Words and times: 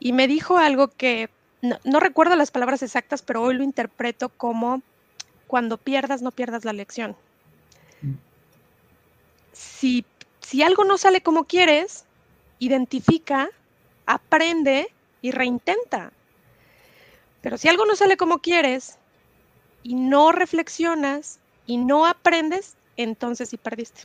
y 0.00 0.12
me 0.12 0.26
dijo 0.26 0.56
algo 0.56 0.88
que 0.88 1.28
no, 1.62 2.00
recuerdo 2.00 2.36
las 2.36 2.50
palabras 2.50 2.82
exactas, 2.82 3.20
pero 3.20 3.42
hoy 3.42 3.54
lo 3.54 3.62
interpreto 3.62 4.30
como 4.30 4.82
cuando 5.46 5.76
pierdas, 5.76 6.22
no 6.22 6.30
pierdas 6.30 6.64
la 6.64 6.72
lección. 6.72 7.14
Si, 9.52 10.06
si 10.40 10.62
algo 10.62 10.84
no 10.84 10.96
sale 10.96 11.20
como 11.20 11.44
quieres, 11.44 12.06
identifica, 12.58 13.50
aprende 14.06 14.88
y 15.20 15.32
reintenta. 15.32 16.12
Pero 17.42 17.58
si 17.58 17.68
algo 17.68 17.84
no 17.84 17.94
sale 17.94 18.16
como 18.16 18.38
quieres 18.38 18.98
y 19.82 19.96
no 19.96 20.32
reflexionas 20.32 21.40
y 21.66 21.76
no 21.76 22.06
aprendes, 22.06 22.76
entonces 22.96 23.50
sí 23.50 23.58
perdiste. 23.58 24.02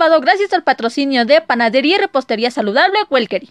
Llevado 0.00 0.22
gracias 0.22 0.54
al 0.54 0.64
patrocinio 0.64 1.26
de 1.26 1.42
Panadería 1.42 1.96
y 1.96 1.98
Repostería 1.98 2.50
Saludable 2.50 2.96
Welkery. 3.10 3.50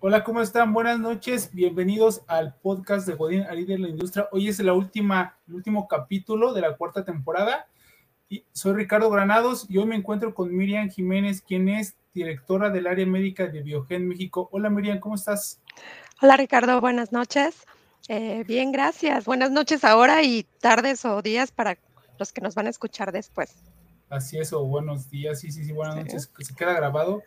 Hola, 0.00 0.24
¿cómo 0.24 0.40
están? 0.40 0.72
Buenas 0.72 0.98
noches. 0.98 1.50
Bienvenidos 1.52 2.22
al 2.26 2.56
podcast 2.56 3.06
de 3.06 3.14
Godín 3.14 3.42
Ari 3.42 3.64
de 3.64 3.78
la 3.78 3.88
Industria. 3.88 4.26
Hoy 4.32 4.48
es 4.48 4.58
la 4.58 4.72
última, 4.72 5.38
el 5.46 5.54
último 5.54 5.86
capítulo 5.86 6.52
de 6.52 6.62
la 6.62 6.76
cuarta 6.76 7.04
temporada. 7.04 7.68
Y 8.28 8.44
soy 8.52 8.74
Ricardo 8.74 9.08
Granados 9.08 9.66
y 9.68 9.78
hoy 9.78 9.86
me 9.86 9.94
encuentro 9.94 10.34
con 10.34 10.52
Miriam 10.52 10.90
Jiménez, 10.90 11.42
quien 11.42 11.68
es 11.68 11.94
directora 12.12 12.70
del 12.70 12.88
área 12.88 13.06
médica 13.06 13.46
de 13.46 13.62
Biogen 13.62 14.08
México. 14.08 14.48
Hola 14.50 14.68
Miriam, 14.68 14.98
¿cómo 14.98 15.14
estás? 15.14 15.60
Hola 16.20 16.36
Ricardo, 16.36 16.80
buenas 16.80 17.12
noches. 17.12 17.54
Eh, 18.08 18.42
bien, 18.48 18.72
gracias. 18.72 19.24
Buenas 19.26 19.52
noches 19.52 19.84
ahora 19.84 20.24
y 20.24 20.42
tardes 20.60 21.04
o 21.04 21.22
días 21.22 21.52
para 21.52 21.78
los 22.18 22.32
que 22.32 22.40
nos 22.40 22.56
van 22.56 22.66
a 22.66 22.70
escuchar 22.70 23.12
después. 23.12 23.54
Así 24.08 24.38
es, 24.38 24.52
o 24.52 24.64
buenos 24.64 25.10
días, 25.10 25.40
sí, 25.40 25.50
sí, 25.50 25.64
sí, 25.64 25.72
buenas 25.72 25.96
noches, 25.96 26.30
se 26.38 26.54
queda 26.54 26.72
grabado. 26.74 27.22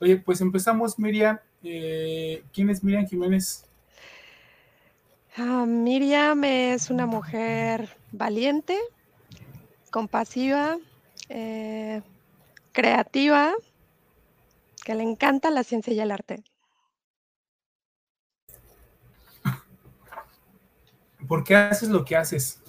Oye, 0.00 0.16
pues 0.16 0.40
empezamos, 0.40 0.98
Miriam. 0.98 1.38
Eh, 1.62 2.44
¿Quién 2.52 2.70
es 2.70 2.84
Miriam 2.84 3.06
Jiménez? 3.06 3.66
Ah, 5.36 5.64
Miriam 5.66 6.42
es 6.44 6.88
una 6.88 7.06
mujer 7.06 7.96
valiente, 8.12 8.78
compasiva, 9.90 10.78
eh, 11.28 12.00
creativa, 12.72 13.52
que 14.84 14.94
le 14.94 15.02
encanta 15.02 15.50
la 15.50 15.64
ciencia 15.64 15.92
y 15.92 16.00
el 16.00 16.12
arte. 16.12 16.42
¿Por 21.26 21.44
qué 21.44 21.56
haces 21.56 21.88
lo 21.88 22.04
que 22.04 22.16
haces? 22.16 22.59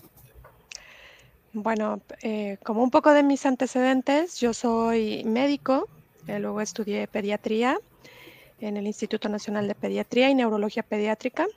Bueno, 1.53 2.01
eh, 2.21 2.57
como 2.63 2.81
un 2.81 2.91
poco 2.91 3.13
de 3.13 3.23
mis 3.23 3.45
antecedentes, 3.45 4.39
yo 4.39 4.53
soy 4.53 5.23
médico, 5.25 5.89
eh, 6.27 6.39
luego 6.39 6.61
estudié 6.61 7.07
pediatría 7.07 7.77
en 8.61 8.77
el 8.77 8.87
Instituto 8.87 9.27
Nacional 9.27 9.67
de 9.67 9.75
Pediatría 9.75 10.29
y 10.29 10.35
Neurología 10.35 10.83
Pediátrica, 10.83 11.47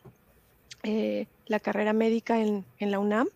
eh, 0.83 1.27
la 1.47 1.61
carrera 1.61 1.93
médica 1.93 2.41
en, 2.41 2.65
en, 2.79 2.91
la 2.91 2.99
UNAM. 2.99 3.29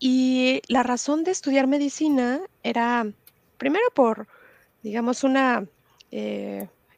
Y 0.00 0.60
la 0.66 0.82
razón 0.82 1.22
de 1.22 1.30
estudiar 1.30 1.68
medicina 1.68 2.40
era, 2.64 3.06
primero 3.58 3.84
por, 3.94 4.26
digamos, 4.82 5.22
una 5.22 5.66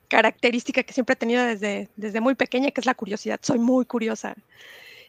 característica 0.08 0.82
que 0.82 0.92
siempre 0.94 1.12
he 1.12 1.16
tenido 1.16 1.44
desde, 1.44 1.88
desde 1.96 2.20
muy 2.20 2.34
pequeña, 2.34 2.70
que 2.70 2.80
es 2.80 2.86
la 2.86 2.94
curiosidad. 2.94 3.38
Soy 3.42 3.58
muy 3.58 3.84
curiosa. 3.84 4.34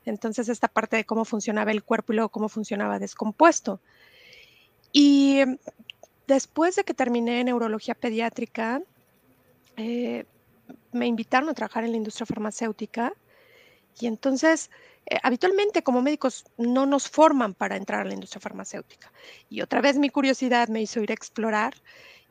Entonces, 0.05 0.49
esta 0.49 0.67
parte 0.67 0.97
de 0.97 1.05
cómo 1.05 1.25
funcionaba 1.25 1.71
el 1.71 1.83
cuerpo 1.83 2.13
y 2.13 2.15
luego 2.15 2.29
cómo 2.29 2.49
funcionaba 2.49 2.99
descompuesto. 2.99 3.81
Y 4.91 5.41
después 6.27 6.75
de 6.75 6.83
que 6.83 6.93
terminé 6.93 7.43
neurología 7.43 7.95
pediátrica, 7.95 8.81
eh, 9.77 10.25
me 10.91 11.07
invitaron 11.07 11.49
a 11.49 11.53
trabajar 11.53 11.83
en 11.83 11.91
la 11.91 11.97
industria 11.97 12.25
farmacéutica 12.25 13.13
y 13.99 14.07
entonces 14.07 14.69
eh, 15.05 15.17
habitualmente 15.23 15.83
como 15.83 16.01
médicos 16.01 16.45
no 16.57 16.85
nos 16.85 17.09
forman 17.09 17.53
para 17.53 17.77
entrar 17.77 18.01
a 18.01 18.05
la 18.05 18.13
industria 18.13 18.41
farmacéutica. 18.41 19.11
Y 19.49 19.61
otra 19.61 19.81
vez 19.81 19.97
mi 19.97 20.09
curiosidad 20.09 20.67
me 20.67 20.81
hizo 20.81 21.01
ir 21.01 21.11
a 21.11 21.13
explorar 21.13 21.73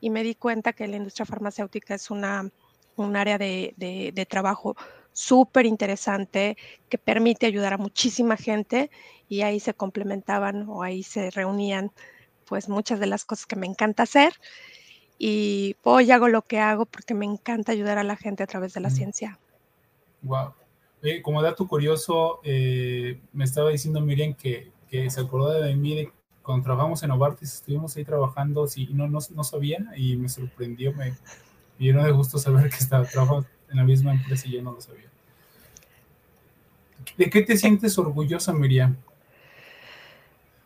y 0.00 0.10
me 0.10 0.22
di 0.22 0.34
cuenta 0.34 0.72
que 0.72 0.88
la 0.88 0.96
industria 0.96 1.26
farmacéutica 1.26 1.94
es 1.94 2.10
una, 2.10 2.50
un 2.96 3.16
área 3.16 3.38
de, 3.38 3.74
de 3.76 4.26
trabajo 4.26 4.76
súper 5.12 5.66
interesante 5.66 6.56
que 6.88 6.98
permite 6.98 7.46
ayudar 7.46 7.74
a 7.74 7.78
muchísima 7.78 8.36
gente 8.36 8.90
y 9.28 9.42
ahí 9.42 9.60
se 9.60 9.74
complementaban 9.74 10.66
o 10.68 10.82
ahí 10.82 11.02
se 11.02 11.30
reunían 11.30 11.92
pues 12.46 12.68
muchas 12.68 12.98
de 13.00 13.06
las 13.06 13.24
cosas 13.24 13.46
que 13.46 13.56
me 13.56 13.66
encanta 13.66 14.02
hacer 14.02 14.32
y 15.18 15.76
hoy 15.82 16.10
hago 16.10 16.28
lo 16.28 16.42
que 16.42 16.58
hago 16.58 16.86
porque 16.86 17.14
me 17.14 17.26
encanta 17.26 17.72
ayudar 17.72 17.98
a 17.98 18.04
la 18.04 18.16
gente 18.16 18.42
a 18.42 18.46
través 18.46 18.72
de 18.72 18.80
la 18.80 18.90
ciencia. 18.90 19.38
Wow. 20.22 20.54
como 21.22 21.42
dato 21.42 21.68
curioso, 21.68 22.40
eh, 22.42 23.20
me 23.32 23.44
estaba 23.44 23.70
diciendo 23.70 24.00
Miriam 24.00 24.34
que, 24.34 24.72
que, 24.88 25.10
se 25.10 25.20
acordó 25.20 25.52
de 25.52 25.76
mí 25.76 26.08
cuando 26.42 26.64
trabajamos 26.64 27.02
en 27.02 27.10
Novartis, 27.10 27.54
estuvimos 27.54 27.96
ahí 27.96 28.04
trabajando, 28.04 28.66
sí, 28.66 28.88
no, 28.92 29.08
no, 29.08 29.18
no 29.34 29.44
sabía 29.44 29.78
y 29.94 30.16
me 30.16 30.28
sorprendió, 30.28 30.92
me, 30.94 31.10
me 31.10 31.16
llenó 31.78 32.02
de 32.02 32.12
gusto 32.12 32.38
saber 32.38 32.70
que 32.70 32.76
estaba 32.76 33.04
trabajando 33.04 33.46
en 33.70 33.76
la 33.76 33.84
misma 33.84 34.12
empresa 34.12 34.48
y 34.48 34.52
yo 34.52 34.62
no 34.62 34.72
lo 34.72 34.80
sabía. 34.80 35.10
¿De 37.16 37.30
qué 37.30 37.42
te 37.42 37.56
sientes 37.56 37.98
orgullosa, 37.98 38.52
Miriam? 38.52 38.96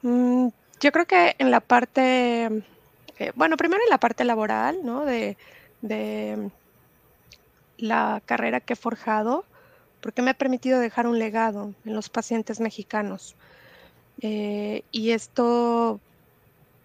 Mm, 0.02 0.48
yo 0.80 0.92
creo 0.92 1.06
que 1.06 1.34
en 1.38 1.50
la 1.50 1.60
parte, 1.60 2.44
eh, 3.18 3.32
bueno, 3.34 3.56
primero 3.56 3.82
en 3.82 3.90
la 3.90 3.98
parte 3.98 4.24
laboral, 4.24 4.78
¿no? 4.84 5.04
De, 5.04 5.36
la 7.76 8.22
carrera 8.24 8.60
que 8.60 8.72
he 8.74 8.76
forjado, 8.76 9.44
porque 10.00 10.22
me 10.22 10.30
ha 10.30 10.34
permitido 10.34 10.78
dejar 10.78 11.06
un 11.06 11.18
legado 11.18 11.74
en 11.84 11.94
los 11.94 12.08
pacientes 12.08 12.60
mexicanos. 12.60 13.34
Eh, 14.20 14.84
y 14.92 15.10
esto, 15.10 16.00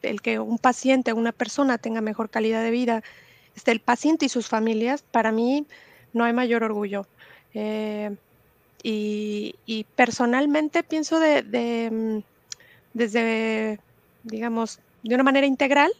el 0.01 0.21
que 0.21 0.39
un 0.39 0.57
paciente, 0.57 1.13
una 1.13 1.31
persona 1.31 1.77
tenga 1.77 2.01
mejor 2.01 2.29
calidad 2.29 2.63
de 2.63 2.71
vida, 2.71 3.03
este, 3.55 3.71
el 3.71 3.79
paciente 3.79 4.25
y 4.25 4.29
sus 4.29 4.47
familias, 4.47 5.03
para 5.03 5.31
mí 5.31 5.65
no 6.13 6.23
hay 6.23 6.33
mayor 6.33 6.63
orgullo. 6.63 7.05
Eh, 7.53 8.15
y, 8.83 9.85
personalmente 9.95 10.83
pienso 10.83 11.19
de, 11.19 11.89
mm, 11.91 12.19
desde, 12.93 13.79
digamos, 14.23 14.79
de 15.03 15.15
una 15.15 15.23
manera 15.23 15.47
integral, 15.47 15.91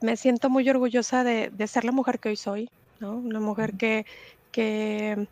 me 0.00 0.16
siento 0.16 0.50
muy 0.50 0.68
orgullosa 0.68 1.24
de, 1.24 1.50
ser 1.66 1.84
la 1.84 1.92
mujer 1.92 2.18
que 2.18 2.30
hoy 2.30 2.36
soy, 2.36 2.68
¿no? 3.00 3.14
Una 3.14 3.40
mujer 3.40 3.74
que, 3.74 4.04
que 4.50 5.26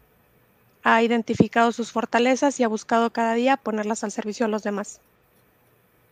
ha 0.83 1.03
identificado 1.03 1.73
sus 1.73 1.93
fortalezas 1.93 2.59
y 2.61 2.65
ha 2.65 2.69
buscado 2.69 3.11
cada 3.11 3.35
día 3.35 3.57
ponerlas 3.57 4.05
al 4.05 4.13
servicio 4.13 4.47
de 4.47 4.53
los 4.53 4.63
demás. 4.63 5.01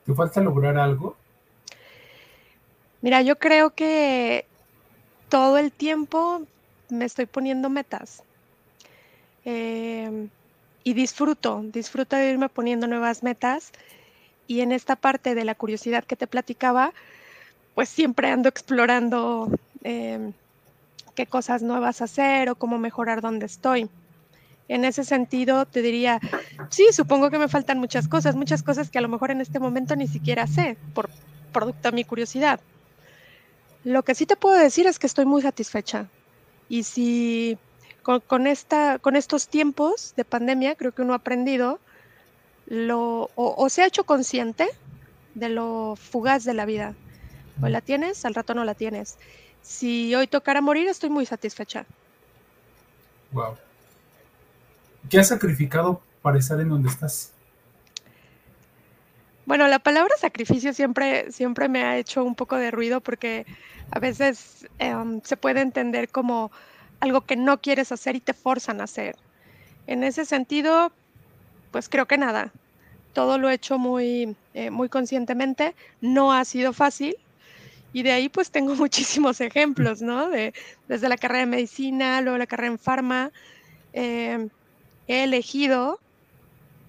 ¿Te 0.05 0.15
falta 0.15 0.41
lograr 0.41 0.77
algo? 0.77 1.17
Mira, 3.01 3.23
yo 3.23 3.39
creo 3.39 3.71
que 3.71 4.45
todo 5.29 5.59
el 5.59 5.71
tiempo 5.71 6.43
me 6.91 7.05
estoy 7.05 7.27
poniendo 7.27 7.69
metas. 7.69 8.23
Em, 9.45 10.29
y 10.85 10.95
disfruto, 10.95 11.63
disfruto 11.65 12.17
de 12.17 12.31
irme 12.31 12.49
poniendo 12.49 12.87
nuevas 12.87 13.23
metas. 13.23 13.73
Y 14.47 14.61
en 14.61 14.73
esta 14.73 14.97
parte 14.97 15.35
de 15.35 15.45
la 15.45 15.55
curiosidad 15.55 16.05
que 16.05 16.17
te 16.17 16.27
platicaba, 16.27 16.93
pues 17.75 17.89
siempre 17.89 18.31
ando 18.31 18.49
explorando 18.49 19.51
em, 19.85 20.33
qué 21.15 21.27
cosas 21.27 21.63
nuevas 21.63 22.01
hacer 22.01 22.49
o 22.51 22.55
cómo 22.55 22.79
mejorar 22.79 23.21
donde 23.21 23.47
estoy. 23.47 23.89
En 24.69 24.85
ese 24.85 25.05
sentido, 25.05 25.65
te 25.67 25.81
diría, 25.81 26.21
sí, 26.71 26.89
supongo 26.93 27.31
que 27.31 27.39
me 27.39 27.49
faltan 27.49 27.79
muchas 27.79 28.07
cosas, 28.07 28.37
muchas 28.37 28.63
cosas 28.63 28.91
que 28.91 28.99
a 28.99 29.01
lo 29.01 29.09
mejor 29.09 29.31
en 29.31 29.41
este 29.41 29.59
momento 29.59 29.97
ni 29.97 30.07
siquiera 30.07 30.47
sé, 30.47 30.77
por 30.95 31.09
producto 31.53 31.91
de 31.91 31.95
mi 31.95 32.05
curiosidad. 32.05 32.61
Lo 33.85 34.03
que 34.03 34.15
sí 34.15 34.27
te 34.27 34.37
puedo 34.37 34.57
decir 34.57 34.87
es 34.87 34.99
que 34.99 35.07
estoy 35.07 35.25
muy 35.25 35.43
satisfecha. 35.43 36.09
Y 36.69 36.83
si 36.83 37.59
con, 38.03 38.47
esta, 38.47 38.99
con 38.99 39.17
estos 39.17 39.49
tiempos 39.49 40.15
de 40.17 40.25
pandemia, 40.25 40.75
creo 40.77 40.93
que 40.93 41.03
uno 41.03 41.13
ha 41.13 41.17
aprendido 41.17 41.79
lo, 42.67 43.31
o, 43.35 43.69
se 43.69 43.83
ha 43.83 43.87
hecho 43.87 44.05
consciente 44.05 44.69
de 45.35 45.49
lo 45.49 45.95
fugaz 45.97 46.45
de 46.45 46.55
la 46.55 46.65
vida. 46.65 46.95
Hoy 47.61 47.71
la 47.71 47.81
tienes, 47.81 48.25
al 48.25 48.35
rato 48.35 48.55
no 48.55 48.65
la 48.65 48.75
tienes. 48.75 49.19
Si 49.63 50.15
hoy 50.15 50.27
tocara 50.27 50.61
morir, 50.61 50.89
estoy 50.89 51.11
muy 51.11 51.27
satisfecha. 51.27 51.85
Wow. 53.33 53.57
¿Qué 55.11 55.19
has 55.19 55.29
sacrificado 55.29 56.01
para 56.23 56.39
estar 56.39 56.61
en 56.61 56.69
donde 56.69 56.89
estás? 56.89 57.33
Bueno, 59.49 59.67
la 59.67 59.79
palabra 59.79 60.15
sacrificio 60.19 60.75
siempre, 60.75 61.33
siempre 61.33 61.71
me 61.71 61.83
ha 61.83 61.97
hecho 61.97 62.23
un 62.23 62.35
poco 62.35 62.57
de 62.57 62.71
ruido 62.71 63.01
porque 63.01 63.47
a 63.91 63.99
veces 63.99 64.69
em, 64.79 65.23
se 65.25 65.39
puede 65.39 65.63
entender 65.63 66.11
como 66.11 66.53
algo 67.01 67.23
que 67.23 67.35
no 67.35 67.59
quieres 67.59 67.91
hacer 67.91 68.15
y 68.15 68.21
te 68.21 68.35
forzan 68.35 68.83
a 68.83 68.85
hacer. 68.85 69.17
En 69.87 70.05
ese 70.05 70.27
sentido, 70.27 70.93
pues 71.71 71.89
creo 71.89 72.07
que 72.07 72.19
nada. 72.19 72.53
Todo 73.15 73.39
lo 73.39 73.49
he 73.49 73.55
hecho 73.55 73.79
muy, 73.79 74.37
eh, 74.53 74.71
muy 74.71 74.91
conscientemente. 74.91 75.75
No 76.03 76.31
ha 76.31 76.45
sido 76.45 76.75
fácil. 76.75 77.17
Y 77.95 78.03
de 78.03 78.13
ahí 78.13 78.29
pues 78.29 78.51
tengo 78.51 78.75
muchísimos 78.77 79.41
ejemplos, 79.41 80.03
¿no? 80.03 80.29
De, 80.29 80.53
desde 80.89 81.09
la 81.09 81.17
carrera 81.17 81.47
de 81.47 81.47
medicina, 81.47 82.21
luego 82.21 82.37
la 82.37 82.47
carrera 82.47 82.73
en 82.73 82.79
farma. 82.79 83.33
Em, 83.95 84.51
he 85.07 85.25
elegido, 85.25 86.01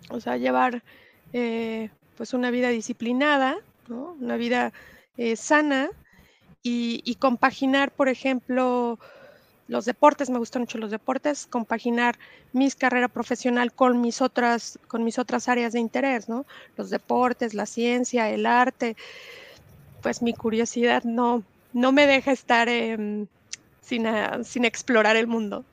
o 0.10 0.20
sea, 0.20 0.36
llevar 0.36 0.84
eh, 1.32 1.90
pues 2.19 2.33
una 2.33 2.51
vida 2.51 2.68
disciplinada. 2.68 3.60
Una 3.88 4.36
vida 4.36 4.74
eh, 5.16 5.38
sana 5.38 5.89
y, 6.62 7.16
compaginar, 7.16 7.92
por 7.92 8.10
ejemplo, 8.10 9.00
los 9.69 9.86
deportes, 9.86 10.30
me 10.30 10.38
gustan 10.38 10.63
mucho 10.63 10.77
los 10.80 10.92
deportes, 10.92 11.48
compaginar 11.48 12.19
mi 12.51 12.69
carrera 12.71 13.07
profesional 13.07 13.71
con 13.71 14.01
mis 14.01 14.21
otras, 14.21 14.80
con 14.89 15.06
mis 15.06 15.18
otras 15.18 15.48
áreas 15.48 15.71
de 15.71 15.80
interés, 15.80 16.27
¿no? 16.27 16.45
Los 16.75 16.89
deportes, 16.89 17.54
la 17.54 17.66
ciencia, 17.66 18.30
el 18.30 18.45
arte. 18.45 18.98
Pues 20.01 20.21
mi 20.21 20.33
curiosidad 20.33 21.06
no, 21.06 21.44
no 21.71 21.94
me 21.94 22.06
deja 22.06 22.33
estar 22.33 22.68
em, 22.68 23.27
sin, 23.81 24.07
ah, 24.07 24.44
sin, 24.44 24.66
explorar 24.66 25.16
el 25.16 25.27
mundo. 25.27 25.63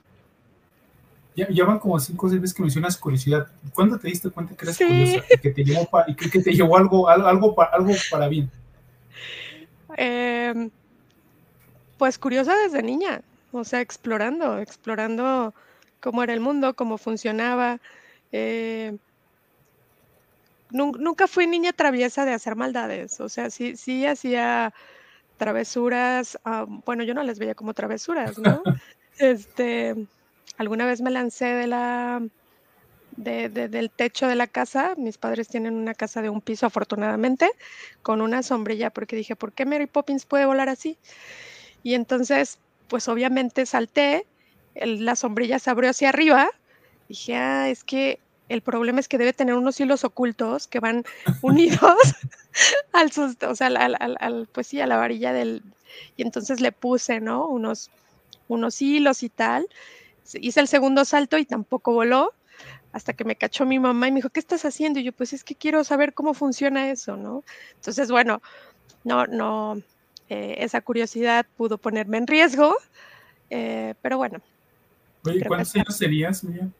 Ya, 1.36 1.64
van 1.64 1.78
como 1.78 2.00
cinco 2.00 2.26
o 2.26 2.30
seis 2.30 2.40
veces 2.40 2.56
que 2.56 2.62
mencionas 2.62 2.96
curiosidad. 2.96 3.46
¿Cuándo 3.74 3.98
te 3.98 4.08
diste 4.08 4.30
cuenta 4.30 4.56
que 4.56 4.64
eres 4.64 4.78
curiosa 4.78 5.24
y 5.30 5.38
que 5.38 5.50
te 5.50 5.64
llevó, 5.64 5.88
que, 6.16 6.40
te 6.40 6.52
llevó 6.52 6.78
algo, 6.78 7.08
algo, 7.08 7.60
algo 7.62 7.92
para 8.10 8.28
bien? 8.28 8.50
Em, 9.96 10.70
pues 11.98 12.18
curiosa 12.18 12.54
desde 12.56 12.82
niña 12.82 13.20
o 13.52 13.64
sea, 13.64 13.80
explorando, 13.80 14.58
explorando 14.58 15.54
cómo 16.00 16.22
era 16.22 16.32
el 16.32 16.40
mundo, 16.40 16.74
cómo 16.74 16.98
funcionaba. 16.98 17.80
Eh, 18.32 18.96
nunca 20.70 21.26
fui 21.26 21.46
niña 21.46 21.72
traviesa 21.72 22.24
de 22.24 22.32
hacer 22.32 22.56
maldades, 22.56 23.20
o 23.20 23.28
sea, 23.28 23.50
sí, 23.50 23.76
sí 23.76 24.04
hacía 24.04 24.74
travesuras, 25.38 26.38
bueno, 26.84 27.04
yo 27.04 27.14
no 27.14 27.22
les 27.22 27.38
veía 27.38 27.54
como 27.54 27.72
travesuras, 27.72 28.38
¿no? 28.38 28.62
este, 29.18 29.94
alguna 30.58 30.86
vez 30.86 31.00
me 31.00 31.10
lancé 31.10 31.46
de 31.46 31.66
la, 31.66 32.22
del 33.16 33.90
techo 33.90 34.26
de 34.26 34.36
la 34.36 34.46
casa, 34.46 34.94
mis 34.96 35.18
padres 35.18 35.48
tienen 35.48 35.74
una 35.74 35.94
casa 35.94 36.22
de 36.22 36.30
un 36.30 36.40
piso 36.40 36.66
afortunadamente, 36.66 37.50
con 38.02 38.20
una 38.20 38.42
sombrilla, 38.42 38.90
porque 38.90 39.16
dije, 39.16 39.36
¿por 39.36 39.52
qué 39.52 39.66
Mary 39.66 39.86
Poppins 39.86 40.26
puede 40.26 40.46
volar 40.46 40.68
así? 40.68 40.98
Y 41.82 41.94
entonces 41.94 42.58
pues 42.88 43.08
obviamente 43.08 43.66
salté, 43.66 44.26
la 44.74 45.16
sombrilla 45.16 45.58
se 45.58 45.70
abrió 45.70 45.90
hacia 45.90 46.10
arriba, 46.10 46.48
dije, 47.08 47.36
ah, 47.36 47.68
es 47.68 47.84
que 47.84 48.20
el 48.48 48.62
problema 48.62 49.00
es 49.00 49.08
que 49.08 49.18
debe 49.18 49.32
tener 49.32 49.54
unos 49.54 49.80
hilos 49.80 50.04
ocultos 50.04 50.68
que 50.68 50.80
van 50.80 51.04
unidos 51.42 51.80
al, 52.92 53.10
o 53.48 53.54
sea, 53.54 53.66
al, 53.66 54.48
pues 54.52 54.68
sí, 54.68 54.80
a 54.80 54.86
la 54.86 54.96
varilla 54.96 55.32
del, 55.32 55.62
y 56.16 56.22
entonces 56.22 56.60
le 56.60 56.72
puse, 56.72 57.20
¿no? 57.20 57.46
Unos, 57.46 57.90
unos 58.48 58.80
hilos 58.82 59.22
y 59.22 59.28
tal. 59.28 59.66
Hice 60.34 60.60
el 60.60 60.68
segundo 60.68 61.04
salto 61.04 61.38
y 61.38 61.44
tampoco 61.44 61.92
voló 61.92 62.32
hasta 62.92 63.12
que 63.12 63.24
me 63.24 63.36
cachó 63.36 63.66
mi 63.66 63.78
mamá 63.78 64.08
y 64.08 64.12
me 64.12 64.16
dijo, 64.16 64.30
¿qué 64.30 64.40
estás 64.40 64.64
haciendo? 64.64 64.98
Y 64.98 65.04
yo, 65.04 65.12
pues 65.12 65.32
es 65.32 65.44
que 65.44 65.54
quiero 65.54 65.84
saber 65.84 66.14
cómo 66.14 66.32
funciona 66.32 66.90
eso, 66.90 67.16
¿no? 67.16 67.44
Entonces, 67.74 68.10
bueno, 68.10 68.40
no, 69.04 69.26
no, 69.26 69.82
eh, 70.28 70.56
esa 70.58 70.80
curiosidad 70.80 71.46
pudo 71.56 71.76
ponerme 71.78 72.16
en 72.16 72.26
riesgo, 72.26 72.74
eh, 73.50 73.94
pero 74.00 74.16
bueno. 74.16 74.40
Oye, 75.24 75.44
¿cuántos 75.44 75.74
años 75.76 75.96
serías, 75.96 76.42
Miriam? 76.42 76.72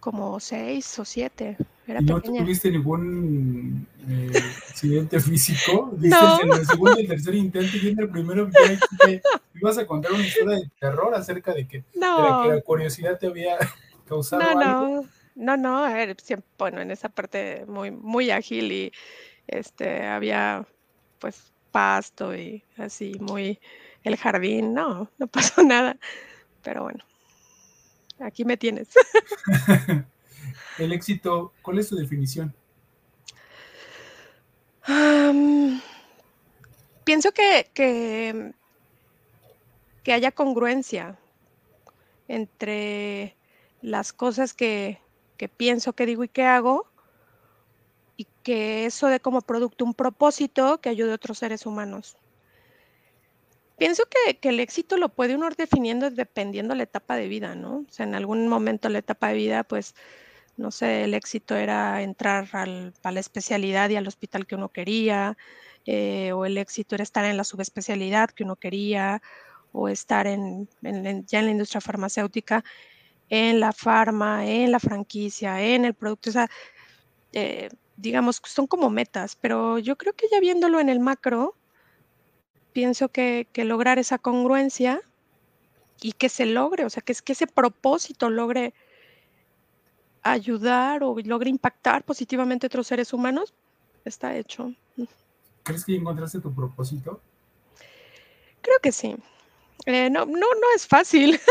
Como 0.00 0.38
seis 0.40 0.98
o 0.98 1.04
siete. 1.04 1.56
Era 1.86 2.00
¿Y 2.00 2.04
no 2.04 2.20
tuviste 2.20 2.70
ningún 2.70 3.86
eh, 4.08 4.30
accidente 4.70 5.20
físico? 5.20 5.94
No. 6.00 6.40
En 6.40 6.52
el 6.52 6.66
segundo 6.66 6.98
y 6.98 7.02
el 7.02 7.08
tercer 7.08 7.34
intento 7.34 7.76
y 7.76 7.88
en 7.88 8.00
el 8.00 8.08
primero 8.08 8.48
que 8.50 9.20
ibas 9.54 9.78
a 9.78 9.86
contar 9.86 10.12
una 10.12 10.26
historia 10.26 10.56
de 10.56 10.70
terror 10.78 11.14
acerca 11.14 11.52
de 11.52 11.66
que, 11.66 11.84
la 11.94 12.60
curiosidad 12.64 13.18
te 13.18 13.26
había 13.26 13.56
causado 14.08 14.42
no, 14.42 14.48
algo. 14.48 14.62
No, 15.34 15.56
no, 15.56 15.56
no, 15.56 15.84
a 15.84 15.92
ver, 15.92 16.16
siempre, 16.22 16.48
bueno, 16.58 16.80
en 16.80 16.90
esa 16.90 17.08
parte 17.08 17.64
muy, 17.66 17.90
muy 17.90 18.30
ágil 18.30 18.72
y 18.72 18.92
este, 19.46 20.06
había 20.06 20.66
pues 21.18 21.52
pasto 21.70 22.36
y 22.36 22.62
así 22.76 23.16
muy 23.18 23.58
el 24.04 24.16
jardín. 24.16 24.74
No, 24.74 25.10
no 25.18 25.26
pasó 25.28 25.62
nada. 25.62 25.96
Pero 26.62 26.84
bueno, 26.84 27.04
aquí 28.20 28.44
me 28.44 28.56
tienes. 28.56 28.88
El 30.78 30.92
éxito, 30.92 31.52
¿cuál 31.62 31.78
es 31.78 31.88
su 31.88 31.96
definición? 31.96 32.54
pienso 37.04 37.32
que, 37.32 37.70
que, 37.72 38.52
que, 40.02 40.12
haya 40.12 40.30
congruencia 40.32 41.18
entre 42.28 43.36
las 43.80 44.12
cosas 44.12 44.52
que, 44.52 45.00
que 45.36 45.48
pienso, 45.48 45.94
que 45.94 46.06
digo 46.06 46.24
y 46.24 46.28
que 46.28 46.44
hago 46.44 46.86
y 48.16 48.26
que 48.42 48.86
eso 48.86 49.08
dé 49.08 49.20
como 49.20 49.40
producto 49.40 49.84
un 49.84 49.94
propósito 49.94 50.80
que 50.80 50.90
ayude 50.90 51.12
a 51.12 51.16
otros 51.16 51.38
seres 51.38 51.66
humanos. 51.66 52.16
Pienso 53.76 54.04
que, 54.06 54.38
el 54.48 54.60
éxito 54.60 54.96
lo 54.96 55.08
puede 55.08 55.34
uno 55.34 55.48
ir 55.48 55.56
definiendo 55.56 56.10
dependiendo 56.10 56.74
de 56.74 56.78
la 56.78 56.82
etapa 56.84 57.16
de 57.16 57.28
vida, 57.28 57.54
¿no? 57.54 57.84
O 57.88 57.90
sea, 57.90 58.06
en 58.06 58.14
algún 58.14 58.46
momento 58.46 58.88
la 58.88 58.98
etapa 58.98 59.28
de 59.28 59.34
vida, 59.34 59.64
pues, 59.64 59.94
no 60.56 60.70
sé, 60.70 61.04
el 61.04 61.14
éxito 61.14 61.56
era 61.56 62.02
entrar 62.02 62.48
a 62.52 63.10
la 63.12 63.20
especialidad 63.20 63.90
y 63.90 63.96
al 63.96 64.06
hospital 64.06 64.46
que 64.46 64.54
uno 64.54 64.68
quería, 64.70 65.36
eh, 65.86 66.32
o 66.32 66.46
el 66.46 66.58
éxito 66.58 66.94
era 66.94 67.02
estar 67.02 67.24
en 67.24 67.36
la 67.36 67.44
subespecialidad 67.44 68.30
que 68.30 68.44
uno 68.44 68.56
quería, 68.56 69.20
o 69.72 69.88
estar 69.88 70.26
en, 70.28 70.68
ya 71.26 71.40
en 71.40 71.46
la 71.46 71.50
industria 71.50 71.80
farmacéutica, 71.80 72.64
en 73.28 73.58
la 73.58 73.72
farma, 73.72 74.46
en 74.46 74.70
la 74.70 74.78
franquicia, 74.78 75.60
en 75.60 75.84
el 75.84 75.94
producto. 75.94 76.30
O 76.30 76.32
sea, 76.32 76.48
eh, 77.32 77.68
digamos, 77.96 78.40
son 78.44 78.68
como 78.68 78.88
metas, 78.90 79.36
pero 79.36 79.78
yo 79.80 79.96
creo 79.96 80.12
que 80.14 80.26
ya 80.30 80.38
viéndolo 80.38 80.78
en 80.78 80.88
el 80.88 81.00
macro, 81.00 81.56
pienso 82.72 83.08
que, 83.08 83.48
lograr 83.56 83.98
esa 83.98 84.18
congruencia 84.18 85.00
y 86.00 86.12
que 86.12 86.28
se 86.28 86.46
logre, 86.46 86.84
o 86.84 86.90
sea, 86.90 87.02
que, 87.02 87.14
que 87.14 87.32
ese 87.32 87.48
propósito 87.48 88.30
logre 88.30 88.74
ayudar 90.24 91.04
o 91.04 91.14
logre 91.22 91.50
impactar 91.50 92.02
positivamente 92.02 92.66
a 92.66 92.68
otros 92.68 92.86
seres 92.86 93.12
humanos, 93.12 93.54
está 94.04 94.36
hecho. 94.36 94.72
¿Crees 95.62 95.84
que 95.84 95.94
encontraste 95.94 96.40
tu 96.40 96.52
propósito? 96.52 97.20
Creo 98.60 98.78
que 98.82 98.90
sí. 98.90 99.14
Eh, 99.86 100.08
no, 100.08 100.24
no, 100.24 100.34
no 100.34 100.66
es 100.74 100.86
fácil. 100.86 101.38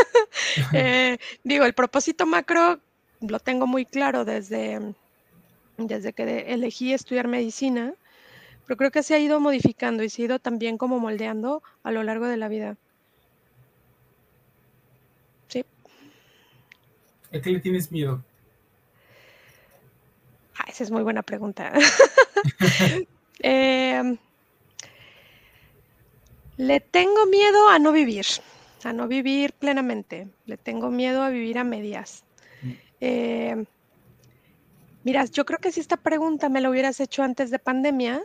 Eh, 0.72 1.18
digo, 1.42 1.64
el 1.64 1.72
propósito 1.72 2.26
macro 2.26 2.80
lo 3.20 3.38
tengo 3.38 3.66
muy 3.66 3.84
claro 3.84 4.24
desde, 4.24 4.94
desde 5.76 6.12
que 6.12 6.52
elegí 6.52 6.92
estudiar 6.92 7.28
medicina, 7.28 7.94
pero 8.66 8.76
creo 8.76 8.90
que 8.90 9.02
se 9.02 9.14
ha 9.14 9.18
ido 9.18 9.40
modificando 9.40 10.02
y 10.02 10.10
se 10.10 10.22
ha 10.22 10.24
ido 10.26 10.38
también 10.38 10.78
como 10.78 10.98
moldeando 10.98 11.62
a 11.82 11.92
lo 11.92 12.02
largo 12.02 12.26
de 12.26 12.36
la 12.36 12.48
vida. 12.48 12.76
Sí. 15.48 15.64
¿A 17.32 17.40
qué 17.40 17.50
le 17.50 17.60
tienes 17.60 17.90
miedo? 17.90 18.22
Ah, 20.58 20.64
esa 20.68 20.84
es 20.84 20.90
muy 20.90 21.02
buena 21.02 21.22
pregunta. 21.22 21.72
Em, 23.40 24.16
le 26.56 26.80
tengo 26.80 27.26
miedo 27.26 27.68
a 27.68 27.78
no 27.78 27.92
vivir, 27.92 28.24
a 28.84 28.92
no 28.92 29.06
vivir 29.06 29.52
plenamente. 29.52 30.28
Le 30.46 30.56
tengo 30.56 30.88
miedo 30.90 31.22
a 31.22 31.28
vivir 31.28 31.58
a 31.58 31.64
medias. 31.64 32.24
Eh, 33.00 33.64
Mira, 35.04 35.26
yo 35.26 35.44
creo 35.44 35.58
que 35.58 35.70
si 35.70 35.80
esta 35.80 35.98
pregunta 35.98 36.48
me 36.48 36.62
la 36.62 36.70
hubieras 36.70 36.98
hecho 36.98 37.22
antes 37.22 37.50
de 37.50 37.58
pandemia, 37.58 38.22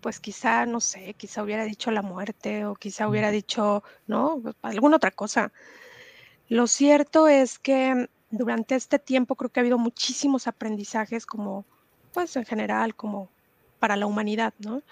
pues 0.00 0.18
quizá, 0.18 0.66
no 0.66 0.80
sé, 0.80 1.14
quizá 1.14 1.42
hubiera 1.44 1.64
dicho 1.64 1.92
la 1.92 2.02
muerte 2.02 2.64
o 2.64 2.74
quizá 2.74 3.08
hubiera 3.08 3.30
dicho, 3.30 3.84
¿no? 4.08 4.42
Alguna 4.62 4.96
otra 4.96 5.12
cosa. 5.12 5.52
Lo 6.48 6.66
cierto 6.66 7.28
es 7.28 7.60
que 7.60 8.08
durante 8.30 8.74
este 8.74 8.98
tiempo 8.98 9.34
creo 9.34 9.50
que 9.50 9.60
ha 9.60 9.62
habido 9.62 9.78
muchísimos 9.78 10.46
aprendizajes 10.46 11.26
como, 11.26 11.64
pues 12.12 12.36
en 12.36 12.44
general, 12.44 12.94
como 12.94 13.28
para 13.78 13.96
la 13.96 14.06
humanidad, 14.06 14.54
¿no? 14.58 14.82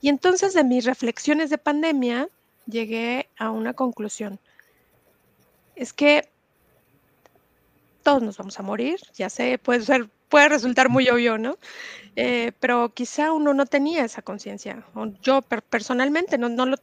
Y 0.00 0.08
entonces 0.08 0.54
de 0.54 0.64
mis 0.64 0.84
reflexiones 0.84 1.50
de 1.50 1.58
pandemia 1.58 2.28
llegué 2.66 3.28
a 3.38 3.50
una 3.50 3.74
conclusión. 3.74 4.38
Es 5.76 5.92
que 5.92 6.28
todos 8.02 8.22
nos 8.22 8.38
vamos 8.38 8.58
a 8.58 8.62
morir, 8.62 8.98
ya 9.14 9.28
sé, 9.28 9.58
puede 9.58 9.82
ser, 9.82 10.08
puede 10.28 10.48
resultar 10.48 10.88
muy 10.88 11.08
obvio, 11.08 11.38
¿no? 11.38 11.58
Eh, 12.16 12.52
pero 12.60 12.92
quizá 12.94 13.32
uno 13.32 13.54
no 13.54 13.66
tenía 13.66 14.04
esa 14.04 14.22
conciencia. 14.22 14.84
Yo 15.22 15.42
personalmente 15.42 16.38
no, 16.38 16.48
no 16.48 16.66
lo, 16.66 16.76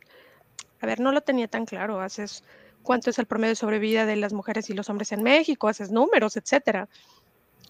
a 0.81 0.85
ver, 0.85 0.99
no 0.99 1.11
lo 1.11 1.21
tenía 1.21 1.47
tan 1.47 1.65
claro. 1.65 1.99
Haces 1.99 2.43
cuánto 2.87 3.09
es 3.09 3.19
el 3.19 3.25
promedio 3.25 3.51
de 3.51 3.55
sobrevida 3.57 4.05
de 4.05 4.15
las 4.15 4.31
mujeres 4.31 4.69
y 4.69 4.73
los 4.73 4.89
hombres 4.89 5.11
en 5.11 5.21
México, 5.21 5.67
haces 5.67 5.91
números, 5.91 6.37
etcétera. 6.37 6.87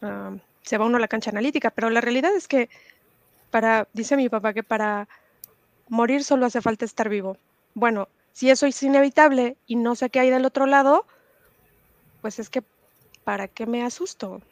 Ah, 0.03 0.35
se 0.61 0.77
va 0.77 0.85
uno 0.85 0.97
a 0.97 0.99
la 0.99 1.07
cancha 1.07 1.31
analítica, 1.31 1.71
pero 1.71 1.89
la 1.89 2.01
realidad 2.01 2.35
es 2.35 2.47
que 2.47 2.69
para, 3.49 3.87
dice 3.93 4.15
mi 4.15 4.29
papá 4.29 4.53
que 4.53 4.61
para 4.61 5.07
morir 5.89 6.23
solo 6.23 6.45
hace 6.45 6.61
falta 6.61 6.85
estar 6.85 7.09
vivo. 7.09 7.35
Bueno, 7.73 8.09
si 8.31 8.51
eso 8.51 8.67
es 8.67 8.83
inevitable 8.83 9.57
y 9.65 9.75
no 9.75 9.95
sé 9.95 10.11
qué 10.11 10.19
hay 10.19 10.29
del 10.29 10.45
otro 10.45 10.67
lado, 10.67 11.07
pues 12.21 12.37
es 12.37 12.51
que 12.51 12.61
¿para 13.23 13.47
qué 13.47 13.65
me 13.65 13.83
asusto? 13.83 14.43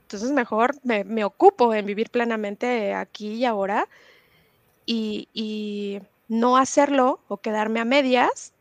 Entonces 0.00 0.30
mejor 0.30 0.76
me, 0.82 1.24
ocupo 1.24 1.74
en 1.74 1.84
vivir 1.84 2.08
plenamente 2.08 2.94
aquí 2.94 3.34
y 3.34 3.44
ahora 3.44 3.86
y, 4.86 6.00
no 6.28 6.56
hacerlo 6.56 7.20
o 7.28 7.36
quedarme 7.36 7.80
a 7.80 7.84
medias, 7.84 8.52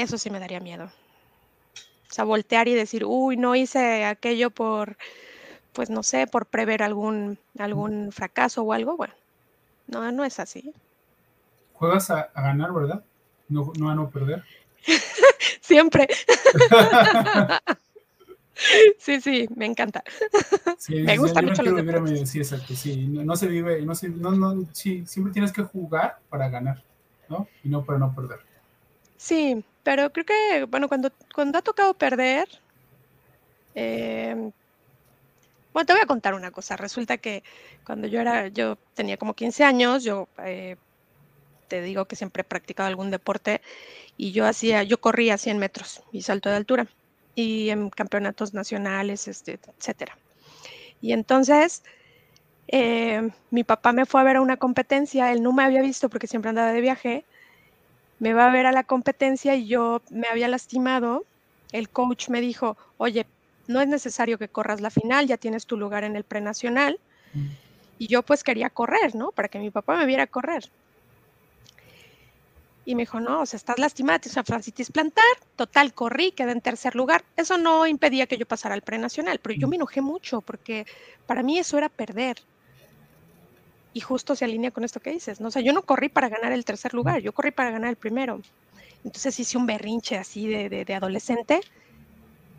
eso 0.00 0.18
sí 0.18 0.30
me 0.30 0.40
daría 0.40 0.60
miedo. 0.60 0.90
O 2.08 2.12
sea, 2.12 2.24
voltear 2.24 2.68
y 2.68 2.74
decir, 2.74 3.04
uy, 3.04 3.36
no 3.36 3.56
hice 3.56 4.04
aquello 4.04 4.50
por, 4.50 4.96
pues 5.72 5.90
no 5.90 6.02
sé, 6.02 6.26
por 6.26 6.46
prever 6.46 6.82
algún, 6.82 7.38
algún 7.58 8.12
fracaso 8.12 8.62
o 8.62 8.72
algo. 8.72 8.96
Bueno, 8.96 9.14
no, 9.88 10.10
no 10.12 10.24
es 10.24 10.40
así. 10.40 10.72
Juegas 11.74 12.10
a, 12.10 12.30
ganar, 12.34 12.72
¿verdad? 12.72 13.04
No, 13.48 13.72
no 13.78 13.90
a 13.90 13.94
no 13.94 14.08
perder. 14.08 14.44
Siempre. 15.60 16.08
sí, 18.98 19.20
sí, 19.20 19.48
me 19.54 19.66
encanta. 19.66 20.02
me 20.88 21.18
gusta 21.18 21.42
mucho 21.42 21.62
los 21.62 22.30
Sí, 22.30 22.38
exacto, 22.38 22.74
sí. 22.74 23.08
No, 23.08 23.36
se 23.36 23.48
vive, 23.48 23.82
no 23.82 23.94
se, 23.94 24.08
no, 24.08 24.30
no, 24.30 24.64
sí, 24.72 25.04
siempre 25.06 25.32
tienes 25.32 25.52
que 25.52 25.62
jugar 25.62 26.20
para 26.30 26.48
ganar, 26.48 26.82
¿no? 27.28 27.48
Y 27.64 27.68
no 27.68 27.84
para 27.84 27.98
no 27.98 28.14
perder. 28.14 28.40
Sí, 29.16 29.64
pero 29.86 30.10
creo 30.10 30.26
que, 30.26 30.64
bueno, 30.64 30.88
cuando, 30.88 31.12
cuando 31.32 31.58
ha 31.58 31.62
tocado 31.62 31.94
perder, 31.94 32.48
eh, 33.76 34.50
bueno, 35.72 35.86
te 35.86 35.92
voy 35.92 36.02
a 36.02 36.06
contar 36.06 36.34
una 36.34 36.50
cosa. 36.50 36.76
Resulta 36.76 37.18
que 37.18 37.44
cuando 37.84 38.08
yo 38.08 38.20
era, 38.20 38.48
yo 38.48 38.78
tenía 38.94 39.16
como 39.16 39.34
15 39.34 39.62
años, 39.62 40.02
yo 40.02 40.26
eh, 40.44 40.74
te 41.68 41.82
digo 41.82 42.06
que 42.06 42.16
siempre 42.16 42.40
he 42.40 42.44
practicado 42.44 42.88
algún 42.88 43.12
deporte 43.12 43.60
y 44.16 44.32
yo 44.32 44.44
hacía, 44.44 44.82
yo 44.82 45.00
corría 45.00 45.38
100 45.38 45.56
metros 45.58 46.02
y 46.10 46.22
salto 46.22 46.48
de 46.48 46.56
altura 46.56 46.88
y 47.36 47.70
en 47.70 47.88
campeonatos 47.90 48.54
nacionales, 48.54 49.28
este, 49.28 49.60
etcétera. 49.78 50.18
Y 51.00 51.12
entonces 51.12 51.84
eh, 52.66 53.30
mi 53.52 53.62
papá 53.62 53.92
me 53.92 54.04
fue 54.04 54.20
a 54.20 54.24
ver 54.24 54.38
a 54.38 54.40
una 54.40 54.56
competencia, 54.56 55.30
él 55.30 55.44
no 55.44 55.52
me 55.52 55.62
había 55.62 55.80
visto 55.80 56.08
porque 56.08 56.26
siempre 56.26 56.48
andaba 56.48 56.72
de 56.72 56.80
viaje, 56.80 57.24
me 58.18 58.32
va 58.32 58.46
a 58.46 58.52
ver 58.52 58.66
a 58.66 58.72
la 58.72 58.84
competencia 58.84 59.54
y 59.54 59.66
yo 59.66 60.02
me 60.10 60.28
había 60.28 60.48
lastimado. 60.48 61.24
El 61.72 61.88
coach 61.88 62.28
me 62.28 62.40
dijo, 62.40 62.76
oye, 62.96 63.26
no 63.66 63.80
es 63.80 63.88
necesario 63.88 64.38
que 64.38 64.48
corras 64.48 64.80
la 64.80 64.90
final, 64.90 65.26
ya 65.26 65.36
tienes 65.36 65.66
tu 65.66 65.76
lugar 65.76 66.04
en 66.04 66.16
el 66.16 66.24
prenacional. 66.24 66.98
Mm. 67.34 67.46
Y 67.98 68.06
yo 68.08 68.22
pues 68.22 68.44
quería 68.44 68.70
correr, 68.70 69.14
¿no? 69.14 69.32
Para 69.32 69.48
que 69.48 69.58
mi 69.58 69.70
papá 69.70 69.96
me 69.96 70.06
viera 70.06 70.26
correr. 70.26 70.70
Y 72.84 72.94
me 72.94 73.02
dijo, 73.02 73.18
no, 73.18 73.40
o 73.40 73.46
sea, 73.46 73.56
estás 73.56 73.78
lastimada, 73.78 74.20
tienes 74.20 74.36
una 74.36 74.44
francitis 74.44 74.92
plantar. 74.92 75.24
Total, 75.56 75.92
corrí, 75.92 76.30
quedé 76.30 76.52
en 76.52 76.60
tercer 76.60 76.94
lugar. 76.94 77.24
Eso 77.36 77.58
no 77.58 77.86
impedía 77.86 78.26
que 78.26 78.36
yo 78.36 78.46
pasara 78.46 78.74
al 78.74 78.82
prenacional, 78.82 79.40
pero 79.40 79.58
yo 79.58 79.66
mm. 79.66 79.70
me 79.70 79.76
enojé 79.76 80.00
mucho 80.00 80.40
porque 80.40 80.86
para 81.26 81.42
mí 81.42 81.58
eso 81.58 81.76
era 81.78 81.88
perder. 81.88 82.36
Y 83.96 84.00
justo 84.00 84.36
se 84.36 84.44
alinea 84.44 84.72
con 84.72 84.84
esto 84.84 85.00
que 85.00 85.10
dices, 85.10 85.40
¿no? 85.40 85.48
O 85.48 85.50
sea, 85.50 85.62
yo 85.62 85.72
no 85.72 85.80
corrí 85.80 86.10
para 86.10 86.28
ganar 86.28 86.52
el 86.52 86.66
tercer 86.66 86.92
lugar, 86.92 87.22
yo 87.22 87.32
corrí 87.32 87.50
para 87.50 87.70
ganar 87.70 87.88
el 87.88 87.96
primero. 87.96 88.42
Entonces 89.04 89.40
hice 89.40 89.56
un 89.56 89.64
berrinche 89.64 90.18
así 90.18 90.46
de, 90.46 90.68
de, 90.68 90.94
adolescente 90.94 91.62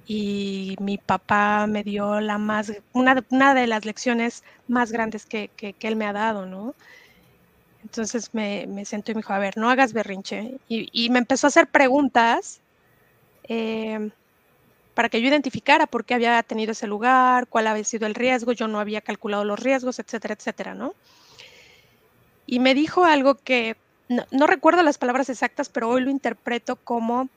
y 0.07 0.75
mi 0.79 0.97
papá 0.97 1.67
me 1.67 1.83
dio 1.83 2.19
la 2.21 2.39
más, 2.39 2.73
una, 2.91 3.23
una 3.29 3.53
de 3.53 3.67
las 3.67 3.85
lecciones 3.85 4.43
más 4.67 4.91
grandes 4.91 5.27
que, 5.27 5.51
que, 5.55 5.73
que 5.73 5.87
él 5.87 5.95
me 5.95 6.07
ha 6.07 6.13
dado, 6.13 6.47
¿no? 6.47 6.73
Entonces 7.83 8.33
me, 8.33 8.65
me 8.65 8.83
sentó 8.83 9.11
y 9.11 9.13
me 9.13 9.19
dijo, 9.19 9.33
a 9.33 9.37
ver, 9.37 9.57
no 9.57 9.69
hagas 9.69 9.93
berrinche. 9.93 10.57
Y, 10.67 11.09
me 11.11 11.19
empezó 11.19 11.45
a 11.45 11.49
hacer 11.49 11.67
preguntas 11.67 12.61
em, 13.43 14.09
para 14.95 15.09
que 15.09 15.21
yo 15.21 15.27
identificara 15.27 15.85
por 15.85 16.03
qué 16.03 16.15
había 16.15 16.41
tenido 16.41 16.71
ese 16.71 16.87
lugar, 16.87 17.45
cuál 17.45 17.67
había 17.67 17.83
sido 17.83 18.07
el 18.07 18.15
riesgo, 18.15 18.53
yo 18.53 18.67
no 18.67 18.79
había 18.79 19.01
calculado 19.01 19.43
los 19.43 19.59
riesgos, 19.59 19.99
etcétera, 19.99 20.33
etcétera, 20.33 20.73
¿no? 20.73 20.95
Y 22.47 22.59
me 22.59 22.73
dijo 22.73 23.03
algo 23.03 23.35
que 23.35 23.75
no, 24.09 24.47
recuerdo 24.47 24.81
las 24.83 24.97
palabras 24.97 25.29
exactas, 25.29 25.67
pero 25.67 25.89
hoy 25.89 26.01
lo 26.01 26.09
interpreto 26.09 26.77
como 26.77 27.29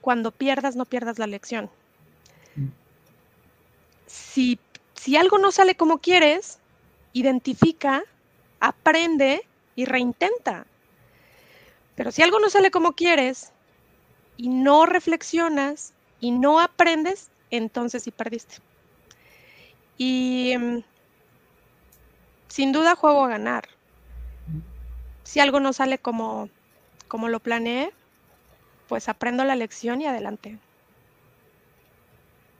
cuando 0.00 0.30
pierdas, 0.30 0.76
no 0.76 0.84
pierdas 0.84 1.18
la 1.18 1.26
lección. 1.26 1.68
Si, 4.06 4.60
si 4.94 5.16
algo 5.16 5.38
no 5.38 5.50
sale 5.50 5.74
como 5.74 5.98
quieres, 5.98 6.60
identifica, 7.12 8.04
aprende 8.60 9.46
y 9.74 9.86
reintenta. 9.86 10.66
Pero 11.96 12.12
si 12.12 12.22
algo 12.22 12.38
no 12.38 12.48
sale 12.48 12.70
como 12.70 12.92
quieres 12.92 13.52
y 14.36 14.48
no 14.48 14.86
reflexionas 14.86 15.94
y 16.20 16.30
no 16.30 16.60
aprendes, 16.60 17.30
entonces 17.50 18.04
sí 18.04 18.12
perdiste. 18.12 18.56
Y 19.98 20.54
mm, 20.56 20.84
sin 22.48 22.72
duda 22.72 22.94
juego 22.94 23.24
a 23.24 23.28
ganar. 23.28 23.73
Si 25.24 25.40
algo 25.40 25.58
no 25.60 25.72
sale 25.72 25.98
como, 25.98 26.48
como 27.08 27.28
lo 27.28 27.40
planeé, 27.40 27.92
pues 28.88 29.08
aprendo 29.08 29.44
la 29.44 29.56
lección 29.56 30.00
y 30.00 30.06
adelante. 30.06 30.58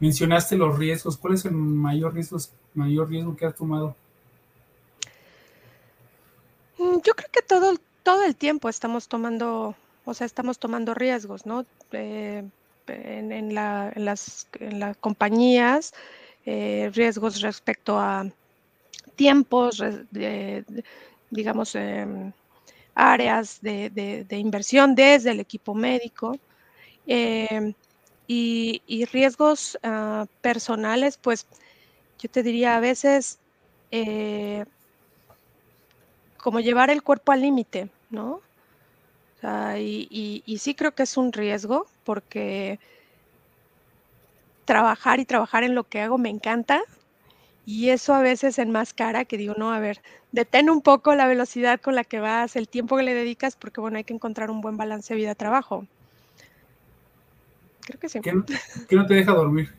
Mencionaste 0.00 0.56
los 0.56 0.78
riesgos. 0.78 1.16
¿Cuál 1.16 1.34
es 1.34 1.44
el 1.44 1.52
mayor 1.52 2.14
riesgo, 2.14 2.38
mayor 2.74 3.08
riesgo 3.08 3.36
que 3.36 3.46
has 3.46 3.54
tomado? 3.54 3.94
Mm, 6.78 6.98
yo 7.04 7.14
creo 7.14 7.30
que 7.30 7.42
todo, 7.42 7.74
todo 8.02 8.24
el 8.24 8.36
tiempo 8.36 8.68
estamos 8.68 9.08
tomando, 9.08 9.74
o 10.04 10.14
sea, 10.14 10.26
estamos 10.26 10.58
tomando 10.58 10.94
riesgos, 10.94 11.46
¿no? 11.46 11.64
Eh, 11.92 12.44
en, 12.86 13.54
las, 13.54 14.46
compañías, 15.00 15.94
eh, 16.44 16.90
riesgos 16.94 17.40
respecto 17.40 17.98
a 17.98 18.26
tiempos, 19.16 19.82
digamos, 21.30 21.74
em, 21.74 22.32
áreas 22.94 23.60
de, 23.60 24.26
inversión 24.30 24.94
desde 24.94 25.30
el 25.32 25.40
equipo 25.40 25.74
médico. 25.74 26.38
Em, 27.06 27.74
y, 28.26 29.04
riesgos 29.12 29.78
ah, 29.82 30.26
personales, 30.40 31.18
pues 31.18 31.46
yo 32.18 32.30
te 32.30 32.42
diría 32.42 32.76
a 32.76 32.80
veces 32.80 33.38
eh, 33.90 34.64
como 36.38 36.60
llevar 36.60 36.90
el 36.90 37.02
cuerpo 37.02 37.32
al 37.32 37.42
límite, 37.42 37.90
¿no? 38.10 38.40
y, 39.78 40.56
sí 40.58 40.74
creo 40.74 40.94
que 40.94 41.02
es 41.02 41.16
un 41.16 41.32
riesgo 41.32 41.86
porque 42.04 42.78
trabajar 44.64 45.20
y 45.20 45.26
trabajar 45.26 45.64
en 45.64 45.74
lo 45.74 45.84
que 45.84 46.00
hago 46.00 46.16
me 46.16 46.30
encanta 46.30 46.82
y 47.66 47.90
eso 47.90 48.14
a 48.14 48.20
veces 48.20 48.58
enmascara 48.58 49.24
que 49.24 49.38
digo, 49.38 49.54
no, 49.56 49.72
a 49.72 49.78
ver, 49.78 50.00
detén 50.32 50.68
un 50.70 50.82
poco 50.82 51.14
la 51.14 51.26
velocidad 51.26 51.80
con 51.80 51.94
la 51.94 52.04
que 52.04 52.20
vas, 52.20 52.56
el 52.56 52.68
tiempo 52.68 52.96
que 52.96 53.02
le 53.02 53.14
dedicas, 53.14 53.56
porque 53.56 53.80
bueno, 53.80 53.96
hay 53.96 54.04
que 54.04 54.14
encontrar 54.14 54.50
un 54.50 54.60
buen 54.60 54.76
balance 54.76 55.14
vida-trabajo. 55.14 55.86
Creo 57.80 58.00
que 58.00 58.08
sí. 58.08 58.20
¿Qué 58.20 58.96
no 58.96 59.06
te 59.06 59.14
deja 59.14 59.32
dormir? 59.32 59.72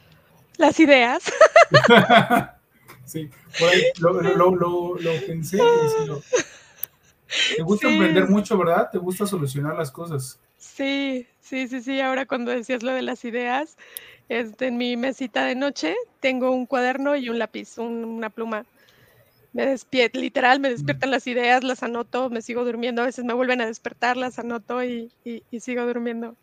Las 0.56 0.78
ideas. 0.80 1.22
Sí, 3.10 3.28
por 3.58 3.68
ahí 3.68 3.82
lo, 3.98 4.12
lo, 4.22 4.54
lo, 4.54 4.94
lo 4.94 5.26
pensé. 5.26 5.58
Te 7.56 7.62
gusta 7.64 7.90
emprender 7.90 8.28
mucho, 8.28 8.56
¿verdad? 8.56 8.88
Te 8.92 8.98
gusta 8.98 9.26
solucionar 9.26 9.76
las 9.76 9.90
cosas. 9.90 10.38
Sí, 10.58 11.26
sí, 11.40 11.66
sí, 11.66 11.82
sí. 11.82 12.00
Ahora 12.00 12.26
cuando 12.26 12.52
decías 12.52 12.84
lo 12.84 12.92
de 12.92 13.02
las 13.02 13.24
ideas, 13.24 13.76
este, 14.30 14.68
en 14.68 14.76
mi 14.76 14.96
mesita 14.96 15.44
de 15.44 15.56
noche 15.56 15.96
tengo 16.20 16.52
un 16.52 16.64
cuaderno 16.64 17.16
y 17.16 17.28
un 17.28 17.40
lápiz, 17.40 17.76
una 17.78 18.30
pluma. 18.30 18.64
me 19.52 19.66
despierto, 19.66 20.20
literal, 20.20 20.60
me 20.60 20.70
despiertan 20.70 21.10
las 21.10 21.26
ideas, 21.26 21.64
las 21.64 21.82
anoto, 21.82 22.30
me 22.30 22.40
sigo 22.40 22.64
durmiendo, 22.64 23.02
a 23.02 23.06
veces 23.06 23.24
me 23.24 23.34
vuelven 23.34 23.60
a 23.60 23.66
despertar, 23.66 24.16
las 24.16 24.38
anoto 24.38 24.84
y, 24.84 25.12
sigo 25.58 25.84
durmiendo. 25.84 26.36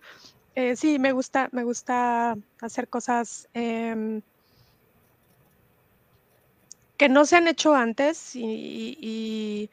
Eh, 0.53 0.75
sí, 0.75 0.99
me 0.99 1.13
gusta, 1.13 1.47
me 1.53 1.63
gusta 1.63 2.35
hacer 2.59 2.89
cosas 2.89 3.47
em, 3.53 4.21
que 6.97 7.07
no 7.07 7.25
se 7.25 7.37
han 7.37 7.47
hecho 7.47 7.73
antes 7.73 8.35
y, 8.35 9.69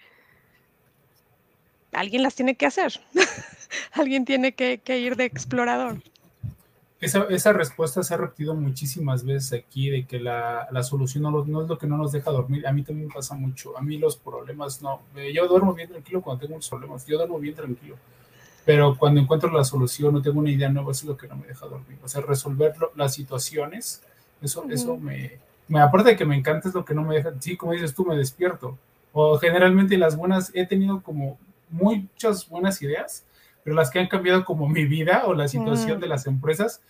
alguien 1.90 2.22
las 2.22 2.36
tiene 2.36 2.54
que 2.54 2.66
hacer. 2.66 3.00
alguien 3.92 4.24
tiene 4.24 4.54
que 4.54 4.98
ir 5.00 5.16
de 5.16 5.24
explorador 5.24 5.96
esa, 7.04 7.52
respuesta 7.52 8.02
se 8.02 8.14
ha 8.14 8.16
repetido 8.16 8.54
muchísimas 8.54 9.24
veces 9.24 9.52
aquí 9.52 9.90
de 9.90 10.06
que 10.06 10.18
la, 10.20 10.66
solución 10.82 11.24
no, 11.24 11.62
es 11.62 11.68
lo 11.68 11.78
que 11.78 11.86
no 11.86 11.96
nos 11.96 12.12
deja 12.12 12.30
dormir. 12.30 12.66
A 12.66 12.72
mí 12.72 12.82
también 12.82 13.08
me 13.08 13.14
pasa 13.14 13.34
mucho. 13.34 13.76
A 13.76 13.82
mí 13.82 13.98
los 13.98 14.16
problemas 14.16 14.82
no. 14.82 15.02
Eh, 15.16 15.32
yo 15.32 15.46
duermo 15.46 15.74
bien 15.74 15.88
tranquilo 15.88 16.22
cuando 16.22 16.42
tengo 16.42 16.54
muchos 16.54 16.70
problemas. 16.70 17.06
Yo 17.06 17.18
duermo 17.18 17.38
bien 17.38 17.54
tranquilo. 17.54 17.96
Pero 18.64 18.96
cuando 18.96 19.20
encuentro 19.20 19.50
la 19.52 19.64
solución 19.64 20.14
no 20.14 20.22
tengo 20.22 20.40
una 20.40 20.50
idea 20.50 20.70
nueva, 20.70 20.92
eso 20.92 21.04
es 21.04 21.08
lo 21.08 21.16
que 21.16 21.28
no 21.28 21.36
me 21.36 21.46
deja 21.46 21.66
dormir. 21.66 21.98
O 22.02 22.08
sea, 22.08 22.22
resolver 22.22 22.74
las 22.96 23.12
situaciones, 23.12 24.02
eso, 24.40 24.64
eso 24.70 24.96
me, 24.96 25.38
me. 25.68 25.80
Aparte 25.80 26.10
de 26.10 26.16
que 26.16 26.24
me 26.24 26.36
encanta, 26.36 26.68
es 26.68 26.74
lo 26.74 26.84
que 26.84 26.94
no 26.94 27.02
me 27.02 27.16
deja. 27.16 27.32
Sí, 27.40 27.56
como 27.56 27.72
dices 27.72 27.94
tú, 27.94 28.06
me 28.06 28.16
despierto. 28.16 28.78
O 29.12 29.38
generalmente 29.38 29.98
las 29.98 30.16
buenas, 30.16 30.50
he 30.54 30.64
tenido 30.66 31.02
como 31.02 31.38
muchas 31.68 32.48
buenas 32.48 32.80
ideas 32.80 33.24
pero 33.64 33.74
las 33.74 33.90
que 33.90 33.98
han 33.98 34.08
cambiado 34.08 34.44
como 34.44 34.68
mi 34.68 34.84
vida 34.84 35.24
o 35.24 35.32
la 35.34 35.48
situación 35.48 35.98
de 35.98 36.06
las 36.06 36.26
empresas, 36.26 36.82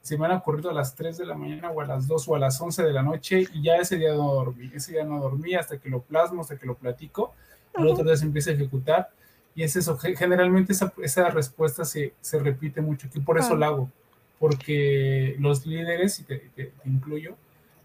se 0.00 0.16
me 0.16 0.26
han 0.26 0.32
ocurrido 0.32 0.70
a 0.70 0.74
las 0.74 0.94
3 0.94 1.18
de 1.18 1.26
la 1.26 1.34
mañana 1.34 1.70
o 1.70 1.80
a 1.80 1.86
las 1.86 2.06
2 2.06 2.28
o 2.28 2.34
a 2.36 2.38
las 2.38 2.60
11 2.60 2.84
de 2.84 2.92
la 2.92 3.02
noche 3.02 3.48
y 3.52 3.62
ya 3.62 3.76
ese 3.76 3.96
día 3.96 4.14
no 4.14 4.32
dormí, 4.32 4.70
ese 4.72 4.92
día 4.92 5.04
no 5.04 5.20
dormí 5.20 5.54
hasta 5.54 5.78
que 5.78 5.90
lo 5.90 6.02
plasmo, 6.02 6.42
hasta 6.42 6.56
que 6.56 6.66
lo 6.66 6.76
platico, 6.76 7.34
el 7.76 7.88
otro 7.88 8.04
día 8.04 8.16
se 8.16 8.24
empieza 8.24 8.50
a 8.50 8.54
ejecutar 8.54 9.10
y 9.56 9.64
es 9.64 9.74
eso, 9.74 9.98
generalmente 9.98 10.72
esa, 10.72 10.92
esa 11.02 11.30
respuesta 11.30 11.84
se, 11.84 12.14
se, 12.20 12.38
repite 12.38 12.80
mucho, 12.80 13.08
que 13.10 13.20
por 13.20 13.38
eso 13.38 13.56
lo 13.56 13.64
hago, 13.64 13.90
porque 14.38 15.36
los 15.38 15.64
líderes, 15.64 16.18
y 16.20 16.24
te, 16.24 16.72
incluyo, 16.84 17.36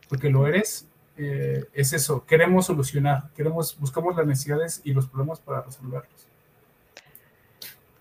porque 0.07 0.29
lo 0.29 0.47
eres, 0.47 0.87
eh, 1.15 1.65
es 1.73 1.93
eso, 1.93 2.25
queremos 2.25 2.65
solucionar, 2.65 3.29
queremos, 3.35 3.77
buscamos 3.79 4.15
las 4.15 4.25
necesidades 4.25 4.81
y 4.83 4.93
los 4.93 5.07
problemas 5.07 5.39
para 5.39 5.61
resolverlos 5.61 6.28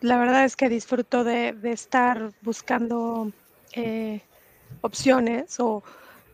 la 0.00 0.18
verdad 0.18 0.44
es 0.44 0.56
que 0.56 0.68
disfruto 0.68 1.24
de, 1.24 1.56
estar 1.64 2.32
buscando 2.42 3.32
eh, 3.72 4.20
opciones 4.80 5.58
o 5.60 5.82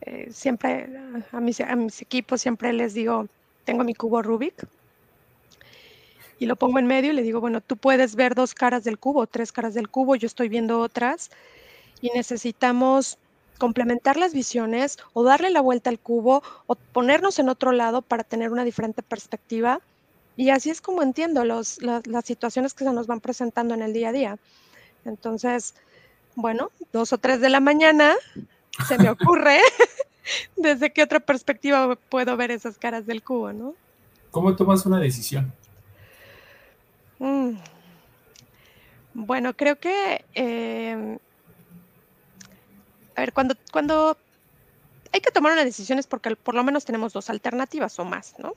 eh, 0.01 0.29
siempre 0.31 0.89
a 1.31 1.39
mis, 1.39 1.61
a 1.61 1.75
mis 1.75 2.01
equipos 2.01 2.41
siempre 2.41 2.73
les 2.73 2.93
digo, 2.93 3.27
tengo 3.63 3.83
mi 3.83 3.95
cubo 3.95 4.21
Rubik 4.21 4.67
y 6.37 6.45
lo 6.45 6.55
pongo 6.55 6.79
en 6.79 6.87
medio 6.87 7.11
y 7.11 7.15
le 7.15 7.23
digo, 7.23 7.39
bueno, 7.39 7.61
tú 7.61 7.77
puedes 7.77 8.15
ver 8.15 8.35
dos 8.35 8.53
caras 8.53 8.83
del 8.83 8.99
cubo, 8.99 9.25
tres 9.25 9.51
caras 9.51 9.73
del 9.73 9.89
cubo, 9.89 10.15
yo 10.15 10.27
estoy 10.27 10.49
viendo 10.49 10.79
otras 10.79 11.31
y 12.01 12.09
necesitamos 12.09 13.17
complementar 13.57 14.17
las 14.17 14.33
visiones 14.33 14.97
o 15.13 15.23
darle 15.23 15.49
la 15.49 15.61
vuelta 15.61 15.89
al 15.89 15.97
cubo 15.97 16.43
o 16.67 16.75
ponernos 16.75 17.39
en 17.39 17.49
otro 17.49 17.71
lado 17.71 18.01
para 18.01 18.23
tener 18.23 18.51
una 18.51 18.65
diferente 18.65 19.01
perspectiva 19.01 19.81
y 20.37 20.49
así 20.49 20.69
es 20.69 20.81
como 20.81 21.01
entiendo 21.01 21.45
los, 21.45 21.81
las 21.81 22.25
situaciones 22.25 22.73
que 22.73 22.83
se 22.83 22.91
nos 22.91 23.07
van 23.07 23.21
presentando 23.21 23.73
en 23.73 23.81
el 23.81 23.93
día 23.93 24.09
a 24.09 24.11
día. 24.11 24.37
Entonces, 25.05 25.75
bueno, 26.35 26.71
dos 26.91 27.13
o 27.13 27.17
tres 27.17 27.39
de 27.39 27.49
la 27.49 27.59
mañana 27.59 28.13
se 28.87 28.97
me 28.97 29.09
ocurre 29.09 29.59
desde 30.57 30.91
qué 30.91 31.03
otra 31.03 31.19
perspectiva 31.19 31.95
puedo 31.95 32.35
ver 32.35 32.51
esas 32.51 32.77
caras 32.77 33.05
del 33.05 33.23
cubo, 33.23 33.53
¿no? 33.53 33.75
¿Cómo 34.31 34.55
tomas 34.55 34.85
una 34.85 34.99
decisión? 34.99 35.53
Mm. 37.19 37.51
Bueno, 39.13 39.55
creo 39.55 39.79
que, 39.79 40.25
em, 40.33 41.17
a 43.15 43.21
ver, 43.21 43.31
cuando, 43.31 43.55
cuando 43.71 44.17
hay 45.13 45.21
que 45.21 45.31
tomar 45.31 45.53
una 45.53 45.63
decisión 45.63 45.99
es 45.99 46.07
porque 46.07 46.35
por 46.35 46.53
lo 46.53 46.65
menos 46.65 46.83
tenemos 46.83 47.13
dos 47.13 47.29
alternativas 47.29 47.97
o 47.99 48.03
más, 48.03 48.35
¿no? 48.39 48.53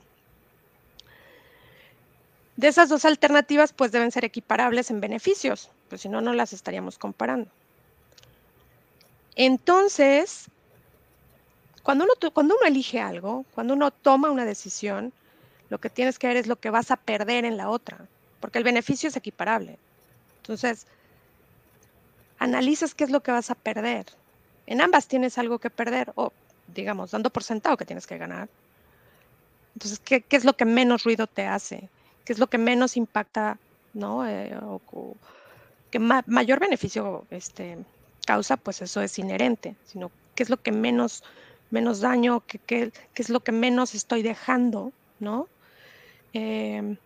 De 2.59 2.67
esas 2.67 2.89
dos 2.89 3.05
alternativas, 3.05 3.71
pues 3.71 3.93
deben 3.93 4.11
ser 4.11 4.25
equiparables 4.25 4.91
en 4.91 4.99
beneficios, 4.99 5.69
pues 5.87 6.01
si 6.01 6.09
no, 6.09 6.19
no 6.19 6.33
las 6.33 6.51
estaríamos 6.51 6.97
comparando. 6.97 7.49
Entonces, 9.37 10.47
cuando 11.83 12.03
uno, 12.03 12.15
cuando 12.33 12.57
uno 12.57 12.67
elige 12.67 12.99
algo, 12.99 13.45
cuando 13.55 13.75
uno 13.75 13.91
toma 13.91 14.29
una 14.29 14.43
decisión, 14.43 15.13
lo 15.69 15.77
que 15.77 15.89
tienes 15.89 16.19
que 16.19 16.27
ver 16.27 16.35
es 16.35 16.47
lo 16.47 16.57
que 16.57 16.69
vas 16.69 16.91
a 16.91 16.97
perder 16.97 17.45
en 17.45 17.55
la 17.55 17.69
otra, 17.69 17.97
porque 18.41 18.57
el 18.57 18.65
beneficio 18.65 19.07
es 19.07 19.15
equiparable. 19.15 19.79
Entonces, 20.41 20.85
analizas 22.39 22.93
qué 22.93 23.05
es 23.05 23.09
lo 23.09 23.23
que 23.23 23.31
vas 23.31 23.51
a 23.51 23.55
perder. 23.55 24.05
En 24.67 24.81
ambas 24.81 25.07
tienes 25.07 25.37
algo 25.37 25.59
que 25.59 25.69
perder, 25.69 26.11
o 26.15 26.33
digamos, 26.67 27.11
dando 27.11 27.29
por 27.29 27.45
sentado 27.45 27.77
que 27.77 27.85
tienes 27.85 28.05
que 28.05 28.17
ganar. 28.17 28.49
Entonces, 29.75 30.01
¿qué, 30.01 30.19
qué 30.19 30.35
es 30.35 30.43
lo 30.43 30.57
que 30.57 30.65
menos 30.65 31.05
ruido 31.05 31.25
te 31.25 31.47
hace? 31.47 31.87
Que 32.29 32.33
es 32.33 32.37
lo 32.37 32.45
que 32.45 32.59
menos 32.59 32.95
impacta, 32.95 33.57
¿no? 33.95 34.23
Eh, 34.23 34.55
o, 34.61 35.15
que 35.89 35.97
mayor 35.97 36.59
beneficio 36.59 37.25
este, 37.31 37.79
causa, 38.23 38.55
pues 38.55 38.83
eso 38.83 39.01
es 39.01 39.17
inherente, 39.17 39.75
sino 39.87 40.11
qué 40.35 40.43
es 40.43 40.51
lo 40.51 40.57
que 40.57 40.71
menos, 40.71 41.23
menos 41.71 42.01
daño, 42.01 42.43
qué, 42.45 42.59
qué, 42.59 42.91
es 43.15 43.29
lo 43.31 43.39
que 43.39 43.51
menos 43.51 43.95
estoy 43.95 44.21
dejando, 44.21 44.91
¿no? 45.19 45.47
Em, 46.31 46.97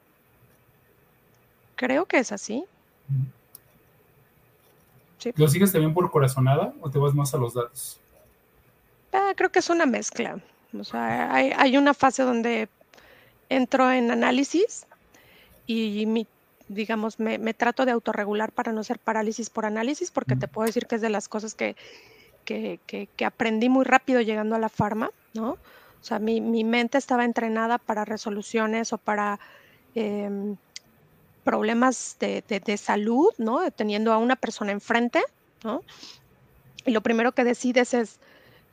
creo 1.77 2.05
que 2.05 2.17
es 2.17 2.33
así. 2.33 2.65
¿Lo 5.37 5.47
sigues 5.47 5.71
también 5.71 5.93
por 5.93 6.11
corazonada 6.11 6.73
o 6.81 6.89
te 6.89 6.99
vas 6.99 7.13
más 7.13 7.33
a 7.33 7.37
los 7.37 7.53
datos? 7.53 7.97
Ah, 9.13 9.31
creo 9.37 9.53
que 9.53 9.59
es 9.59 9.69
una 9.69 9.85
mezcla. 9.85 10.41
O 10.77 10.83
sea, 10.83 11.33
hay, 11.33 11.53
hay, 11.55 11.77
una 11.77 11.93
fase 11.93 12.23
donde 12.23 12.67
entro 13.47 13.89
en 13.89 14.11
análisis 14.11 14.85
y 15.65 16.05
mi, 16.05 16.27
digamos, 16.67 17.19
me, 17.19 17.53
trato 17.53 17.85
de 17.85 17.91
autorregular 17.91 18.51
para 18.51 18.71
no 18.71 18.83
ser 18.83 18.99
parálisis 18.99 19.49
por 19.49 19.65
análisis, 19.65 20.11
porque 20.11 20.35
te 20.35 20.47
puedo 20.47 20.65
decir 20.65 20.87
que 20.87 20.95
es 20.95 21.01
de 21.01 21.09
las 21.09 21.27
cosas 21.27 21.53
que, 21.55 21.75
que, 22.45 22.79
que, 22.87 23.25
aprendí 23.25 23.69
muy 23.69 23.85
rápido 23.85 24.21
llegando 24.21 24.55
a 24.55 24.59
la 24.59 24.69
farma, 24.69 25.11
¿no? 25.33 25.51
O 25.51 26.05
sea, 26.05 26.19
mi, 26.19 26.41
mi 26.41 26.63
mente 26.63 26.97
estaba 26.97 27.23
entrenada 27.25 27.77
para 27.77 28.03
resoluciones 28.03 28.91
o 28.91 28.97
para 28.97 29.39
em, 29.95 30.57
problemas 31.43 32.17
de, 32.19 32.43
de, 32.47 32.59
de, 32.59 32.77
salud, 32.77 33.29
¿no? 33.37 33.69
Teniendo 33.71 34.11
a 34.11 34.17
una 34.17 34.35
persona 34.35 34.71
enfrente, 34.71 35.23
¿no? 35.63 35.81
Y 36.85 36.91
lo 36.91 37.01
primero 37.01 37.31
que 37.31 37.45
decides 37.45 37.93
es, 37.93 38.19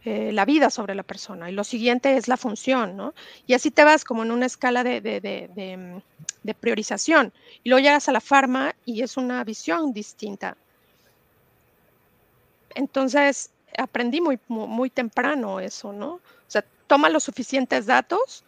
eh, 0.03 0.33
la 0.33 0.47
vida 0.47 0.71
sobre 0.71 0.95
la 0.95 1.03
persona 1.03 1.51
y 1.51 1.53
lo 1.53 1.63
siguiente 1.63 2.17
es 2.17 2.27
la 2.27 2.39
función, 2.39 2.97
¿no? 2.97 3.13
Y 3.47 3.53
así 3.53 3.71
te 3.71 3.85
vas 3.85 4.03
como 4.03 4.23
en 4.23 4.31
una 4.31 4.47
escala 4.47 4.83
de, 4.83 5.03
de, 5.03 6.55
priorización 6.59 7.35
y 7.63 7.69
luego 7.69 7.85
llegas 7.85 8.09
a 8.09 8.13
la 8.13 8.23
farma 8.23 8.75
y 8.87 9.03
es 9.03 9.19
una 9.19 9.45
visión 9.45 9.93
distinta. 9.93 10.57
Entonces, 12.75 13.51
aprendí 13.77 14.23
muy, 14.23 14.39
muy, 14.49 14.89
temprano 14.89 15.61
eso, 15.61 15.93
¿no? 15.93 16.15
O 16.15 16.21
sea, 16.49 16.65
toma 16.87 17.11
los 17.11 17.25
suficientes 17.25 17.85
datos 17.85 18.43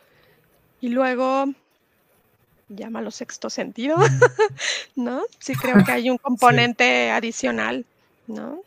y 0.81 0.89
luego 0.89 1.53
llama 2.71 3.03
los 3.03 3.15
sexto 3.15 3.51
sentido, 3.51 3.97
¿no? 4.97 5.23
Sí 5.39 5.55
creo 5.55 5.85
que 5.85 5.93
hay 5.93 6.09
un 6.09 6.17
componente 6.29 7.11
adicional, 7.11 7.85
¿no? 8.27 8.63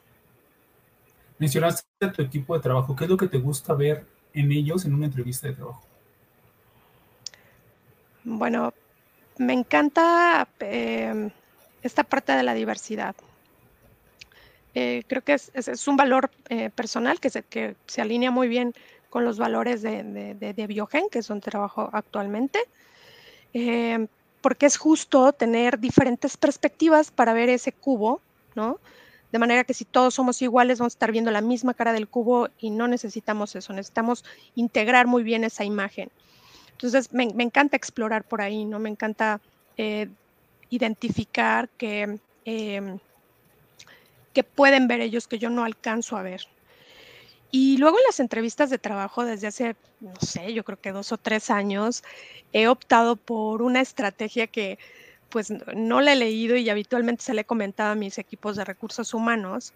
Mencionaste 1.38 1.86
a 2.02 2.12
tu 2.12 2.22
equipo 2.22 2.56
de 2.56 2.62
trabajo. 2.62 2.96
¿Qué 2.96 3.06
es 3.06 3.10
lo 3.10 3.18
que 3.18 3.28
te 3.28 3.38
gusta 3.38 3.74
ver 3.74 4.06
en 4.34 4.52
ellos 4.52 4.86
en 4.86 4.94
una 4.94 5.06
entrevista 5.06 5.48
de 5.48 5.54
trabajo? 5.54 5.82
Bueno, 8.24 8.74
me 9.38 9.54
encanta 9.54 10.48
em, 10.60 11.30
esta 11.82 12.04
parte 12.04 12.32
de 12.32 12.44
la 12.44 12.54
diversidad. 12.54 13.16
Eh, 14.74 15.04
creo 15.08 15.22
que 15.22 15.34
es, 15.34 15.88
un 15.88 15.96
valor 15.96 16.30
eh, 16.50 16.70
personal 16.70 17.20
que 17.20 17.30
se, 17.30 17.44
que 17.44 17.76
se 17.86 18.02
alinea 18.02 18.32
muy 18.32 18.48
bien 18.48 18.74
con 19.10 19.24
los 19.24 19.38
valores 19.38 19.82
de, 19.82 20.04
de, 20.36 20.68
Biogen, 20.68 21.08
que 21.10 21.20
es 21.20 21.28
donde 21.28 21.50
trabajo 21.50 21.90
actualmente, 21.94 22.60
em, 23.54 24.08
porque 24.42 24.66
es 24.66 24.76
justo 24.76 25.32
tener 25.32 25.80
diferentes 25.80 26.36
perspectivas 26.36 27.12
para 27.12 27.32
ver 27.32 27.48
ese 27.48 27.72
cubo, 27.72 28.20
¿no? 28.56 28.80
De 29.36 29.40
manera 29.40 29.66
que 29.66 29.74
si 29.74 29.84
todos 29.84 30.14
somos 30.14 30.42
iguales 30.42 30.80
vamos 30.80 30.94
a 30.94 30.96
estar 30.96 31.12
viendo 31.12 31.30
la 31.30 31.42
misma 31.42 31.74
cara 31.74 31.92
del 31.92 32.08
cubo 32.08 32.48
y 32.58 32.70
no 32.70 32.88
necesitamos 32.88 33.54
eso, 33.58 33.74
necesitamos 33.74 34.24
integrar 34.56 35.08
muy 35.08 35.24
bien 35.24 35.44
esa 35.44 35.66
imagen. 35.66 36.10
Entonces, 36.72 37.12
me, 37.12 37.26
encanta 37.26 37.76
explorar 37.76 38.24
por 38.24 38.42
ahí, 38.42 38.64
¿no? 38.64 38.80
Me 38.80 38.90
encanta 38.90 39.42
eh, 39.76 40.08
identificar 40.70 41.68
que, 41.78 42.18
em, 42.46 42.98
que 44.32 44.44
pueden 44.46 44.88
ver 44.88 45.02
ellos 45.02 45.28
que 45.28 45.38
yo 45.38 45.50
no 45.50 45.66
alcanzo 45.66 46.16
a 46.16 46.24
ver. 46.24 46.48
Y 47.52 47.76
luego 47.76 47.98
en 47.98 48.06
las 48.06 48.22
entrevistas 48.22 48.70
de 48.70 48.78
trabajo 48.78 49.26
desde 49.26 49.48
hace, 49.48 49.76
no 50.00 50.16
sé, 50.22 50.54
yo 50.54 50.64
creo 50.64 50.80
que 50.80 50.94
dos 50.94 51.12
o 51.12 51.18
tres 51.18 51.50
años, 51.50 52.06
he 52.54 52.70
optado 52.70 53.18
por 53.18 53.62
una 53.62 53.82
estrategia 53.82 54.48
que 54.48 54.80
pues 55.36 55.52
no 55.52 56.00
la 56.00 56.14
he 56.14 56.16
leído 56.16 56.56
y 56.56 56.70
habitualmente 56.70 57.22
se 57.22 57.34
le 57.34 57.42
he 57.42 57.44
comentado 57.44 57.92
a 57.92 57.96
mis 57.96 58.18
equipos 58.20 58.56
de 58.56 58.64
recursos 58.64 59.14
humanos, 59.14 59.74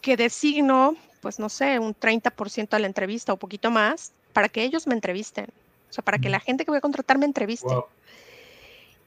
que 0.00 0.16
designo, 0.16 0.96
pues 1.20 1.38
no 1.38 1.48
sé, 1.48 1.78
un 1.78 1.94
30% 1.94 2.68
de 2.70 2.78
la 2.80 2.88
entrevista 2.88 3.32
o 3.32 3.36
poquito 3.36 3.70
más 3.70 4.10
para 4.32 4.48
que 4.48 4.64
ellos 4.64 4.88
me 4.88 4.94
entrevisten. 4.94 5.46
O 5.88 5.92
sea, 5.92 6.02
para 6.02 6.18
que 6.18 6.30
la 6.30 6.40
gente 6.40 6.64
que 6.64 6.72
voy 6.72 6.78
a 6.78 6.80
contratar 6.80 7.16
me 7.16 7.26
entreviste. 7.26 7.72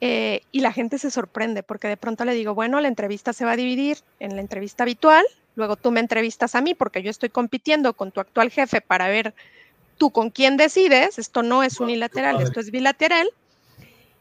Eh, 0.00 0.40
y 0.50 0.60
la 0.60 0.72
gente 0.72 0.96
se 0.96 1.10
sorprende 1.10 1.62
porque 1.62 1.88
de 1.88 1.98
pronto 1.98 2.24
le 2.24 2.32
digo, 2.32 2.54
bueno, 2.54 2.80
la 2.80 2.88
entrevista 2.88 3.34
se 3.34 3.44
va 3.44 3.50
a 3.52 3.56
dividir 3.56 3.98
en 4.20 4.34
la 4.34 4.40
entrevista 4.40 4.84
habitual, 4.84 5.26
luego 5.56 5.76
tú 5.76 5.90
me 5.90 6.00
entrevistas 6.00 6.54
a 6.54 6.62
mí 6.62 6.72
porque 6.72 7.02
yo 7.02 7.10
estoy 7.10 7.28
compitiendo 7.28 7.92
con 7.92 8.12
tu 8.12 8.20
actual 8.20 8.50
jefe 8.50 8.80
para 8.80 9.08
ver 9.08 9.34
tú 9.98 10.10
con 10.10 10.30
quién 10.30 10.56
decides, 10.56 11.18
esto 11.18 11.42
no 11.42 11.62
es 11.62 11.80
unilateral, 11.80 12.40
esto 12.40 12.60
es 12.60 12.70
bilateral, 12.70 13.28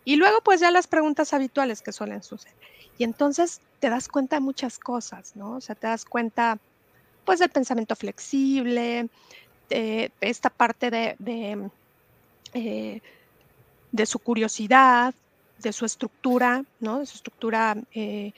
y 0.07 0.15
luego 0.15 0.39
pues 0.39 0.61
ya 0.61 0.71
las 0.71 0.87
preguntas 0.87 1.33
habituales 1.33 1.81
que 1.81 1.91
suelen 1.91 2.23
suceder. 2.23 2.55
Y 2.97 3.03
entonces 3.03 3.59
te 3.81 3.89
das 3.89 4.07
cuenta 4.07 4.37
de 4.37 4.39
muchas 4.39 4.79
cosas, 4.79 5.35
¿no? 5.35 5.57
O 5.57 5.59
sea, 5.59 5.75
te 5.75 5.87
das 5.87 6.05
cuenta 6.05 6.59
pues 7.25 7.39
del 7.39 7.49
pensamiento 7.49 7.93
flexible, 7.93 9.09
de, 9.67 10.09
esta 10.21 10.49
parte 10.49 10.89
de, 10.91 11.17
eh, 12.53 13.01
de, 13.91 14.05
su 14.05 14.19
curiosidad, 14.19 15.13
de 15.59 15.73
su 15.73 15.83
estructura, 15.83 16.63
¿no? 16.79 16.99
De 16.99 17.05
su 17.05 17.17
estructura, 17.17 17.75
eh, 17.93 18.31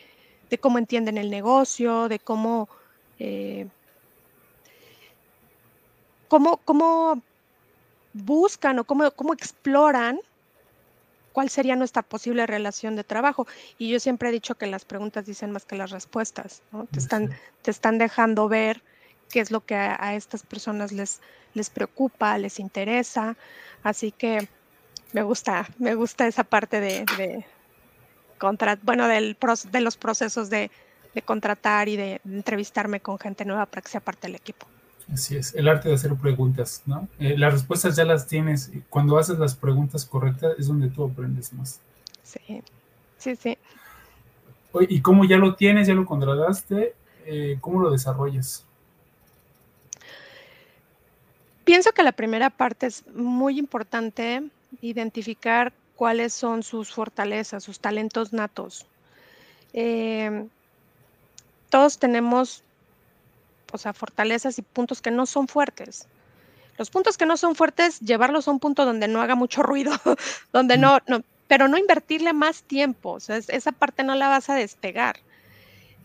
de 0.50 0.58
cómo 0.58 0.80
entienden 0.80 1.20
el 1.20 1.30
negocio, 1.30 2.08
de 2.08 2.18
cómo 2.18 2.68
eh, 3.20 3.68
cómo, 6.28 7.22
buscan 8.14 8.80
o 8.80 8.84
cómo, 8.86 9.12
cómo 9.12 9.34
exploran 9.34 10.20
cuál 11.34 11.50
sería 11.50 11.76
nuestra 11.76 12.02
posible 12.02 12.46
relación 12.46 12.96
de 12.96 13.04
trabajo. 13.04 13.48
Y 13.78 13.90
yo 13.90 14.00
siempre 14.00 14.30
he 14.30 14.32
dicho 14.32 14.56
que 14.56 14.68
las 14.68 14.86
preguntas 14.86 15.26
dicen 15.26 15.52
más 15.52 15.66
que 15.66 15.76
las 15.76 15.92
respuestas, 15.92 16.62
Te 16.92 17.00
están, 17.00 17.30
te 17.62 17.72
están 17.72 17.98
dejando 17.98 18.48
ver 18.48 18.84
qué 19.30 19.40
es 19.40 19.52
lo 19.52 19.66
que 19.66 19.76
a, 19.76 20.16
estas 20.16 20.44
personas 20.44 20.92
les, 20.92 21.22
les 21.54 21.70
preocupa, 21.70 22.38
les 22.38 22.60
interesa. 22.60 23.36
Así 23.84 24.12
que 24.12 24.48
me 25.14 25.24
gusta, 25.24 25.68
me 25.78 25.96
gusta 25.96 26.28
esa 26.28 26.44
parte 26.44 26.80
de, 26.80 27.06
de 27.18 27.46
bueno, 28.84 29.08
del, 29.08 29.38
de 29.72 29.82
los 29.82 29.98
procesos 29.98 30.50
de, 30.50 30.72
de 31.14 31.22
contratar 31.22 31.90
y 31.90 31.98
de 31.98 32.22
entrevistarme 32.26 33.00
con 33.00 33.20
gente 33.20 33.46
nueva 33.46 33.66
para 33.66 33.82
que 33.82 33.90
sea 33.90 34.02
parte 34.02 34.28
del 34.28 34.36
equipo. 34.36 34.68
Así 35.14 35.38
es, 35.38 35.56
el 35.56 35.68
arte 35.68 35.90
de 35.90 35.96
hacer 35.96 36.16
preguntas, 36.16 36.84
¿no? 36.86 37.08
Eh, 37.20 37.36
las 37.38 37.54
respuestas 37.54 37.96
ya 37.96 38.06
las 38.06 38.28
tienes. 38.28 38.72
Cuando 38.90 39.18
haces 39.18 39.40
las 39.40 39.56
preguntas 39.56 40.06
correctas 40.06 40.54
es 40.60 40.68
donde 40.68 40.90
tú 40.90 41.04
aprendes 41.04 41.52
más. 41.54 41.80
Sí, 42.24 42.62
sí, 43.18 43.36
sí. 43.36 43.58
¿Y 44.88 45.02
cómo 45.02 45.26
ya 45.26 45.38
lo 45.38 45.56
tienes, 45.56 45.88
ya 45.88 45.96
lo 45.96 46.06
contrataste? 46.06 46.94
Eh, 47.26 47.58
¿Cómo 47.60 47.82
lo 47.82 47.92
desarrollas? 47.92 48.66
Pienso 51.64 51.92
que 51.92 52.04
la 52.04 52.12
primera 52.12 52.50
parte 52.50 52.88
es 52.88 53.06
muy 53.08 53.58
importante 53.58 54.44
identificar 54.82 55.74
cuáles 55.96 56.34
son 56.34 56.64
sus 56.64 56.92
fortalezas, 56.92 57.64
sus 57.64 57.80
talentos 57.80 58.32
natos. 58.32 58.86
Eh, 59.74 60.48
todos 61.70 62.00
tenemos 62.00 62.64
o 63.72 63.78
sea, 63.78 63.94
fortalezas 63.94 64.58
y 64.60 64.62
puntos 64.62 65.02
que 65.02 65.12
no 65.12 65.26
son 65.26 65.48
fuertes. 65.48 66.08
Los 66.78 66.90
puntos 66.90 67.18
que 67.18 67.26
no 67.26 67.36
son 67.38 67.56
fuertes, 67.56 68.00
llevarlos 68.00 68.48
a 68.48 68.52
un 68.52 68.60
punto 68.60 68.86
donde 68.86 69.08
no 69.08 69.22
haga 69.22 69.36
mucho 69.36 69.64
ruido, 69.64 69.92
donde 70.54 70.78
no, 70.78 71.00
no, 71.08 71.24
pero 71.48 71.68
no 71.68 71.78
invertirle 71.78 72.32
más 72.32 72.64
tiempo, 72.64 73.14
o 73.14 73.20
sea, 73.20 73.38
esa 73.38 73.72
parte 73.72 74.04
no 74.04 74.16
la 74.16 74.28
vas 74.30 74.50
a 74.50 74.56
despegar. 74.56 75.18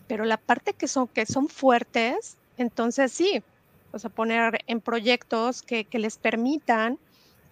Pero 0.07 0.25
la 0.25 0.37
parte 0.37 0.73
que 0.73 0.87
son, 0.87 1.07
que 1.07 1.25
son 1.25 1.47
fuertes, 1.49 2.37
entonces 2.57 3.11
sí, 3.11 3.43
o 3.91 3.99
sea, 3.99 4.09
poner 4.09 4.63
en 4.67 4.81
proyectos 4.81 5.61
que, 5.61 5.87
les 5.91 6.17
permitan 6.17 6.99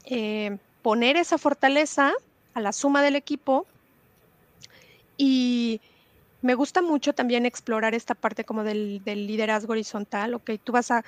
eh, 0.05 0.57
poner 0.81 1.15
esa 1.17 1.37
fortaleza 1.37 2.13
a 2.53 2.59
la 2.59 2.73
suma 2.73 3.01
del 3.01 3.15
equipo 3.15 3.65
y, 5.15 5.79
me 6.43 6.55
gusta 6.55 6.81
mucho 6.81 7.13
también 7.13 7.45
explorar 7.45 7.95
esta 7.95 8.15
parte 8.15 8.43
como 8.43 8.63
del, 8.63 9.01
liderazgo 9.05 9.71
horizontal, 9.71 10.35
ok, 10.35 10.51
tú 10.63 10.73
vas 10.73 10.91
a, 10.91 11.03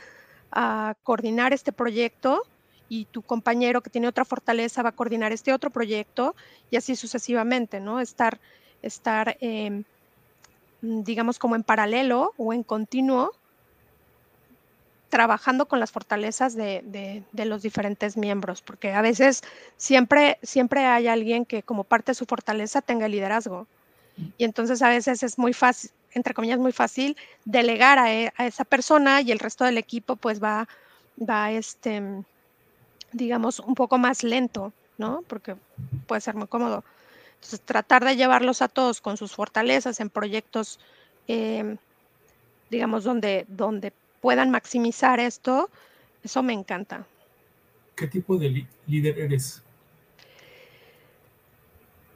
coordinar 1.03 1.51
este 1.51 1.73
proyecto 1.73 2.43
y 2.87 3.03
tu 3.05 3.21
compañero 3.21 3.81
que 3.81 3.89
tiene 3.89 4.07
otra 4.07 4.23
fortaleza 4.23 4.81
va 4.81 4.89
a 4.89 4.95
coordinar 4.95 5.33
este 5.33 5.51
otro 5.51 5.69
proyecto 5.69 6.33
y 6.71 6.77
así 6.77 6.95
sucesivamente, 6.95 7.81
¿no? 7.81 7.99
Estar, 7.99 8.39
estar 8.81 9.35
em, 9.41 9.83
digamos, 10.81 11.39
como 11.39 11.55
en 11.57 11.63
paralelo 11.63 12.33
o 12.37 12.53
en 12.53 12.63
continuo, 12.63 13.33
trabajando 15.09 15.65
con 15.67 15.81
las 15.81 15.91
fortalezas 15.91 16.55
de, 16.55 17.23
de, 17.31 17.45
los 17.45 17.61
diferentes 17.61 18.15
miembros, 18.15 18.61
porque 18.61 18.93
a 18.93 19.01
veces 19.01 19.43
siempre, 19.75 20.39
siempre 20.41 20.85
hay 20.85 21.07
alguien 21.07 21.45
que 21.45 21.63
como 21.63 21.83
parte 21.83 22.11
de 22.11 22.15
su 22.15 22.25
fortaleza 22.25 22.81
tenga 22.81 23.09
liderazgo. 23.09 23.67
Y 24.37 24.43
entonces 24.43 24.81
a 24.81 24.89
veces 24.89 25.23
es 25.23 25.37
muy 25.37 25.53
fácil, 25.53 25.91
entre 26.13 26.33
comillas, 26.33 26.59
muy 26.59 26.71
fácil 26.71 27.17
delegar 27.43 27.97
e, 28.07 28.31
a, 28.37 28.47
esa 28.47 28.63
persona 28.63 29.21
y 29.21 29.31
el 29.31 29.39
resto 29.39 29.65
del 29.65 29.77
equipo 29.77 30.15
pues 30.15 30.41
va, 30.41 30.67
va 31.17 31.51
este, 31.51 32.01
digamos, 33.11 33.59
un 33.59 33.75
poco 33.75 33.97
más 33.97 34.23
lento, 34.23 34.73
¿no? 34.97 35.23
Porque 35.27 35.55
puede 36.07 36.21
ser 36.21 36.35
muy 36.35 36.47
cómodo. 36.47 36.83
Entonces, 37.35 37.61
tratar 37.61 38.05
de 38.05 38.15
llevarlos 38.15 38.61
a 38.61 38.69
todos 38.69 39.01
con 39.01 39.17
sus 39.17 39.33
fortalezas 39.33 39.99
en 39.99 40.09
proyectos, 40.09 40.79
em, 41.27 41.77
digamos, 42.69 43.03
donde, 43.03 43.45
donde 43.49 43.93
puedan 44.21 44.49
maximizar 44.49 45.19
esto, 45.19 45.69
eso 46.23 46.41
me 46.41 46.53
encanta. 46.53 47.05
¿Qué 47.95 48.07
tipo 48.07 48.37
de 48.37 48.65
líder 48.87 49.19
eres? 49.19 49.61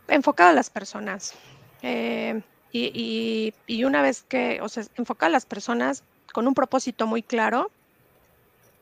Enfocado 0.07 0.49
a 0.49 0.53
las 0.53 0.69
personas. 0.69 1.35
Eh, 1.81 2.41
y, 2.71 3.83
una 3.83 4.01
vez 4.01 4.23
que, 4.23 4.61
o 4.61 4.69
sea, 4.69 4.83
enfoca 4.95 5.25
a 5.25 5.29
las 5.29 5.45
personas 5.45 6.03
con 6.33 6.47
un 6.47 6.53
propósito 6.53 7.07
muy 7.07 7.23
claro 7.23 7.71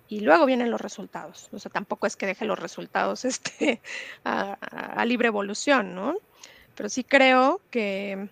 y 0.09 0.21
luego 0.21 0.45
vienen 0.45 0.71
los 0.71 0.81
resultados. 0.81 1.49
O 1.51 1.59
sea, 1.59 1.71
tampoco 1.71 2.07
es 2.07 2.15
que 2.15 2.25
deje 2.25 2.45
los 2.45 2.59
resultados 2.59 3.25
este, 3.25 3.81
a, 4.23 5.05
libre 5.05 5.27
evolución, 5.27 5.95
¿no? 5.95 6.15
Pero 6.75 6.89
sí 6.89 7.03
creo 7.03 7.61
que 7.71 8.29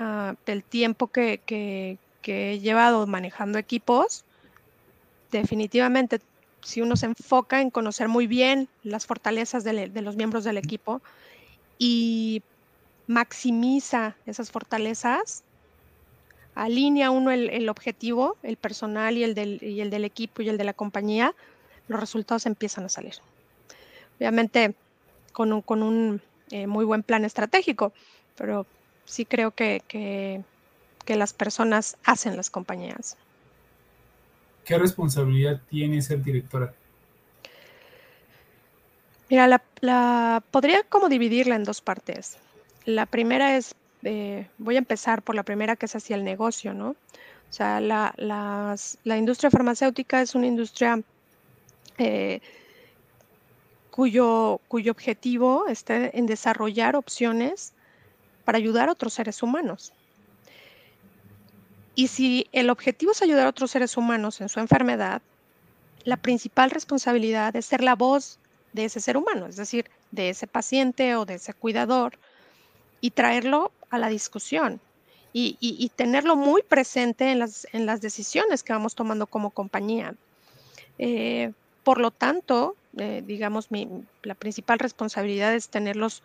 uh, 0.00 0.34
del 0.46 0.64
tiempo 0.64 1.08
que, 1.08 1.40
que, 1.46 1.98
he 2.28 2.58
llevado 2.58 3.06
manejando 3.06 3.56
equipos, 3.56 4.24
definitivamente 5.30 6.20
si 6.60 6.82
uno 6.82 6.96
se 6.96 7.06
enfoca 7.06 7.60
en 7.60 7.70
conocer 7.70 8.08
muy 8.08 8.26
bien 8.26 8.68
las 8.82 9.06
fortalezas 9.06 9.62
de, 9.62 9.88
de 9.88 10.02
los 10.02 10.16
miembros 10.16 10.42
del 10.42 10.56
equipo 10.56 11.00
y 11.78 12.42
maximiza 13.06 14.16
esas 14.26 14.50
fortalezas, 14.50 15.44
alinea 16.54 17.10
uno 17.10 17.30
el, 17.30 17.68
objetivo, 17.68 18.36
el 18.42 18.56
personal 18.56 19.16
y 19.16 19.24
el, 19.24 19.34
del, 19.34 19.62
y 19.62 19.80
el 19.80 19.90
del 19.90 20.04
equipo 20.04 20.42
y 20.42 20.48
el 20.48 20.58
de 20.58 20.64
la 20.64 20.72
compañía, 20.72 21.34
los 21.88 22.00
resultados 22.00 22.46
empiezan 22.46 22.84
a 22.84 22.88
salir. 22.88 23.14
Obviamente 24.18 24.74
con 25.32 25.52
un, 25.52 25.62
con 25.62 25.82
un 25.82 26.22
eh, 26.50 26.66
muy 26.66 26.84
buen 26.84 27.02
plan 27.02 27.24
estratégico, 27.24 27.92
pero 28.36 28.66
sí 29.04 29.24
creo 29.24 29.50
que, 29.50 29.82
que, 29.86 30.42
las 31.14 31.32
personas 31.32 31.96
hacen 32.04 32.36
las 32.36 32.50
compañías. 32.50 33.16
¿Qué 34.64 34.76
responsabilidad 34.76 35.60
tiene 35.70 36.02
ser 36.02 36.22
directora? 36.22 36.74
Mira, 39.28 39.46
la, 39.46 39.62
la, 39.80 40.42
podría 40.50 40.82
como 40.84 41.08
dividirla 41.08 41.54
en 41.54 41.64
dos 41.64 41.80
partes. 41.80 42.38
La 42.86 43.04
primera 43.04 43.56
es, 43.56 43.74
eh, 44.04 44.48
voy 44.58 44.76
a 44.76 44.78
empezar 44.78 45.22
por 45.22 45.34
la 45.34 45.42
primera 45.42 45.76
que 45.76 45.86
es 45.86 45.96
hacia 45.96 46.16
el 46.16 46.24
negocio, 46.24 46.72
¿no? 46.72 46.90
O 46.90 47.52
sea, 47.52 47.80
la, 47.80 48.76
industria 49.04 49.50
farmacéutica 49.50 50.22
es 50.22 50.34
una 50.34 50.46
industria 50.46 51.00
eh, 51.98 52.40
cuyo, 53.90 54.60
cuyo 54.68 54.92
objetivo 54.92 55.66
está 55.68 56.06
en 56.06 56.26
desarrollar 56.26 56.96
opciones 56.96 57.72
para 58.44 58.58
ayudar 58.58 58.88
a 58.88 58.92
otros 58.92 59.14
seres 59.14 59.42
humanos. 59.42 59.92
Y 61.96 62.08
si 62.08 62.46
el 62.52 62.70
objetivo 62.70 63.12
es 63.12 63.22
ayudar 63.22 63.46
a 63.46 63.50
otros 63.50 63.70
seres 63.70 63.96
humanos 63.96 64.40
en 64.40 64.48
su 64.48 64.60
enfermedad, 64.60 65.22
la 66.04 66.18
principal 66.18 66.70
responsabilidad 66.70 67.56
es 67.56 67.66
ser 67.66 67.82
la 67.82 67.96
voz 67.96 68.38
de 68.74 68.84
ese 68.84 69.00
ser 69.00 69.16
humano, 69.16 69.46
es 69.46 69.56
decir, 69.56 69.86
de 70.12 70.28
ese 70.28 70.46
paciente 70.46 71.16
o 71.16 71.24
de 71.24 71.34
ese 71.34 71.52
cuidador 71.52 72.18
y 73.00 73.10
traerlo 73.10 73.72
a 73.90 73.98
la 73.98 74.08
discusión 74.08 74.80
y, 75.38 75.90
tenerlo 75.96 76.34
muy 76.34 76.62
presente 76.62 77.30
en 77.30 77.38
las, 77.86 78.00
decisiones 78.00 78.62
que 78.62 78.72
vamos 78.72 78.94
tomando 78.94 79.26
como 79.26 79.50
compañía. 79.50 80.14
Eh, 80.98 81.52
por 81.84 82.00
lo 82.00 82.10
tanto, 82.10 82.74
eh, 82.96 83.22
digamos, 83.26 83.70
mi, 83.70 83.86
la 84.22 84.34
principal 84.34 84.78
responsabilidad 84.78 85.54
es 85.54 85.68
tener 85.68 85.96
los, 85.96 86.22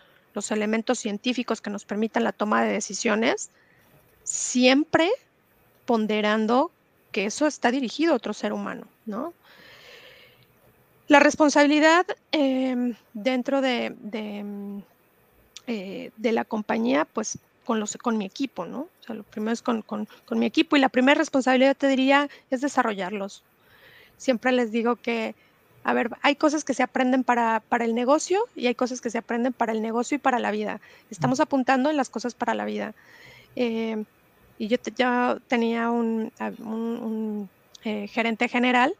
elementos 0.50 1.00
científicos 1.00 1.60
que 1.60 1.70
nos 1.70 1.84
permitan 1.84 2.24
la 2.24 2.32
toma 2.32 2.64
de 2.64 2.72
decisiones, 2.72 3.50
siempre 4.24 5.10
ponderando 5.86 6.72
que 7.12 7.26
eso 7.26 7.48
está 7.48 7.70
dirigido 7.70 8.14
a 8.14 8.16
otro 8.16 8.34
ser 8.34 8.54
humano, 8.54 8.88
¿no? 9.06 9.34
La 11.10 11.20
responsabilidad 11.20 12.06
em, 12.32 12.96
dentro 13.14 13.60
de, 13.60 13.94
de, 14.00 14.82
eh, 15.74 16.12
de, 16.18 16.34
la 16.34 16.44
compañía, 16.44 17.06
pues 17.06 17.40
con, 17.64 17.80
los, 17.80 17.96
con 17.96 18.18
mi 18.18 18.26
equipo, 18.26 18.66
¿no? 18.66 18.80
O 18.80 19.04
sea, 19.06 19.16
lo 19.16 19.24
primero 19.24 19.54
es 19.54 19.62
con, 19.62 19.82
con, 19.84 20.06
con 20.26 20.38
mi 20.38 20.46
equipo 20.46 20.76
y 20.76 20.82
la 20.82 20.90
primera 20.90 21.18
responsabilidad, 21.18 21.78
te 21.78 21.88
diría, 21.88 22.28
es 22.50 22.60
desarrollarlos. 22.60 23.42
Siempre 24.18 24.52
les 24.52 24.74
digo 24.74 24.98
que, 24.98 25.34
a 25.86 25.94
ver, 25.94 26.10
hay 26.24 26.36
cosas 26.36 26.66
que 26.66 26.74
se 26.74 26.84
aprenden 26.84 27.24
para, 27.24 27.62
para, 27.70 27.86
el 27.86 27.96
negocio 27.96 28.44
y 28.54 28.68
hay 28.68 28.76
cosas 28.76 29.00
que 29.00 29.10
se 29.10 29.18
aprenden 29.18 29.54
para 29.54 29.72
el 29.72 29.82
negocio 29.82 30.16
y 30.16 30.20
para 30.20 30.40
la 30.40 30.52
vida. 30.52 30.82
Estamos 31.10 31.40
apuntando 31.40 31.90
en 31.90 31.96
las 31.96 32.10
cosas 32.10 32.36
para 32.36 32.54
la 32.54 32.66
vida. 32.66 32.94
Eh, 33.56 34.04
y 34.58 34.68
yo 34.68 34.76
ya 34.98 35.38
tenía 35.48 35.90
un, 35.90 36.34
un, 36.60 37.50
eh, 37.86 38.08
gerente 38.10 38.50
general 38.50 38.94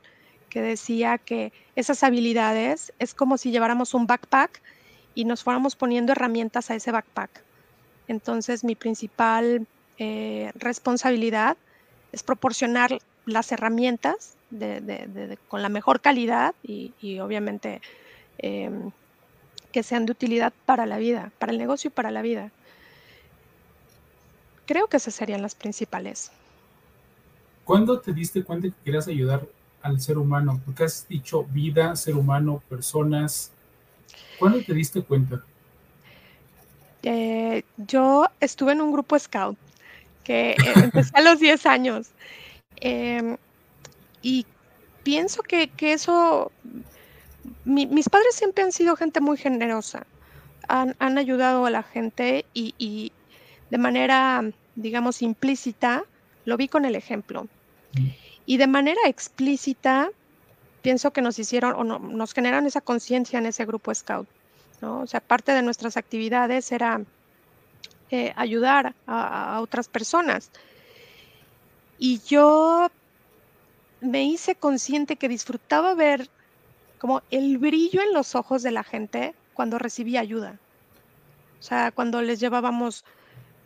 que 0.48 0.62
decía 0.62 1.18
que 1.18 1.52
esas 1.76 2.02
habilidades 2.06 2.94
es 2.98 3.14
como 3.14 3.38
si 3.38 3.52
lleváramos 3.52 3.94
un 3.94 4.08
backpack 4.08 4.62
y 5.16 5.26
nos 5.26 5.44
fuéramos 5.44 5.76
poniendo 5.76 6.12
herramientas 6.12 6.72
a 6.72 6.76
ese 6.76 6.92
backpack. 6.92 7.44
Entonces, 8.08 8.64
mi 8.64 8.76
principal 8.76 9.68
eh, 9.98 10.52
responsabilidad 10.56 11.58
es 12.12 12.24
proporcionar 12.24 13.00
las 13.26 13.52
herramientas 13.52 14.36
con 15.48 15.62
la 15.62 15.70
mejor 15.70 16.02
calidad 16.02 16.54
y, 16.64 17.20
obviamente 17.20 17.82
em, 18.40 18.92
que 19.72 19.84
sean 19.84 20.06
de 20.06 20.12
utilidad 20.12 20.52
para 20.66 20.86
la 20.86 20.98
vida, 20.98 21.32
para 21.40 21.52
el 21.52 21.58
negocio 21.58 21.88
y 21.88 21.92
para 21.92 22.12
la 22.12 22.22
vida. 22.22 22.52
Creo 24.66 24.88
que 24.88 24.98
esas 24.98 25.14
serían 25.14 25.42
las 25.42 25.56
principales. 25.56 26.32
¿Cuándo 27.64 28.00
te 28.00 28.12
diste 28.12 28.44
cuenta 28.44 28.68
que 28.68 28.84
querías 28.84 29.08
ayudar 29.08 29.48
al 29.82 30.02
ser 30.02 30.18
humano? 30.18 30.60
Porque 30.66 30.84
has 30.84 31.08
dicho 31.08 31.46
vida, 31.46 31.96
ser 31.96 32.16
humano, 32.16 32.62
personas. 32.68 33.52
¿Cuándo 34.40 34.64
te 34.64 34.74
diste 34.74 35.02
cuenta? 35.02 35.44
Eh, 37.04 37.64
yo 37.78 38.28
estuve 38.40 38.74
en 38.74 38.82
un 38.82 38.92
grupo 38.92 39.18
scout 39.18 39.58
que 40.24 40.52
eh, 40.52 40.56
empecé 40.76 41.12
a 41.14 41.22
los 41.22 41.40
10 41.40 41.66
años. 41.66 42.10
Em, 42.78 43.38
y 44.22 44.46
pienso 45.04 45.42
que, 45.44 45.70
eso, 45.80 46.52
mis 47.66 48.10
padres 48.10 48.36
siempre 48.36 48.64
han 48.64 48.72
sido 48.72 48.96
gente 48.96 49.20
muy 49.20 49.38
generosa, 49.38 50.06
han, 50.68 51.18
ayudado 51.18 51.66
a 51.66 51.70
la 51.70 51.84
gente 51.84 52.46
y, 52.54 53.12
de 53.70 53.78
manera, 53.78 54.44
digamos, 54.76 55.22
implícita, 55.22 56.04
lo 56.46 56.58
vi 56.58 56.68
con 56.68 56.86
el 56.86 56.96
ejemplo. 56.96 57.48
Mm. 57.94 58.08
Y 58.46 58.58
de 58.58 58.68
manera 58.68 59.02
explícita, 59.06 60.10
pienso 60.82 61.12
que 61.12 61.22
nos 61.22 61.40
hicieron 61.40 61.74
o 61.76 62.00
nos 62.00 62.34
generan 62.34 62.66
esa 62.66 62.82
conciencia 62.82 63.40
en 63.40 63.46
ese 63.46 63.66
grupo 63.66 63.94
scout. 63.94 64.28
¿no? 64.82 65.02
O 65.02 65.08
sea, 65.08 65.20
parte 65.20 65.54
de 65.54 65.62
nuestras 65.62 65.98
actividades 65.98 66.72
era 66.72 67.02
eh, 68.10 68.34
ayudar 68.36 68.94
a, 69.08 69.60
otras 69.62 69.88
personas. 69.88 70.52
Y 71.98 72.20
yo 72.28 72.90
me 74.02 74.24
hice 74.24 74.56
consciente 74.56 75.16
que 75.16 75.30
disfrutaba 75.30 75.94
ver 75.94 76.30
como 76.98 77.22
el 77.32 77.58
brillo 77.58 78.02
en 78.02 78.14
los 78.14 78.36
ojos 78.36 78.64
de 78.64 78.72
la 78.72 78.84
gente 78.84 79.34
cuando 79.54 79.78
recibía 79.78 80.20
ayuda. 80.20 80.60
O 81.60 81.64
sea, 81.64 81.92
cuando 81.92 82.22
les 82.22 82.40
llevábamos 82.40 83.06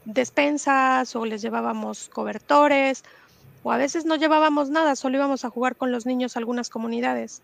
despensas 0.03 1.15
o 1.15 1.25
les 1.25 1.41
llevábamos 1.41 2.09
cobertores 2.09 3.03
o 3.65 3.71
a 3.71 3.77
veces 3.77 4.05
no 4.05 4.15
llevábamos 4.15 4.69
nada, 4.69 4.95
solo 4.95 5.17
íbamos 5.17 5.43
a 5.43 5.49
jugar 5.49 5.75
con 5.75 5.91
los 5.91 6.05
niños 6.05 6.35
a 6.35 6.39
algunas 6.39 6.69
comunidades. 6.69 7.41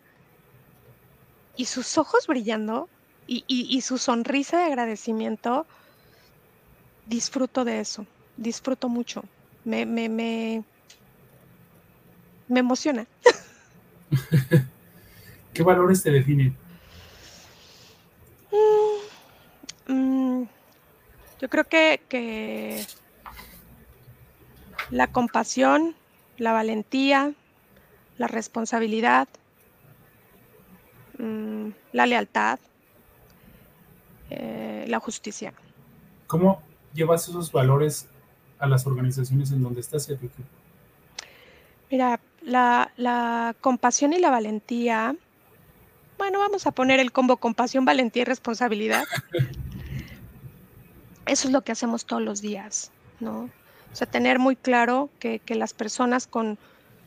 Y 1.57 1.65
sus 1.65 1.97
ojos 1.97 2.27
brillando 2.27 2.87
y, 3.25 3.81
su 3.81 3.97
sonrisa 3.97 4.59
de 4.59 4.65
agradecimiento, 4.65 5.65
disfruto 7.07 7.65
de 7.65 7.79
eso, 7.79 8.05
disfruto 8.37 8.87
mucho. 8.87 9.23
Me, 9.65 9.87
me, 9.87 10.09
me, 10.09 10.63
me 12.47 12.59
emociona. 12.59 13.07
¿Qué 15.55 15.63
valores 15.63 16.03
te 16.03 16.11
definen? 16.11 16.55
Mm, 19.87 19.93
mm, 19.93 20.47
yo 21.39 21.49
creo 21.49 21.63
que, 21.63 22.85
la 24.91 25.07
compasión, 25.07 25.95
la 26.41 26.53
valentía, 26.53 27.33
la 28.17 28.25
responsabilidad, 28.25 29.27
mm, 31.19 31.69
la 31.91 32.07
lealtad, 32.07 32.57
eh, 34.31 34.85
la 34.87 34.99
justicia. 34.99 35.53
¿Cómo 36.25 36.63
llevas 36.95 37.29
esos 37.29 37.51
valores 37.51 38.07
a 38.57 38.65
las 38.65 38.87
organizaciones 38.87 39.51
en 39.51 39.61
donde 39.61 39.81
estás, 39.81 40.09
Enrique? 40.09 40.41
Mira, 41.91 42.19
la, 42.41 43.55
compasión 43.61 44.11
y 44.13 44.17
la 44.17 44.31
valentía, 44.31 45.15
bueno, 46.17 46.39
vamos 46.39 46.65
a 46.65 46.71
poner 46.71 46.99
el 46.99 47.11
combo 47.11 47.37
compasión, 47.37 47.85
valentía 47.85 48.23
y 48.23 48.25
responsabilidad. 48.25 49.03
Eso 51.27 51.47
es 51.47 51.53
lo 51.53 51.61
que 51.61 51.71
hacemos 51.71 52.05
todos 52.05 52.23
los 52.23 52.41
días, 52.41 52.91
¿no? 53.19 53.47
O 53.91 53.95
sea, 53.95 54.07
tener 54.07 54.39
muy 54.39 54.55
claro 54.55 55.09
que, 55.19 55.41
las 55.47 55.73
personas 55.73 56.27
con, 56.27 56.57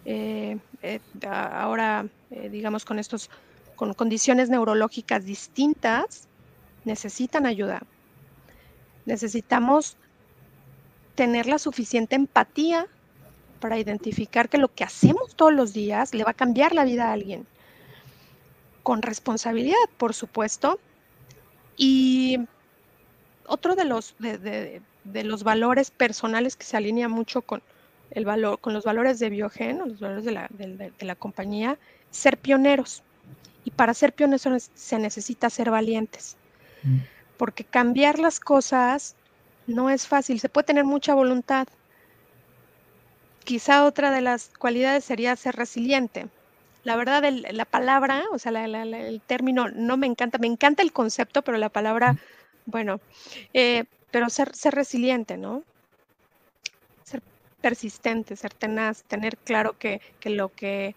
eh, 0.05 0.59
eh, 0.83 1.01
ahora, 1.27 2.07
eh, 2.31 2.49
digamos, 2.51 2.85
con 2.85 2.99
estos, 2.99 3.31
con 3.75 3.94
condiciones 3.94 4.51
neurológicas 4.51 5.25
distintas, 5.25 6.29
necesitan 6.85 7.47
ayuda. 7.47 7.81
Necesitamos 9.07 9.97
tener 11.14 11.47
la 11.47 11.59
suficiente 11.59 12.16
empatía 12.16 12.87
para 13.61 13.79
identificar 13.79 14.49
que 14.51 14.59
lo 14.59 14.68
que 14.68 14.85
hacemos 14.85 15.35
todos 15.37 15.53
los 15.53 15.73
días 15.73 16.12
le 16.12 16.25
va 16.25 16.33
a 16.33 16.35
cambiar 16.35 16.75
la 16.75 16.85
vida 16.85 17.09
a 17.09 17.12
alguien. 17.12 17.47
Con 18.83 19.01
responsabilidad, 19.01 19.77
por 19.97 20.12
supuesto. 20.12 20.79
Y 21.77 22.40
otro 23.47 23.75
de 23.75 23.85
los, 23.87 24.14
de, 24.18 24.83
los 25.05 25.45
valores 25.45 25.90
personales 25.90 26.57
que 26.57 26.64
se 26.64 26.77
alinea 26.77 27.09
mucho 27.09 27.43
con, 27.43 27.62
el 28.11 28.25
valor, 28.25 28.59
con 28.61 28.73
los 28.73 28.85
valores 28.85 29.19
de 29.19 29.31
Biogen, 29.31 29.79
los 29.79 30.01
valores 30.01 30.25
de 30.25 30.33
la, 30.33 30.49
de 30.51 30.93
la 31.01 31.14
compañía, 31.14 31.79
ser 32.11 32.38
pioneros. 32.38 33.03
Y 33.64 33.71
para 33.71 33.95
ser 33.95 34.12
pioneros 34.12 34.71
se 34.75 34.99
necesita 34.99 35.51
ser 35.51 35.71
valientes. 35.71 36.37
Mm. 36.83 36.99
Porque 37.37 37.64
cambiar 37.64 38.19
las 38.19 38.40
cosas 38.40 39.17
no 39.67 39.90
es 39.90 40.07
fácil. 40.07 40.38
Se 40.40 40.49
puede 40.49 40.67
tener 40.67 40.85
mucha 40.85 41.14
voluntad, 41.14 41.67
Quizá 43.45 43.85
otra 43.85 44.11
de 44.11 44.23
las 44.23 44.51
cualidades 44.59 45.05
sería 45.05 45.37
ser 45.37 45.55
resiliente. 45.55 46.29
La 46.83 46.97
verdad, 46.97 47.23
la 47.31 47.64
palabra, 47.67 48.25
o 48.33 48.38
sea, 48.38 48.53
el 48.64 49.21
término 49.27 49.69
no 49.69 49.97
me 49.99 50.07
encanta, 50.07 50.38
me 50.38 50.47
encanta 50.47 50.83
el 50.83 50.93
concepto, 50.93 51.43
pero 51.43 51.59
la 51.59 51.69
palabra, 51.69 52.17
bueno, 52.67 53.01
eh, 53.53 53.85
pero 54.14 54.31
ser, 54.31 54.55
ser 54.55 54.77
resiliente, 54.77 55.37
¿no? 55.37 55.64
Ser 57.03 57.20
persistente, 57.61 58.37
ser 58.37 58.55
tenaz, 58.55 59.03
tener 59.03 59.37
claro 59.37 59.77
que, 59.77 60.00
lo 60.22 60.50
que 60.50 60.94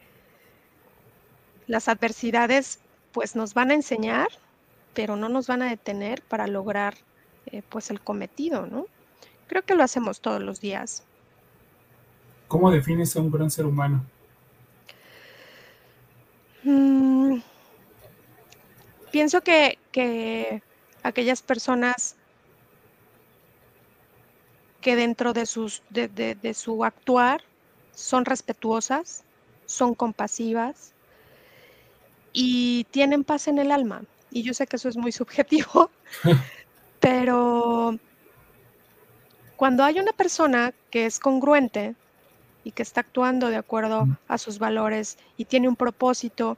las 1.66 1.88
adversidades 1.88 2.80
pues 3.14 3.36
nos 3.36 3.56
van 3.56 3.72
a 3.72 3.74
enseñar, 3.74 4.28
pero 4.94 5.16
no 5.16 5.30
nos 5.30 5.48
van 5.48 5.64
a 5.64 5.70
detener 5.72 6.22
para 6.22 6.46
lograr 6.46 6.94
eh, 7.48 7.64
pues 7.68 7.90
el 7.90 8.02
cometido, 8.02 8.68
¿no? 8.68 8.86
Creo 9.48 9.64
que 9.64 9.74
lo 9.74 9.82
hacemos 9.82 10.22
todos 10.22 10.44
los 10.44 10.62
días. 10.62 11.04
¿Cómo 12.48 12.70
defines 12.70 13.16
a 13.16 13.22
un 13.22 13.32
gran 13.32 13.50
ser 13.50 13.66
humano? 13.66 14.06
Mm, 16.62 17.40
pienso 19.12 19.42
que, 19.42 20.62
aquellas 21.02 21.42
personas 21.42 22.17
que 24.82 24.96
dentro 24.96 25.34
de, 25.34 25.46
sus, 25.46 25.82
de, 25.90 26.54
su 26.54 26.84
actuar 26.84 27.42
son 27.94 28.26
respetuosas, 28.26 29.24
son 29.66 29.96
compasivas 29.96 30.94
y 32.34 32.86
tienen 32.92 33.24
paz 33.24 33.48
en 33.48 33.60
el 33.60 33.72
alma. 33.72 34.04
Y 34.32 34.44
yo 34.44 34.54
sé 34.54 34.68
que 34.68 34.76
eso 34.76 34.90
es 34.90 34.98
muy 34.98 35.12
subjetivo, 35.22 35.90
pero 37.00 37.98
cuando 39.56 39.84
hay 39.84 40.00
una 40.00 40.12
persona 40.14 40.74
que 40.92 41.06
es 41.06 41.20
congruente 41.20 41.96
y 42.64 42.72
que 42.72 42.84
está 42.84 43.02
actuando 43.02 43.50
de 43.50 43.56
acuerdo 43.56 44.08
a 44.28 44.38
sus 44.38 44.60
valores 44.60 45.18
y 45.38 45.46
tiene 45.46 45.68
un 45.68 45.76
propósito 45.76 46.58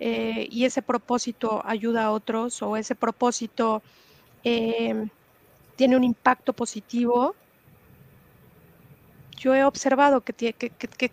eh, 0.00 0.48
y 0.50 0.64
ese 0.64 0.80
propósito 0.80 1.62
ayuda 1.64 2.04
a 2.04 2.10
otros 2.12 2.62
o 2.62 2.78
ese 2.78 2.94
propósito 2.94 3.82
em, 4.42 5.10
tiene 5.76 5.96
un 5.96 6.04
impacto 6.04 6.54
positivo, 6.54 7.34
yo 9.40 9.54
he 9.54 9.64
observado 9.64 10.20
que, 10.20 10.54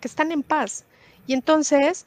están 0.04 0.32
en 0.32 0.44
paz 0.44 0.86
y 1.26 1.34
entonces 1.34 2.06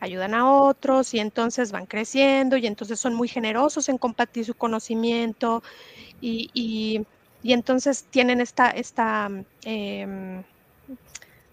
ayudan 0.00 0.34
a 0.34 0.50
otros 0.50 1.14
y 1.14 1.18
entonces 1.18 1.72
van 1.72 1.86
creciendo 1.86 2.58
y 2.58 2.66
entonces 2.66 3.00
son 3.00 3.14
muy 3.14 3.26
generosos 3.26 3.88
en 3.88 3.96
compartir 3.96 4.44
su 4.44 4.54
conocimiento 4.54 5.62
y, 6.20 7.04
entonces 7.42 8.04
tienen 8.10 8.40
esta, 8.40 8.70
esta 8.70 9.30
em, 9.64 10.42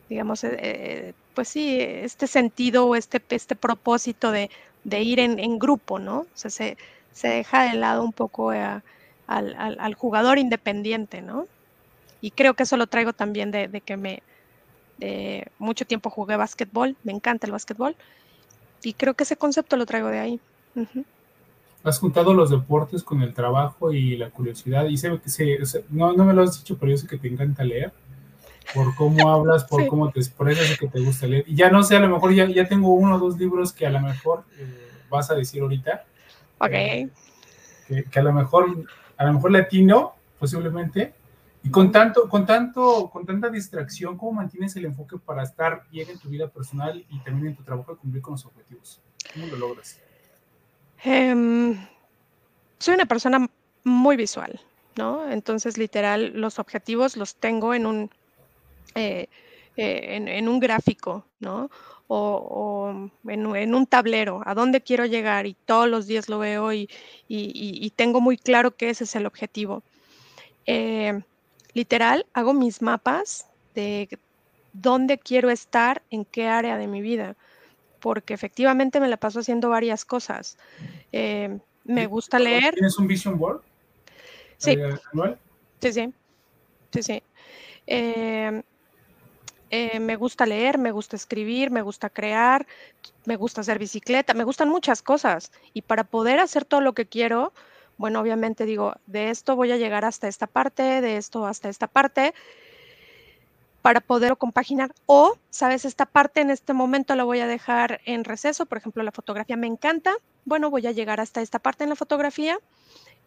digamos, 0.10 0.44
eh, 0.44 0.58
eh, 0.60 1.14
pues 1.34 1.48
sí, 1.48 1.78
este 1.80 2.28
sentido 2.28 2.88
o 2.88 2.96
este, 2.96 3.22
este 3.30 3.56
propósito 3.56 4.32
de, 4.32 4.50
ir 4.86 5.20
en, 5.20 5.60
grupo, 5.60 6.00
¿no? 6.00 6.20
O 6.20 6.28
sea, 6.34 6.52
se, 6.52 6.78
deja 7.22 7.64
de 7.64 7.76
lado 7.76 8.04
un 8.04 8.12
poco 8.12 8.52
al, 8.52 9.94
jugador 9.96 10.40
independiente, 10.40 11.22
¿no? 11.22 11.48
Y 12.24 12.32
creo 12.32 12.54
que 12.54 12.64
eso 12.64 12.78
lo 12.78 12.88
traigo 12.88 13.12
también 13.12 13.52
de, 13.52 13.82
que 13.86 13.98
me, 13.98 14.24
de 14.98 15.46
mucho 15.60 15.84
tiempo 15.84 16.10
jugué 16.10 16.38
básquetbol, 16.38 16.96
me 17.04 17.12
encanta 17.12 17.46
el 17.46 17.52
básquetbol, 17.52 17.98
y 18.82 18.94
creo 18.94 19.14
que 19.14 19.26
ese 19.26 19.36
concepto 19.36 19.76
lo 19.76 19.86
traigo 19.86 20.08
de 20.08 20.20
ahí. 20.20 20.40
Has 21.84 22.00
juntado 22.00 22.34
los 22.34 22.50
deportes 22.50 23.04
con 23.04 23.22
el 23.22 23.34
trabajo 23.34 23.92
y 23.92 24.16
la 24.16 24.30
curiosidad, 24.30 24.86
y 24.86 24.96
sé 24.96 25.20
que 25.22 25.30
se, 25.30 25.84
no, 25.90 26.14
no 26.14 26.24
me 26.24 26.34
lo 26.34 26.44
has 26.44 26.60
dicho, 26.60 26.78
pero 26.78 26.94
yo 26.94 26.98
sé 26.98 27.08
que 27.08 27.18
te 27.18 27.28
encanta 27.28 27.66
leer, 27.66 27.92
por 28.74 28.96
cómo 28.96 29.30
hablas, 29.34 29.66
por 29.66 29.86
cómo 29.88 30.10
te 30.10 30.22
expresas 30.22 30.72
y 30.72 30.78
que 30.78 30.88
te 30.88 31.02
gusta 31.02 31.28
leer. 31.28 31.44
Y 31.46 31.56
ya 31.56 31.70
no 31.70 31.84
sé, 31.84 31.98
a 31.98 32.00
lo 32.00 32.08
mejor 32.08 32.34
ya, 32.34 32.48
ya 32.48 32.70
tengo 32.70 32.94
uno 32.94 33.16
o 33.16 33.20
dos 33.20 33.38
libros 33.38 33.74
que 33.74 33.86
a 33.86 33.90
lo 33.90 34.00
mejor 34.00 34.46
eh, 34.58 34.92
vas 35.10 35.30
a 35.30 35.36
decir 35.36 35.62
ahorita. 35.62 36.06
Ok. 36.60 36.72
Eh, 36.72 37.10
que, 37.86 38.06
que, 38.06 38.20
a 38.20 38.24
lo 38.24 38.32
mejor, 38.32 38.86
a 39.18 39.26
lo 39.26 39.34
mejor 39.34 39.52
latino, 39.52 40.14
posiblemente, 40.40 41.14
y 41.64 41.72
con 41.72 41.94
tanto, 41.94 42.28
con 42.28 42.46
tanto, 42.46 43.10
con 43.10 43.26
tanta 43.26 43.50
distracción, 43.50 44.18
¿cómo 44.18 44.34
mantienes 44.34 44.76
el 44.76 44.84
enfoque 44.84 45.18
para 45.18 45.44
estar 45.44 45.84
bien 45.90 46.10
en 46.10 46.20
tu 46.20 46.28
vida 46.28 46.50
personal 46.50 47.06
y 47.10 47.20
también 47.20 47.48
en 47.48 47.56
tu 47.56 47.64
trabajo 47.64 47.94
y 47.94 47.96
cumplir 47.96 48.22
con 48.22 48.34
los 48.34 48.46
objetivos? 48.46 49.00
¿Cómo 49.34 49.48
lo 49.48 49.56
logras? 49.56 49.98
Em, 51.04 51.78
soy 52.80 52.96
una 52.96 53.06
persona 53.06 53.50
muy 53.86 54.18
visual, 54.18 54.60
¿no? 54.98 55.30
Entonces, 55.32 55.78
literal, 55.78 56.34
los 56.36 56.60
objetivos 56.60 57.16
los 57.16 57.36
tengo 57.36 57.74
en 57.74 57.86
un, 57.86 58.12
eh, 58.96 59.28
eh, 59.78 60.22
en, 60.28 60.50
un 60.50 60.60
gráfico, 60.60 61.26
¿no? 61.40 61.72
O, 62.08 63.10
en, 63.26 63.76
un 63.76 63.88
tablero, 63.88 64.42
a 64.46 64.54
dónde 64.54 64.82
quiero 64.82 65.06
llegar 65.06 65.48
y 65.48 65.56
todos 65.66 65.88
los 65.88 66.08
días 66.08 66.28
lo 66.28 66.40
veo 66.40 66.74
y, 66.74 66.90
tengo 67.96 68.20
muy 68.20 68.38
claro 68.38 68.76
que 68.76 68.90
ese 68.90 69.06
es 69.06 69.16
el 69.16 69.26
objetivo. 69.26 69.82
Eh, 70.66 71.22
literal, 71.74 72.26
hago 72.34 72.54
mis 72.54 72.82
mapas 72.82 73.48
de 73.76 74.08
dónde 74.74 75.18
quiero 75.18 75.50
estar, 75.50 76.02
en 76.10 76.26
qué 76.26 76.48
área 76.48 76.78
de 76.78 76.88
mi 76.88 77.02
vida, 77.02 77.36
porque 78.00 78.34
efectivamente 78.34 79.00
me 79.00 79.08
la 79.08 79.18
paso 79.18 79.40
haciendo 79.40 79.70
varias 79.70 80.06
cosas. 80.06 80.58
Eh, 81.12 81.60
me 81.84 82.08
gusta 82.08 82.40
leer. 82.40 82.74
¿Tienes 82.74 82.98
un 82.98 83.08
vision 83.08 83.38
board? 83.38 83.62
Sí. 84.58 84.72
Eh, 84.72 84.98
sí, 85.80 85.94
sí. 85.94 86.14
Sí, 86.92 87.04
sí. 87.04 87.24
Eh, 87.88 88.64
me 90.00 90.16
gusta 90.18 90.46
leer, 90.46 90.78
me 90.78 90.92
gusta 90.92 91.16
escribir, 91.16 91.72
me 91.72 91.82
gusta 91.82 92.10
crear, 92.10 92.68
me 93.26 93.36
gusta 93.36 93.62
hacer 93.62 93.80
bicicleta, 93.80 94.36
me 94.36 94.44
gustan 94.44 94.70
muchas 94.70 95.02
cosas. 95.02 95.52
Y 95.74 95.82
para 95.82 96.04
poder 96.04 96.40
hacer 96.40 96.64
todo 96.64 96.80
lo 96.80 96.94
que 96.94 97.08
quiero, 97.08 97.54
bueno, 97.98 98.20
obviamente 98.20 98.66
digo, 98.66 98.96
de 99.06 99.30
esto 99.30 99.56
voy 99.56 99.72
a 99.72 99.78
llegar 99.78 100.06
hasta 100.06 100.28
esta 100.28 100.48
parte, 100.48 101.02
de 101.02 101.18
esto 101.18 101.46
hasta 101.46 101.70
esta 101.70 101.88
parte, 101.88 102.34
para 103.82 104.02
poder 104.02 104.38
compaginar. 104.38 104.94
O, 105.06 105.38
sabes, 105.50 105.86
esta 105.86 106.06
parte 106.06 106.42
en 106.42 106.50
este 106.50 106.74
momento 106.74 107.16
la 107.16 107.24
voy 107.24 107.40
a 107.40 107.48
dejar 107.48 108.02
en 108.06 108.24
receso, 108.24 108.66
por 108.66 108.78
ejemplo, 108.78 109.04
la 109.04 109.12
fotografía 109.12 109.58
me 109.58 109.68
encanta, 109.68 110.14
bueno, 110.46 110.70
voy 110.70 110.88
a 110.88 110.92
llegar 110.92 111.20
hasta 111.20 111.42
esta 111.42 111.60
parte 111.60 111.84
en 111.84 111.90
la 111.90 111.96
fotografía 111.96 112.58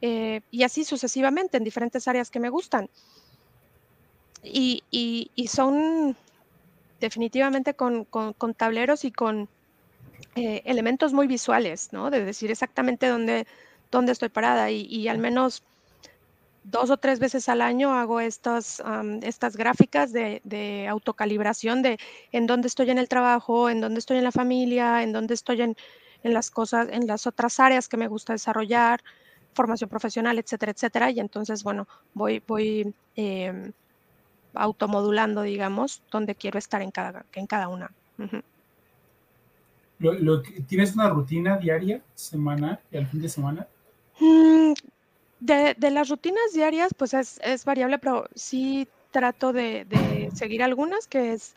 eh, 0.02 0.40
y 0.50 0.62
así 0.62 0.84
sucesivamente 0.84 1.56
en 1.56 1.64
diferentes 1.64 2.08
áreas 2.08 2.30
que 2.30 2.40
me 2.40 2.48
gustan. 2.48 2.90
Y, 4.42 4.82
son 5.48 6.16
definitivamente 7.00 7.74
con, 7.74 8.06
tableros 8.56 9.04
y 9.04 9.12
con 9.12 9.48
eh, 10.36 10.62
elementos 10.64 11.12
muy 11.12 11.26
visuales, 11.26 11.92
¿no? 11.92 12.10
De 12.10 12.24
decir 12.24 12.50
exactamente 12.50 13.08
dónde, 13.08 13.46
dónde 13.96 14.12
estoy 14.12 14.28
parada 14.28 14.70
y, 14.70 15.08
al 15.08 15.18
menos 15.18 15.62
dos 16.64 16.90
o 16.90 16.96
tres 16.98 17.18
veces 17.18 17.48
al 17.48 17.62
año 17.62 17.94
hago 17.94 18.20
estas, 18.20 18.82
estas 19.22 19.56
gráficas 19.56 20.12
de, 20.12 20.86
autocalibración 20.90 21.82
de 21.82 21.98
en 22.30 22.46
dónde 22.46 22.68
estoy 22.68 22.90
en 22.90 22.98
el 22.98 23.08
trabajo, 23.08 23.70
en 23.70 23.80
dónde 23.80 23.98
estoy 23.98 24.18
en 24.18 24.24
la 24.24 24.32
familia, 24.32 25.02
en 25.02 25.12
dónde 25.12 25.32
estoy 25.32 25.62
en, 25.62 25.76
las 26.22 26.50
cosas, 26.50 26.88
en 26.90 27.06
las 27.06 27.26
otras 27.26 27.58
áreas 27.58 27.88
que 27.88 27.96
me 27.96 28.08
gusta 28.08 28.34
desarrollar, 28.34 29.02
formación 29.54 29.88
profesional, 29.88 30.38
etcétera, 30.38 30.72
etcétera. 30.72 31.10
Y 31.10 31.20
entonces, 31.20 31.62
bueno, 31.62 31.88
voy, 32.12 32.42
voy 32.46 32.94
em, 33.14 33.72
automodulando, 34.52 35.40
digamos, 35.42 36.02
dónde 36.10 36.34
quiero 36.34 36.58
estar 36.58 36.82
en 36.82 36.90
cada, 36.90 37.24
en 37.32 37.46
cada 37.46 37.68
una. 37.68 37.90
¿Tienes 40.66 40.94
una 40.94 41.08
rutina 41.08 41.56
diaria, 41.56 42.02
semana 42.14 42.78
y 42.90 42.98
al 42.98 43.06
fin 43.06 43.22
de 43.22 43.28
semana? 43.30 43.66
Mm, 44.26 44.74
de, 45.40 45.90
las 45.90 46.08
rutinas 46.08 46.52
diarias, 46.52 46.92
pues 46.96 47.14
es, 47.14 47.64
variable, 47.64 47.98
pero 47.98 48.28
sí 48.34 48.88
trato 49.10 49.52
de, 49.52 49.86
seguir 50.34 50.62
algunas, 50.62 51.06
que 51.06 51.32
es 51.32 51.54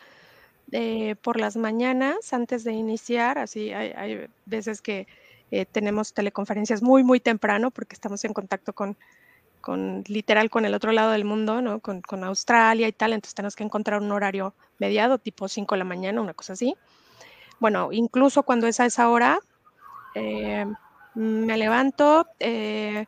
eh, 0.71 1.15
por 1.21 1.39
las 1.39 1.57
mañanas 1.57 2.33
antes 2.33 2.63
de 2.63 2.73
iniciar, 2.73 3.39
así 3.39 3.73
hay, 3.73 4.27
veces 4.45 4.81
que 4.81 5.07
eh, 5.51 5.65
tenemos 5.65 6.13
teleconferencias 6.13 6.83
muy, 6.83 7.03
muy 7.03 7.19
temprano 7.19 7.71
porque 7.71 7.95
estamos 7.95 8.23
en 8.23 8.33
contacto 8.33 8.73
con, 8.73 8.95
con 9.61 10.03
literal 10.07 10.49
con 10.49 10.65
el 10.65 10.75
otro 10.75 10.91
lado 10.91 11.11
del 11.11 11.25
mundo, 11.25 11.61
¿no? 11.61 11.79
Con, 11.79 12.23
Australia 12.23 12.87
y 12.87 12.91
tal, 12.91 13.13
entonces 13.13 13.33
tenemos 13.35 13.55
que 13.55 13.63
encontrar 13.63 14.01
un 14.01 14.11
horario 14.11 14.53
mediado, 14.77 15.17
tipo 15.17 15.47
5 15.47 15.75
de 15.75 15.79
la 15.79 15.85
mañana, 15.85 16.21
una 16.21 16.33
cosa 16.35 16.53
así. 16.53 16.75
Bueno, 17.59 17.89
incluso 17.91 18.43
cuando 18.43 18.67
es 18.67 18.79
a 18.79 18.85
esa 18.85 19.09
hora, 19.09 19.39
eh, 20.15 20.65
me 21.15 21.57
levanto, 21.57 22.27
eh, 22.39 23.05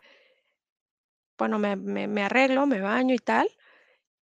bueno, 1.38 1.60
me, 1.60 2.24
arreglo, 2.24 2.66
me 2.66 2.82
baño 2.82 3.16
y 3.16 3.20
tal, 3.20 3.50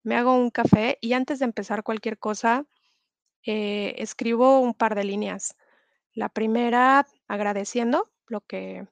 me 0.03 0.17
hago 0.17 0.35
un 0.35 0.51
café 0.51 0.99
y 1.01 1.13
antes 1.13 1.39
de 1.39 1.47
empezar 1.47 1.83
cualquier 1.83 2.19
cosa, 2.19 2.67
eh, 3.45 3.95
escribo 3.99 4.61
un 4.61 4.75
par 4.75 4.95
de 4.95 5.05
líneas. 5.05 5.57
La 6.15 6.29
primera, 6.29 7.07
agradeciendo 7.29 8.11
lo 8.27 8.41
que, 8.41 8.87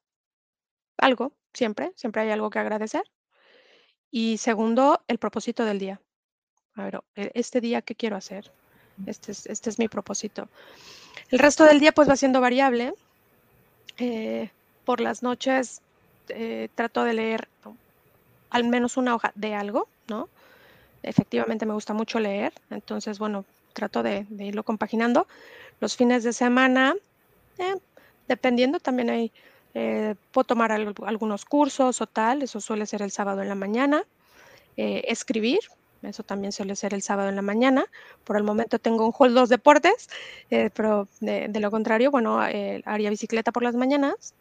algo, 0.99 1.33
siempre, 1.53 1.92
siempre 1.96 2.22
hay 2.22 2.31
algo 2.31 2.51
que 2.51 2.59
agradecer. 2.59 3.03
Y 4.11 4.38
segundo, 4.38 5.05
el 5.09 5.18
propósito 5.18 5.64
del 5.64 5.79
día. 5.79 6.01
A 6.75 6.85
ver, 6.85 7.01
e, 7.14 7.31
este 7.35 7.61
día, 7.61 7.83
¿qué 7.83 7.94
quiero 7.94 8.16
hacer? 8.16 8.53
Este 9.07 9.33
es, 9.33 9.46
este 9.46 9.70
es 9.70 9.79
mi 9.79 9.88
propósito. 9.88 10.49
El 11.31 11.38
resto 11.38 11.64
del 11.64 11.81
día, 11.81 11.92
pues 11.92 12.09
va 12.09 12.16
siendo 12.16 12.40
variable. 12.40 12.94
Eh, 13.99 14.51
por 14.87 15.01
las 15.01 15.22
noches 15.22 15.83
eh, 16.29 16.68
trato 16.75 17.05
de 17.05 17.12
leer 17.12 17.49
al 18.49 18.64
menos 18.64 18.96
una 18.96 19.14
hoja 19.14 19.33
de 19.35 19.55
algo, 19.55 19.88
¿no? 20.09 20.31
Efectivamente 21.03 21.66
me 21.66 21.75
gusta 21.75 21.92
mucho 21.92 22.18
leer, 22.20 22.55
entonces, 22.70 23.18
bueno, 23.18 23.44
trato 23.75 24.03
de, 24.03 24.27
irlo 24.38 24.62
compaginando. 24.62 25.27
Los 25.81 25.96
fines 25.96 26.25
de 26.25 26.33
semana, 26.33 26.94
eh, 27.58 27.75
dependiendo, 28.29 28.81
también 28.81 29.10
hay, 29.10 29.33
eh, 29.75 30.15
puedo 30.33 30.44
tomar 30.44 30.73
algunos 30.73 31.44
cursos 31.44 32.00
o 32.00 32.06
tal, 32.06 32.42
eso 32.42 32.60
suele 32.60 32.87
ser 32.87 33.02
el 33.02 33.10
sábado 33.10 33.42
en 33.42 33.48
la 33.48 33.54
mañana. 33.54 34.04
escribir, 34.77 35.60
eso 36.02 36.23
también 36.23 36.52
suele 36.52 36.77
ser 36.77 36.94
el 36.94 37.02
sábado 37.02 37.29
en 37.29 37.37
la 37.37 37.42
mañana. 37.42 37.87
Por 38.25 38.37
el 38.37 38.44
momento 38.44 38.79
tengo 38.79 39.06
un 39.06 39.13
hall 39.19 39.35
dos 39.35 39.48
deportes, 39.48 40.08
pero 40.48 41.08
de, 41.21 41.48
de, 41.48 41.60
lo 41.60 41.71
contrario, 41.71 42.10
bueno, 42.10 42.40
haría 42.40 43.10
bicicleta 43.10 43.52
por 43.52 43.63
las 43.63 43.75
mañanas. 43.75 44.35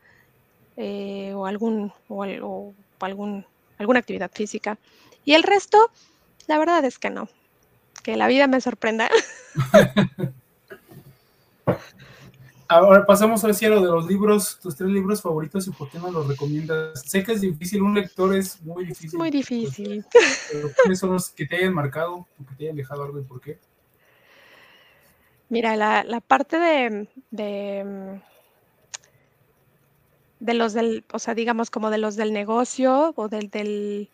Eh, 0.78 1.34
o, 1.34 1.46
algún, 1.46 1.94
o, 2.10 2.74
algún, 3.00 3.46
alguna 3.78 4.00
actividad 4.00 4.32
física. 4.34 4.78
Y 5.24 5.34
el 5.34 5.44
resto, 5.44 5.92
la 6.48 6.58
verdad 6.58 6.84
es 6.86 7.00
que 7.00 7.10
no. 7.10 7.30
Que 8.04 8.18
la 8.18 8.28
vida 8.28 8.48
me 8.48 8.62
sorprenda. 8.62 9.10
ahora 12.68 13.06
pasamos 13.06 13.44
al 13.44 13.56
cielo 13.56 13.82
de 13.82 13.88
los 13.88 14.08
libros, 14.08 14.60
tus 14.62 14.76
tres 14.76 14.90
libros 14.90 15.22
favoritos 15.22 15.68
y 15.68 15.72
por 15.72 15.90
qué 15.90 16.00
no 16.00 16.12
los 16.12 16.28
recomiendas. 16.28 17.02
Sé 17.06 17.24
que 17.24 17.34
es 17.34 17.42
difícil, 17.42 17.82
un 17.82 17.96
lector 17.96 18.36
es 18.36 18.62
muy 18.62 18.86
difícil. 18.86 19.18
muy 19.18 19.30
difícil. 19.30 20.06
pero 20.52 20.70
¿cuáles 20.76 21.00
son 21.00 21.12
los 21.14 21.30
que 21.30 21.46
te 21.46 21.58
hayan 21.58 21.74
marcado 21.74 22.16
o 22.16 22.46
que 22.50 22.56
te 22.56 22.64
hayan 22.66 22.76
dejado 22.76 23.04
algo 23.04 23.20
y 23.20 23.24
por 23.24 23.42
qué? 23.42 23.60
Mira, 25.50 25.76
la, 25.76 26.22
parte 26.22 26.58
de, 26.58 27.08
de, 27.30 28.20
los 30.54 30.74
del, 30.74 31.06
o 31.12 31.20
sea, 31.20 31.34
digamos 31.34 31.70
como 31.70 31.90
de 31.90 31.98
los 31.98 32.16
del 32.16 32.34
negocio 32.34 33.14
o 33.16 33.28
del, 33.28 33.50
del 33.50 34.10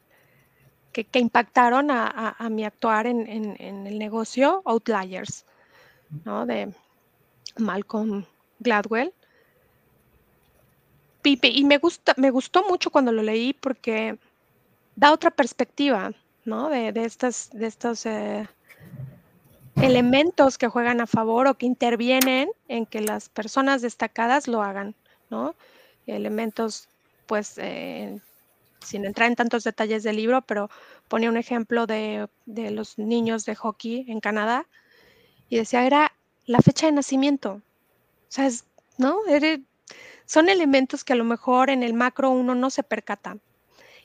que, 0.91 1.19
impactaron 1.19 1.89
a, 1.91 2.35
mi 2.49 2.65
actuar 2.65 3.07
en, 3.07 3.27
el 3.59 3.99
negocio, 3.99 4.61
Outliers, 4.65 5.45
¿no? 6.25 6.45
De 6.45 6.73
Malcolm 7.57 8.25
Gladwell. 8.59 9.13
Y, 11.23 11.63
me, 11.63 11.77
gusta, 11.77 12.13
me 12.17 12.31
gustó 12.31 12.63
mucho 12.67 12.89
cuando 12.89 13.11
lo 13.11 13.21
leí 13.21 13.53
porque 13.53 14.17
da 14.95 15.11
otra 15.11 15.31
perspectiva, 15.31 16.11
¿no? 16.45 16.69
De, 16.69 16.91
de 16.91 17.05
estas, 17.05 17.51
de 17.53 17.67
estos 17.67 18.05
eh, 18.05 18.47
elementos 19.75 20.57
que 20.57 20.67
juegan 20.67 20.99
a 20.99 21.07
favor 21.07 21.47
o 21.47 21.53
que 21.55 21.67
intervienen 21.67 22.49
en 22.67 22.85
que 22.85 23.01
las 23.01 23.29
personas 23.29 23.81
destacadas 23.81 24.47
lo 24.47 24.61
hagan, 24.61 24.95
¿no? 25.29 25.55
Elementos, 26.15 26.87
pues, 27.27 27.57
eh, 27.57 28.19
sin 28.83 29.05
entrar 29.05 29.29
en 29.29 29.35
tantos 29.35 29.63
detalles 29.63 30.03
del 30.03 30.15
libro, 30.15 30.41
pero 30.41 30.69
ponía 31.07 31.29
un 31.29 31.37
ejemplo 31.37 31.87
de, 31.87 32.27
los 32.45 32.97
niños 32.97 33.45
de 33.45 33.55
hockey 33.55 34.05
en 34.07 34.19
Canadá 34.19 34.67
y 35.49 35.57
decía, 35.57 35.85
era 35.85 36.13
la 36.45 36.59
fecha 36.59 36.87
de 36.87 36.93
nacimiento. 36.93 37.53
O 37.53 37.61
sea, 38.29 38.49
¿no? 38.97 39.19
son 40.25 40.49
elementos 40.49 41.03
que 41.03 41.13
a 41.13 41.17
lo 41.17 41.25
mejor 41.25 41.69
en 41.69 41.83
el 41.83 41.93
macro 41.93 42.29
uno 42.29 42.55
no 42.55 42.69
se 42.69 42.83
percata. 42.83 43.37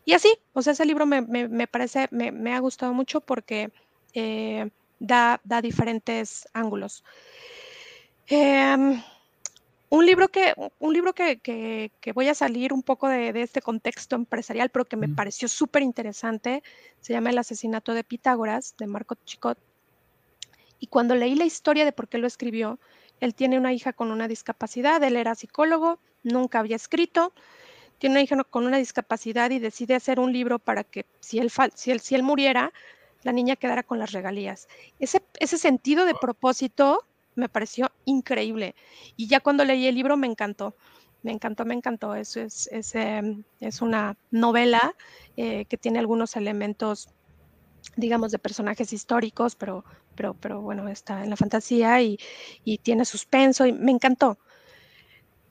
Y 0.04 0.12
así, 0.12 0.38
o 0.52 0.62
sea, 0.62 0.72
ese 0.72 0.84
libro 0.84 1.06
me, 1.06 1.66
parece, 1.66 2.08
me, 2.10 2.54
ha 2.54 2.58
gustado 2.60 2.92
mucho 2.94 3.20
porque 3.20 3.70
eh, 4.14 4.70
da, 4.98 5.40
diferentes 5.62 6.48
ángulos. 6.52 7.04
Em, 8.28 9.02
un 9.88 10.04
libro 10.04 10.28
que, 10.28 10.54
un 10.78 10.92
libro 10.92 11.14
que, 11.14 11.90
voy 12.14 12.28
a 12.28 12.34
salir 12.34 12.72
un 12.72 12.82
poco 12.82 13.08
de, 13.08 13.30
este 13.40 13.62
contexto 13.62 14.16
empresarial, 14.16 14.70
pero 14.70 14.84
que 14.84 14.96
me 14.96 15.08
pareció 15.08 15.48
súper 15.48 15.82
interesante, 15.82 16.62
se 17.00 17.12
llama 17.12 17.30
El 17.30 17.38
asesinato 17.38 17.94
de 17.94 18.04
Pitágoras, 18.04 18.74
de 18.78 18.86
Marco 18.86 19.16
Chicot. 19.24 19.58
Y 20.80 20.88
cuando 20.88 21.14
leí 21.14 21.34
la 21.34 21.44
historia 21.44 21.84
de 21.84 21.92
por 21.92 22.08
qué 22.08 22.18
lo 22.18 22.26
escribió, 22.26 22.78
él 23.20 23.34
tiene 23.34 23.58
una 23.58 23.72
hija 23.72 23.92
con 23.92 24.10
una 24.10 24.28
discapacidad, 24.28 25.02
él 25.02 25.16
era 25.16 25.34
psicólogo, 25.34 25.98
nunca 26.22 26.58
había 26.58 26.76
escrito, 26.76 27.32
tiene 27.98 28.14
una 28.14 28.22
hija 28.22 28.44
con 28.44 28.66
una 28.66 28.76
discapacidad 28.76 29.50
y 29.50 29.58
decide 29.58 29.94
hacer 29.94 30.20
un 30.20 30.32
libro 30.32 30.58
para 30.58 30.84
que 30.84 31.06
si 31.20 31.38
él, 31.38 31.50
si 31.74 31.92
él, 31.92 32.00
si 32.00 32.14
él 32.14 32.22
muriera, 32.22 32.72
la 33.22 33.32
niña 33.32 33.56
quedara 33.56 33.82
con 33.82 33.98
las 33.98 34.12
regalías. 34.12 34.68
Ese, 34.98 35.22
ese 35.40 35.56
sentido 35.56 36.04
de 36.04 36.14
propósito 36.14 37.04
me 37.36 37.48
pareció 37.48 37.92
increíble. 38.04 38.74
Y 39.16 39.28
ya 39.28 39.40
cuando 39.40 39.64
leí 39.64 39.86
el 39.86 39.94
libro 39.94 40.16
me 40.16 40.26
encantó. 40.26 40.74
Me 41.22 41.32
encantó, 41.32 41.64
me 41.64 41.74
encantó. 41.74 42.14
Eso 42.14 42.40
es, 42.40 42.68
es, 42.72 42.94
em, 42.94 43.44
es 43.60 43.82
una 43.82 44.16
novela 44.30 44.94
eh, 45.36 45.66
que 45.66 45.76
tiene 45.76 45.98
algunos 45.98 46.36
elementos, 46.36 47.08
digamos, 47.96 48.32
de 48.32 48.38
personajes 48.38 48.92
históricos, 48.92 49.54
pero, 49.56 49.84
pero, 50.14 50.34
pero 50.34 50.60
bueno, 50.60 50.88
está 50.88 51.22
en 51.22 51.30
la 51.30 51.36
fantasía 51.36 52.00
y, 52.02 52.18
y 52.64 52.78
tiene 52.78 53.04
suspenso 53.04 53.66
y 53.66 53.72
me 53.72 53.92
encantó. 53.92 54.38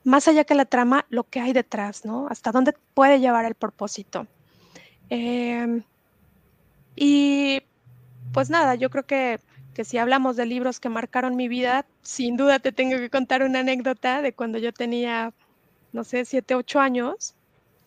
Más 0.04 0.28
allá 0.28 0.44
que 0.44 0.54
la 0.54 0.66
trama, 0.66 1.06
lo 1.08 1.24
que 1.24 1.40
hay 1.40 1.52
detrás, 1.52 2.04
¿no? 2.04 2.28
Hasta 2.28 2.52
dónde 2.52 2.74
puede 2.94 3.20
llevar 3.20 3.44
el 3.44 3.54
propósito. 3.54 4.26
Eh, 5.10 5.82
y 6.96 7.60
pues 8.32 8.50
nada, 8.50 8.74
yo 8.74 8.90
creo 8.90 9.06
que, 9.06 9.40
si 9.84 9.98
hablamos 9.98 10.36
de 10.36 10.46
libros 10.46 10.80
que 10.80 10.88
marcaron 10.88 11.36
mi 11.36 11.48
vida, 11.48 11.86
sin 12.02 12.36
duda 12.36 12.58
te 12.58 12.72
tengo 12.72 12.96
que 12.96 13.10
contar 13.10 13.42
una 13.42 13.60
anécdota 13.60 14.22
de 14.22 14.32
cuando 14.32 14.58
yo 14.58 14.72
tenía, 14.72 15.32
no 15.92 16.04
sé, 16.04 16.24
siete, 16.24 16.54
ocho 16.54 16.80
años. 16.80 17.34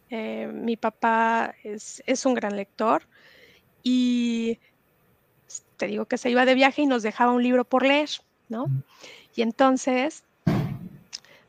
Eh, 0.09 0.47
mi 0.53 0.77
papá 0.77 1.53
es, 1.63 2.25
un 2.25 2.33
gran 2.33 2.55
lector 2.55 3.03
y 3.83 4.59
te 5.77 5.87
digo 5.87 6.05
que 6.05 6.17
se 6.17 6.29
iba 6.29 6.45
de 6.45 6.55
viaje 6.55 6.81
y 6.81 6.87
nos 6.87 7.03
dejaba 7.03 7.31
un 7.31 7.43
libro 7.43 7.63
por 7.63 7.85
leer, 7.85 8.09
¿no? 8.49 8.65
Y 9.35 9.41
entonces, 9.41 10.23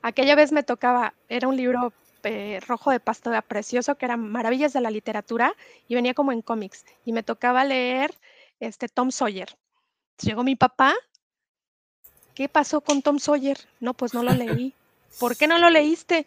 aquella 0.02 0.34
vez 0.34 0.52
me 0.52 0.62
tocaba, 0.62 1.14
era 1.28 1.48
un 1.48 1.56
libro 1.56 1.92
eh, 2.22 2.60
rojo 2.66 2.90
de 2.90 3.00
pasta 3.00 3.40
precioso 3.42 3.96
que 3.96 4.04
eran 4.04 4.30
maravillas 4.30 4.72
de 4.74 4.80
la 4.80 4.90
literatura 4.90 5.54
y 5.88 5.94
venía 5.94 6.14
como 6.14 6.32
en 6.32 6.42
cómics 6.42 6.84
y 7.04 7.12
me 7.12 7.22
tocaba 7.22 7.64
leer 7.64 8.14
este 8.60 8.88
Tom 8.88 9.10
Sawyer. 9.10 9.56
Llegó 10.22 10.42
mi 10.42 10.56
papá. 10.56 10.94
¿Qué 12.34 12.48
pasó 12.48 12.80
con 12.80 13.02
Tom 13.02 13.18
Sawyer? 13.18 13.58
No, 13.80 13.94
pues 13.94 14.14
no 14.14 14.22
lo 14.22 14.32
leí. 14.32 14.74
¿Por 15.18 15.36
qué 15.36 15.46
no 15.46 15.58
lo 15.58 15.70
leíste? 15.70 16.26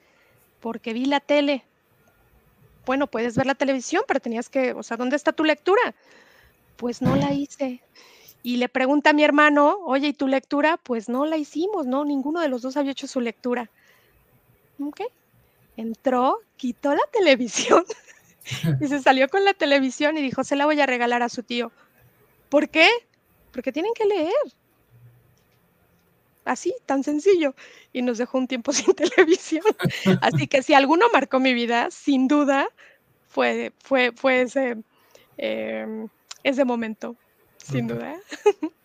Porque 0.59 0.93
vi 0.93 1.05
la 1.05 1.19
tele. 1.19 1.63
Bueno, 2.85 3.07
puedes 3.07 3.35
ver 3.37 3.45
la 3.45 3.55
televisión, 3.55 4.03
pero 4.07 4.19
tenías 4.19 4.49
que, 4.49 4.73
o 4.73 4.83
sea, 4.83 4.97
¿dónde 4.97 5.15
está 5.15 5.31
tu 5.31 5.43
lectura? 5.43 5.95
Pues 6.75 7.01
no 7.01 7.15
la 7.15 7.33
hice. 7.33 7.81
Y 8.41 8.57
le 8.57 8.67
pregunta 8.67 9.11
a 9.11 9.13
mi 9.13 9.23
hermano, 9.23 9.77
oye, 9.85 10.09
¿y 10.09 10.13
tu 10.13 10.27
lectura? 10.27 10.77
Pues 10.77 11.07
no 11.07 11.25
la 11.25 11.37
hicimos, 11.37 11.85
no, 11.85 12.03
ninguno 12.03 12.41
de 12.41 12.49
los 12.49 12.61
dos 12.61 12.75
había 12.75 12.91
hecho 12.91 13.07
su 13.07 13.21
lectura. 13.21 13.69
Ok. 14.81 15.01
Entró, 15.77 16.39
quitó 16.57 16.93
la 16.93 17.03
televisión 17.11 17.85
y 18.81 18.87
se 18.87 19.01
salió 19.01 19.29
con 19.29 19.45
la 19.45 19.53
televisión 19.53 20.17
y 20.17 20.21
dijo, 20.21 20.43
se 20.43 20.57
la 20.57 20.65
voy 20.65 20.79
a 20.81 20.85
regalar 20.85 21.23
a 21.23 21.29
su 21.29 21.43
tío. 21.43 21.71
¿Por 22.49 22.69
qué? 22.69 22.87
Porque 23.53 23.71
tienen 23.71 23.93
que 23.93 24.05
leer. 24.05 24.33
Así, 26.43 26.75
tan 26.85 27.03
sencillo. 27.03 27.55
Y 27.93 28.01
nos 28.01 28.17
dejó 28.17 28.37
un 28.37 28.47
tiempo 28.47 28.73
sin 28.73 28.93
televisión. 28.93 29.63
Así 30.21 30.47
que 30.47 30.61
si 30.61 30.73
alguno 30.73 31.05
marcó 31.13 31.39
mi 31.39 31.53
vida, 31.53 31.89
sin 31.91 32.27
duda, 32.27 32.67
fue, 33.27 33.71
fue, 33.79 34.11
fue 34.11 34.41
ese, 34.41 34.77
em, 35.37 36.09
ese 36.43 36.65
momento, 36.65 37.15
sin 37.57 37.87
duda. 37.87 38.15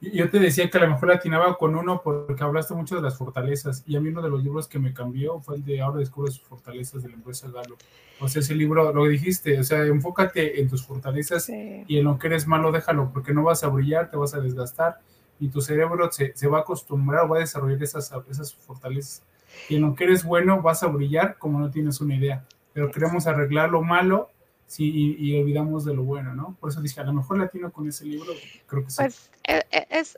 Yo 0.00 0.30
te 0.30 0.38
decía 0.38 0.70
que 0.70 0.78
a 0.78 0.82
lo 0.82 0.90
mejor 0.90 1.08
latinaba 1.08 1.56
con 1.56 1.74
uno 1.74 2.02
porque 2.02 2.44
hablaste 2.44 2.72
mucho 2.72 2.94
de 2.94 3.02
las 3.02 3.18
fortalezas 3.18 3.82
y 3.84 3.96
a 3.96 4.00
mí 4.00 4.10
uno 4.10 4.22
de 4.22 4.30
los 4.30 4.44
libros 4.44 4.68
que 4.68 4.78
me 4.78 4.94
cambió 4.94 5.40
fue 5.40 5.56
el 5.56 5.64
de 5.64 5.80
Ahora 5.80 5.98
descubre 5.98 6.30
sus 6.30 6.42
fortalezas 6.42 7.02
de 7.02 7.08
la 7.08 7.16
empresa 7.16 7.50
Galo. 7.50 7.76
O 8.20 8.28
sea, 8.28 8.40
ese 8.40 8.54
libro, 8.54 8.92
lo 8.92 9.04
dijiste, 9.06 9.58
o 9.58 9.64
sea, 9.64 9.84
enfócate 9.84 10.60
en 10.60 10.68
tus 10.68 10.84
fortalezas 10.86 11.48
y 11.48 11.98
en 11.98 12.04
lo 12.04 12.16
que 12.16 12.28
eres 12.28 12.46
malo 12.46 12.70
déjalo 12.70 13.10
porque 13.12 13.34
no 13.34 13.42
vas 13.42 13.64
a 13.64 13.68
brillar, 13.68 14.08
te 14.08 14.16
vas 14.16 14.34
a 14.34 14.40
desgastar 14.40 15.00
y 15.40 15.48
tu 15.48 15.60
cerebro 15.60 16.10
se, 16.12 16.32
se 16.36 16.46
va 16.46 16.58
a 16.58 16.60
acostumbrar 16.60 17.24
o 17.24 17.28
va 17.30 17.38
a 17.38 17.40
desarrollar 17.40 17.82
esas, 17.82 18.12
esas 18.30 18.54
fortalezas. 18.54 19.24
Y 19.68 19.76
en 19.76 19.82
lo 19.82 19.96
que 19.96 20.04
eres 20.04 20.22
bueno 20.22 20.62
vas 20.62 20.84
a 20.84 20.86
brillar 20.86 21.38
como 21.38 21.58
no 21.58 21.70
tienes 21.70 22.00
una 22.00 22.14
idea. 22.14 22.44
Pero 22.72 22.92
queremos 22.92 23.26
arreglar 23.26 23.70
lo 23.70 23.82
malo 23.82 24.30
sí, 24.68 25.16
y, 25.18 25.36
olvidamos 25.40 25.84
de 25.84 25.94
lo 25.94 26.04
bueno, 26.04 26.34
¿no? 26.34 26.56
Por 26.60 26.70
eso 26.70 26.80
dije, 26.80 27.00
a 27.00 27.04
lo 27.04 27.12
mejor 27.12 27.38
latino 27.38 27.72
con 27.72 27.88
ese 27.88 28.04
libro, 28.04 28.32
creo 28.66 28.84
que 28.84 28.90
sí. 28.90 28.96
Pues 28.98 29.30
e, 29.44 29.64
e, 29.72 29.86
es, 29.90 30.16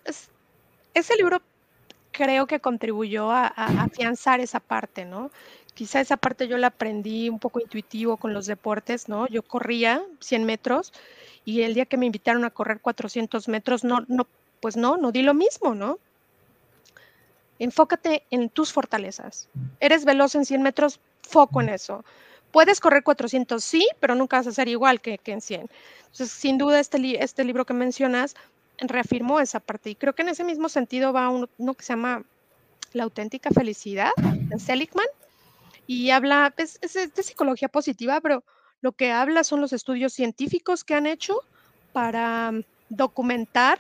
ese 0.93 1.17
libro 1.17 1.41
creo 2.13 2.47
que 2.47 2.61
contribuyó 2.61 3.31
a, 3.31 3.47
afianzar 3.47 4.41
esa 4.41 4.61
parte, 4.61 5.05
¿no? 5.05 5.31
Quizá 5.75 6.01
esa 6.01 6.17
parte 6.17 6.49
yo 6.49 6.59
la 6.59 6.67
aprendí 6.67 7.31
un 7.31 7.39
poco 7.39 7.61
intuitivo 7.61 8.17
con 8.17 8.35
los 8.35 8.47
deportes, 8.47 9.09
¿no? 9.09 9.27
Yo 9.29 9.43
corría 9.43 10.03
100 10.19 10.45
metros 10.45 10.93
y 11.45 11.63
el 11.63 11.75
día 11.75 11.87
que 11.87 11.97
me 11.97 12.07
invitaron 12.07 12.45
a 12.45 12.51
correr 12.51 12.81
400 12.81 13.49
metros, 13.49 13.85
no, 13.85 14.05
no, 14.09 14.27
pues 14.61 14.77
no, 14.77 14.97
no 14.97 15.13
di 15.13 15.23
lo 15.23 15.33
mismo, 15.33 15.75
¿no? 15.75 15.99
Enfócate 17.59 18.25
en 18.31 18.51
tus 18.51 18.73
fortalezas. 18.73 19.49
Mm. 19.55 19.61
Eres 19.81 20.05
veloz 20.05 20.35
en 20.35 20.45
100 20.45 20.63
metros, 20.63 21.01
foco 21.23 21.61
en 21.61 21.69
eso. 21.69 22.05
Puedes 22.53 22.81
correr 22.81 23.03
400, 23.03 23.63
sí, 23.63 23.89
pero 24.01 24.15
nunca 24.15 24.39
vas 24.39 24.47
a 24.47 24.53
ser 24.53 24.69
igual 24.69 25.01
que, 25.01 25.21
en 25.25 25.41
100. 25.41 25.71
Entonces, 26.01 26.31
sin 26.31 26.59
duda, 26.59 26.81
este, 26.81 27.23
este 27.23 27.45
libro 27.45 27.65
que 27.65 27.75
mencionas 27.75 28.35
reafirmó 28.79 29.41
esa 29.41 29.61
parte. 29.61 29.91
Y 29.91 29.95
creo 29.95 30.15
que 30.15 30.23
en 30.23 30.31
ese 30.31 30.45
mismo 30.45 30.69
sentido 30.69 31.13
va 31.13 31.29
uno, 31.29 31.75
que 31.75 31.85
se 31.85 31.93
llama 31.93 32.25
La 32.93 33.05
auténtica 33.05 33.51
felicidad, 33.51 34.11
de 34.17 34.59
Seligman, 34.59 35.07
y 35.87 36.11
habla, 36.11 36.53
es, 36.57 36.81
de 36.81 37.23
psicología 37.23 37.69
positiva, 37.69 38.21
pero 38.21 38.43
lo 38.81 38.93
que 38.93 39.13
habla 39.13 39.45
son 39.45 39.61
los 39.61 39.73
estudios 39.73 40.13
científicos 40.13 40.85
que 40.85 40.95
han 40.95 41.07
hecho 41.07 41.41
para 41.93 42.53
mm, 42.53 42.65
documentar 42.89 43.79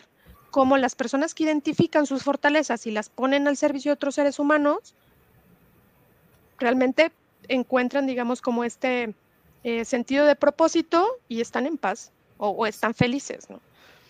cómo 0.51 0.77
las 0.77 0.95
personas 0.95 1.35
que 1.35 1.45
identifican 1.45 2.07
sus 2.07 2.23
fortalezas 2.23 2.87
y 2.87 2.91
las 2.91 3.09
ponen 3.09 3.49
al 3.49 3.57
servicio 3.57 3.91
de 3.91 3.95
otros 3.95 4.17
seres 4.17 4.39
humanos, 4.39 4.95
realmente 6.59 7.13
encuentran, 7.51 8.07
digamos, 8.07 8.41
como 8.41 8.65
este 8.65 9.15
eh, 9.65 9.85
sentido 9.85 10.25
de 10.25 10.37
propósito 10.37 11.07
y 11.29 11.41
están 11.41 11.67
en 11.67 11.77
paz 11.77 12.13
o, 12.39 12.67
están 12.67 12.95
felices, 12.95 13.51
¿no? 13.51 13.61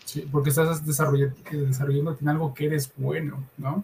Sí, 0.04 0.28
porque 0.30 0.50
estás 0.50 0.86
desarrollando, 0.86 1.36
desarrollando 1.50 2.16
en 2.20 2.28
algo 2.28 2.54
que 2.54 2.66
eres 2.66 2.92
bueno, 2.96 3.42
¿no? 3.58 3.82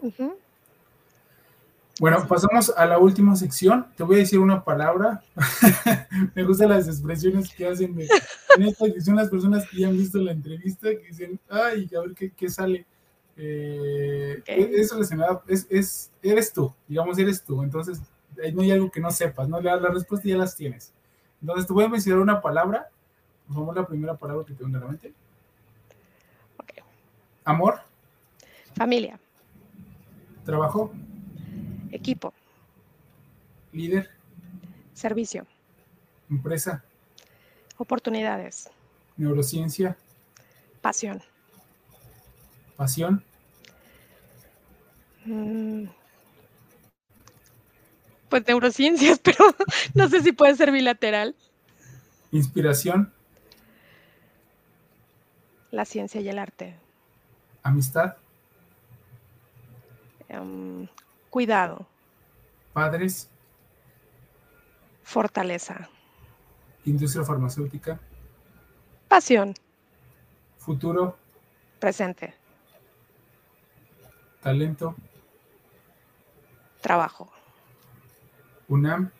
Bueno, 1.98 2.26
pasamos 2.28 2.72
a 2.76 2.84
la 2.84 2.98
última 2.98 3.34
sección. 3.36 3.86
Te 3.96 4.02
voy 4.02 4.16
a 4.16 4.18
decir 4.18 4.38
una 4.38 4.62
palabra. 4.62 5.22
Me 6.34 6.44
gustan 6.44 6.68
las 6.68 6.86
expresiones 6.86 7.52
que 7.52 7.66
hacen 7.66 7.98
en 7.98 8.62
esta 8.62 8.84
sección 8.84 9.16
las 9.16 9.30
personas 9.30 9.66
que 9.68 9.80
ya 9.80 9.88
han 9.88 9.96
visto 9.96 10.18
la 10.18 10.32
entrevista, 10.32 10.90
que 10.90 11.06
dicen, 11.08 11.40
ay, 11.48 11.88
a 11.96 12.00
ver 12.00 12.32
qué, 12.36 12.48
sale. 12.50 12.86
Eh, 13.36 14.42
es 14.46 14.92
relacionado, 14.92 15.42
es, 15.48 15.66
es, 15.70 16.10
eres 16.22 16.52
tú, 16.52 16.72
digamos, 16.86 17.18
eres 17.18 17.42
tú. 17.42 17.62
Entonces, 17.62 18.00
no 18.52 18.62
hay 18.62 18.70
algo 18.70 18.90
que 18.90 19.00
no 19.00 19.10
sepas, 19.10 19.48
¿no? 19.48 19.60
La, 19.60 19.76
la 19.76 19.90
respuesta 19.90 20.28
ya 20.28 20.36
las 20.36 20.54
tienes. 20.54 20.92
Entonces, 21.40 21.66
te 21.66 21.72
voy 21.72 21.84
a 21.84 21.88
mencionar 21.88 22.20
una 22.20 22.40
palabra. 22.40 22.88
Por 23.46 23.56
favor, 23.56 23.76
la 23.76 23.86
primera 23.86 24.14
palabra 24.14 24.44
que 24.44 24.54
te 24.54 24.64
venga 24.64 24.78
a 24.78 24.82
la 24.82 24.88
mente. 24.88 25.12
Amor. 27.44 27.80
Familia. 28.74 29.20
Trabajo. 30.44 30.92
Equipo. 31.92 32.34
Líder. 33.72 34.10
Servicio. 34.92 35.46
Empresa. 36.28 36.82
Oportunidades. 37.76 38.68
Neurociencia. 39.16 39.96
Pasión. 40.80 41.22
Pasión. 42.76 43.22
Mm. 45.24 45.84
Pues 48.36 48.48
neurociencias, 48.48 49.18
pero 49.24 49.46
no 49.94 50.10
sé 50.10 50.20
si 50.20 50.32
puede 50.32 50.54
ser 50.56 50.70
bilateral. 50.70 51.34
Inspiración. 52.32 53.10
La 55.70 55.86
ciencia 55.86 56.20
y 56.20 56.28
el 56.28 56.38
arte. 56.38 56.76
Amistad. 57.62 58.16
Em, 60.28 60.86
cuidado. 61.30 61.86
Padres. 62.74 63.30
Fortaleza. 65.02 65.88
Industria 66.84 67.24
farmacéutica. 67.24 67.98
Pasión. 69.08 69.54
Futuro. 70.58 71.16
Presente. 71.80 72.34
Talento. 74.42 74.94
Trabajo. 76.82 77.35
UNAM. 78.68 79.10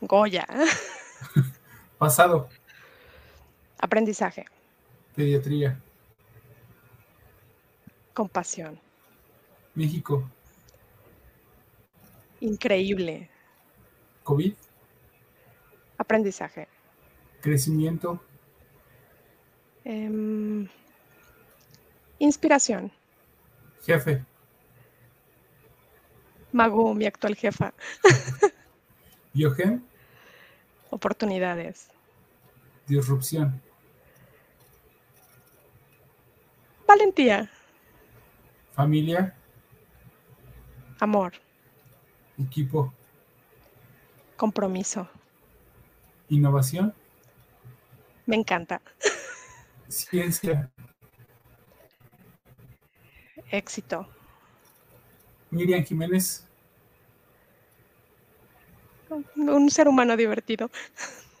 Goya. 0.00 0.46
Pasado. 1.98 2.48
Aprendizaje. 3.78 4.46
Pediatría. 5.14 5.80
Compasión. 8.14 8.78
México. 9.74 10.28
Increíble. 12.40 13.30
COVID. 14.24 14.54
Aprendizaje. 15.98 16.68
Crecimiento. 17.40 18.22
Em, 19.84 20.68
inspiración. 22.18 22.92
Jefe. 23.82 24.24
Magu, 26.52 26.94
mi 26.94 27.06
actual 27.06 27.36
jefa. 27.36 27.72
Biogen. 29.32 29.84
Oportunidades. 30.90 31.88
Disrupción. 32.86 33.60
Valentía. 36.86 37.48
Familia. 38.72 39.34
Amor. 40.98 41.32
Equipo. 42.36 42.92
Compromiso. 44.36 45.08
Innovación. 46.28 46.92
Me 48.26 48.36
encanta. 48.36 48.80
Ciencia. 49.88 50.70
Éxito. 53.50 54.08
Miriam 55.50 55.84
Jiménez. 55.84 56.46
Un 59.36 59.70
ser 59.70 59.88
humano 59.88 60.16
divertido. 60.16 60.70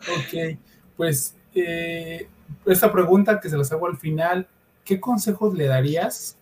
ok, 0.00 0.58
pues 0.96 1.34
eh, 1.54 2.28
esta 2.66 2.92
pregunta 2.92 3.40
que 3.40 3.48
se 3.48 3.56
las 3.56 3.72
hago 3.72 3.86
al 3.86 3.96
final, 3.96 4.46
¿qué 4.84 5.00
consejos 5.00 5.54
le 5.54 5.66
darías? 5.66 6.36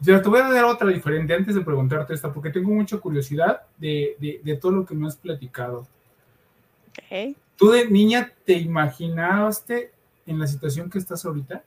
Yo 0.00 0.20
te 0.20 0.28
voy 0.28 0.40
a 0.40 0.50
dar 0.50 0.64
otra 0.64 0.88
diferente 0.88 1.32
antes 1.32 1.54
de 1.54 1.60
preguntarte 1.60 2.12
esta, 2.12 2.32
porque 2.32 2.50
tengo 2.50 2.70
mucha 2.70 2.98
curiosidad 2.98 3.62
de, 3.78 4.58
todo 4.60 4.72
lo 4.72 4.84
que 4.84 4.94
me 4.94 5.06
has 5.06 5.16
platicado. 5.16 5.86
Okay. 6.90 7.36
¿Tú 7.56 7.70
de 7.70 7.88
niña 7.88 8.32
te 8.44 8.54
imaginaste 8.54 9.92
en 10.26 10.38
la 10.40 10.46
situación 10.46 10.90
que 10.90 10.98
estás 10.98 11.24
ahorita? 11.24 11.62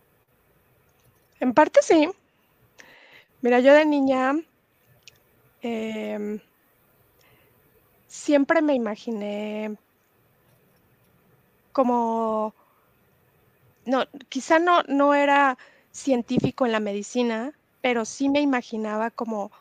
En 1.40 1.54
parte 1.54 1.82
sí. 1.82 2.10
Mira, 3.42 3.60
yo 3.60 3.74
de 3.74 3.86
niña 3.86 4.34
em, 5.62 6.40
siempre 8.08 8.62
me 8.62 8.74
imaginé 8.74 9.78
como 11.72 12.54
no, 13.86 14.06
quizá 14.30 14.60
no, 14.60 14.84
no 14.88 15.14
era 15.14 15.58
científico 15.92 16.66
en 16.66 16.72
la 16.72 16.80
medicina, 16.80 17.54
pero 17.82 18.06
sí 18.06 18.30
me 18.30 18.42
imaginaba 18.42 19.10
como, 19.10 19.52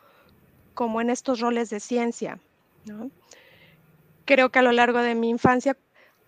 como 0.75 1.01
en 1.01 1.11
estos 1.11 1.41
roles 1.41 1.71
de 1.71 1.81
ciencia. 1.81 2.39
Creo 4.25 4.51
que 4.51 4.59
a 4.59 4.63
lo 4.63 4.73
largo 4.73 4.99
de 4.99 5.15
mi 5.15 5.31
infancia, 5.31 5.77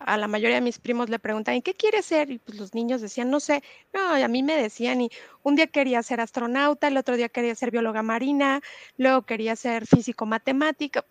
a 0.05 0.17
la 0.17 0.27
mayoría 0.27 0.55
de 0.55 0.61
mis 0.61 0.79
primos 0.79 1.09
le 1.09 1.19
preguntan, 1.19 1.55
¿y 1.55 1.61
qué 1.61 1.73
quiere 1.73 2.01
ser? 2.01 2.31
Y 2.31 2.39
pues 2.39 2.57
los 2.57 2.73
niños 2.73 3.01
decían, 3.01 3.29
no 3.29 3.39
sé, 3.39 3.63
no, 3.93 4.13
a 4.13 4.27
mí 4.27 4.43
me 4.43 4.55
decían, 4.55 5.01
y 5.01 5.11
un 5.43 5.55
día 5.55 5.67
quería 5.67 6.01
ser 6.03 6.21
astronauta, 6.21 6.87
el 6.87 6.97
otro 6.97 7.15
día 7.15 7.29
quería 7.29 7.55
ser 7.55 7.71
bióloga 7.71 8.01
marina, 8.01 8.61
luego 8.97 9.23
quería 9.23 9.55
ser 9.55 9.85
físico 9.87 10.25
matemática, 10.25 11.05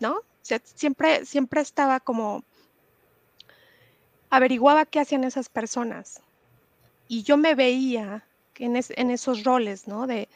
¿no? 0.00 0.20
siempre, 0.42 1.24
siempre 1.24 1.62
estaba 1.62 2.00
como 2.00 2.44
averiguaba 4.30 4.84
qué 4.84 5.00
hacían 5.00 5.24
esas 5.24 5.48
personas. 5.48 6.20
Y 7.08 7.22
yo 7.22 7.36
me 7.36 7.54
veía 7.54 8.24
en, 8.56 8.76
esos 9.10 9.44
roles, 9.44 9.86
¿no? 9.88 10.06
De, 10.06 10.28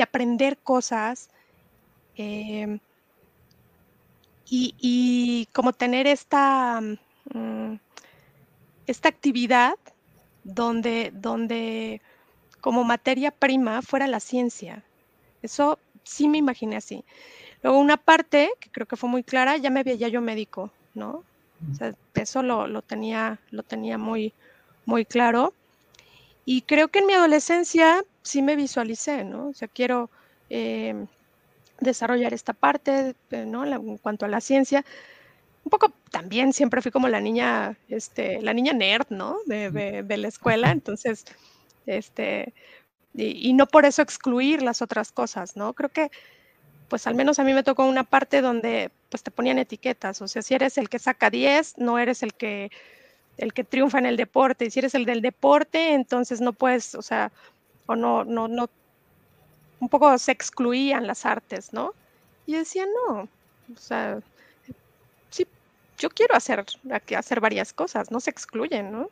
aprender 0.00 0.58
cosas 0.58 1.30
em, 2.16 2.78
y, 4.50 5.48
como 5.52 5.72
tener 5.72 6.06
esta, 6.06 6.80
mm, 6.80 7.74
esta 8.86 9.08
actividad 9.08 9.74
donde, 10.44 11.10
donde 11.14 12.00
como 12.60 12.84
materia 12.84 13.30
prima 13.30 13.82
fuera 13.82 14.06
la 14.06 14.20
ciencia. 14.20 14.82
Eso 15.42 15.78
sí 16.02 16.28
me 16.28 16.38
imaginé 16.38 16.76
así. 16.76 17.04
Luego 17.62 17.78
una 17.78 17.96
parte, 17.96 18.50
que 18.60 18.70
creo 18.70 18.86
que 18.86 18.96
fue 18.96 19.08
muy 19.08 19.22
clara, 19.22 19.56
ya 19.56 19.70
me 19.70 19.82
veía 19.82 20.08
yo 20.08 20.20
médico, 20.20 20.70
¿no? 20.94 21.24
eso 22.14 22.42
lo, 22.42 22.82
tenía, 22.82 23.40
lo 23.50 23.64
tenía 23.64 23.98
muy, 23.98 24.32
muy 24.86 25.04
claro. 25.04 25.52
Y 26.44 26.62
creo 26.62 26.88
que 26.88 27.00
en 27.00 27.06
mi 27.06 27.14
adolescencia 27.14 28.04
sí 28.22 28.42
me 28.42 28.56
visualicé, 28.56 29.24
¿no? 29.24 29.48
O 29.48 29.54
sea, 29.54 29.68
quiero 29.68 30.08
eh, 30.50 31.06
desarrollar 31.80 32.34
esta 32.34 32.52
parte, 32.52 33.14
eh, 33.30 33.44
¿no? 33.46 33.64
en 33.64 33.98
cuanto 33.98 34.24
a 34.24 34.28
la 34.28 34.40
ciencia. 34.40 34.84
Un 35.64 35.70
poco 35.70 35.92
también 36.10 36.52
siempre 36.52 36.82
fui 36.82 36.90
como 36.90 37.08
la 37.08 37.20
niña, 37.20 37.76
este, 37.88 38.40
la 38.42 38.54
niña 38.54 38.72
nerd, 38.72 39.06
¿no? 39.10 39.36
De, 39.46 40.04
la 40.08 40.28
escuela. 40.28 40.70
Entonces, 40.70 41.24
este, 41.86 42.54
y, 43.14 43.48
y, 43.48 43.52
no 43.52 43.66
por 43.66 43.84
eso 43.84 44.02
excluir 44.02 44.62
las 44.62 44.82
otras 44.82 45.12
cosas, 45.12 45.56
¿no? 45.56 45.74
Creo 45.74 45.90
que 45.90 46.10
pues 46.88 47.06
al 47.06 47.14
menos 47.14 47.38
a 47.38 47.44
mí 47.44 47.52
me 47.52 47.62
tocó 47.62 47.84
una 47.84 48.04
parte 48.04 48.40
donde 48.40 48.90
pues 49.10 49.22
te 49.22 49.30
ponían 49.30 49.58
etiquetas, 49.58 50.20
o 50.22 50.28
sea, 50.28 50.42
si 50.42 50.54
eres 50.54 50.78
el 50.78 50.88
que 50.88 50.98
saca 50.98 51.30
10, 51.30 51.78
no 51.78 51.98
eres 51.98 52.22
el 52.22 52.34
que 52.34 52.70
el 53.36 53.52
que 53.52 53.62
triunfa 53.62 53.98
en 53.98 54.06
el 54.06 54.16
deporte, 54.16 54.64
y 54.64 54.70
si 54.70 54.80
eres 54.80 54.94
el 54.94 55.04
del 55.04 55.22
deporte, 55.22 55.94
entonces 55.94 56.40
no 56.40 56.52
puedes, 56.52 56.94
o 56.94 57.02
sea, 57.02 57.30
o 57.86 57.94
no 57.96 58.24
no 58.24 58.48
no 58.48 58.68
un 59.80 59.88
poco 59.88 60.16
se 60.18 60.32
excluían 60.32 61.06
las 61.06 61.24
artes, 61.24 61.72
¿no? 61.72 61.92
Y 62.46 62.54
decía, 62.54 62.84
"No, 62.86 63.22
o 63.22 63.76
sea, 63.76 64.20
sí 65.30 65.46
yo 65.98 66.10
quiero 66.10 66.34
hacer 66.34 66.64
hacer 67.16 67.40
varias 67.40 67.72
cosas, 67.72 68.10
no 68.10 68.20
se 68.20 68.30
excluyen, 68.30 68.92
¿no?" 68.92 69.10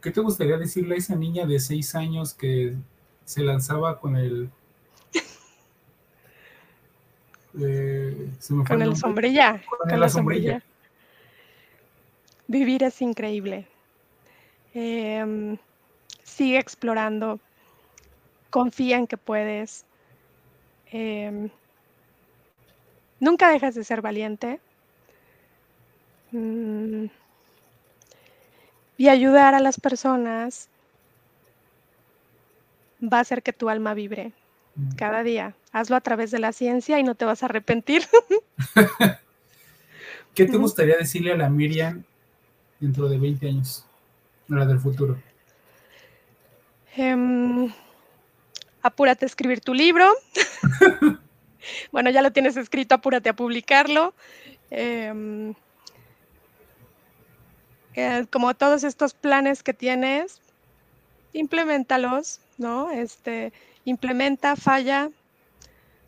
¿Qué 0.00 0.10
te 0.10 0.20
gustaría 0.20 0.56
decirle 0.56 0.94
a 0.94 0.98
esa 0.98 1.16
niña 1.16 1.46
de 1.46 1.58
seis 1.58 1.94
años 1.94 2.34
que 2.34 2.74
se 3.24 3.42
lanzaba 3.42 3.98
con 3.98 4.16
el 4.16 4.50
con 8.66 8.82
el 8.82 8.96
sombrilla. 8.96 9.62
Con, 9.88 10.00
la, 10.00 10.08
sombrilla. 10.08 10.62
Vivir 12.46 12.84
es 12.84 13.02
increíble. 13.02 13.66
Em, 14.74 15.56
sigue 16.22 16.58
explorando, 16.58 17.40
confía 18.56 18.96
en 18.96 19.06
que 19.06 19.18
puedes. 19.18 19.84
Em, 20.90 21.50
nunca 23.20 23.50
dejas 23.50 23.74
de 23.74 23.84
ser 23.84 24.00
valiente. 24.00 24.60
Mm, 26.32 27.04
y 28.96 29.08
ayudar 29.08 29.54
a 29.54 29.60
las 29.60 29.78
personas 29.78 30.70
va 33.02 33.18
a 33.18 33.20
hacer 33.20 33.42
que 33.42 33.52
tu 33.52 33.68
alma 33.68 33.92
vibre 33.92 34.32
mm. 34.74 34.94
cada 34.96 35.22
día. 35.22 35.54
Hazlo 35.72 35.94
a 35.94 36.00
través 36.00 36.30
de 36.30 36.38
la 36.38 36.54
ciencia 36.54 36.98
y 36.98 37.02
no 37.02 37.14
te 37.14 37.26
vas 37.26 37.42
a 37.42 37.46
arrepentir. 37.46 38.04
¿Qué 40.34 40.46
te 40.46 40.56
gustaría 40.56 40.96
decirle 40.96 41.32
a 41.32 41.36
la 41.36 41.50
Miriam 41.50 42.04
dentro 42.80 43.06
de 43.10 43.18
20 43.18 43.48
años, 43.48 43.84
a 44.50 44.54
la 44.54 44.64
del 44.64 44.80
futuro? 44.80 45.20
Em, 46.96 47.70
apúrate 48.86 49.24
a 49.24 49.28
escribir 49.28 49.60
tu 49.60 49.74
libro. 49.74 50.06
bueno, 51.92 52.10
ya 52.10 52.22
lo 52.22 52.32
tienes 52.32 52.56
escrito, 52.56 52.94
apúrate 52.94 53.28
a 53.28 53.36
publicarlo. 53.36 54.14
Em, 54.70 55.54
eh, 57.94 58.26
como 58.30 58.54
todos 58.54 58.84
estos 58.84 59.14
planes 59.14 59.62
que 59.62 59.72
tienes, 59.72 60.40
implementalos, 61.32 62.40
¿no? 62.58 62.90
Este, 62.90 63.52
implementa, 63.84 64.56
falla, 64.56 65.10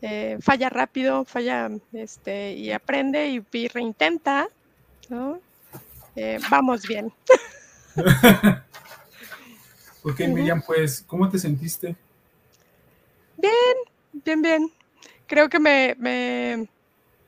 eh, 0.01 0.37
falla 0.41 0.69
rápido, 0.69 1.25
falla 1.25 1.69
este, 1.93 2.53
y 2.53 2.71
aprende 2.71 3.27
y, 3.27 3.67
reintenta, 3.67 4.47
¿no? 5.09 5.39
Eh, 6.15 6.39
vamos 6.49 6.87
bien. 6.87 7.11
ok, 10.03 10.19
Miriam, 10.27 10.61
pues, 10.61 11.03
¿cómo 11.07 11.29
te 11.29 11.39
sentiste? 11.39 11.95
Bien, 13.41 14.23
bien, 14.25 14.41
bien. 14.41 14.71
Creo 15.27 15.49
que 15.49 15.59
me, 15.59 15.95
me 15.97 16.67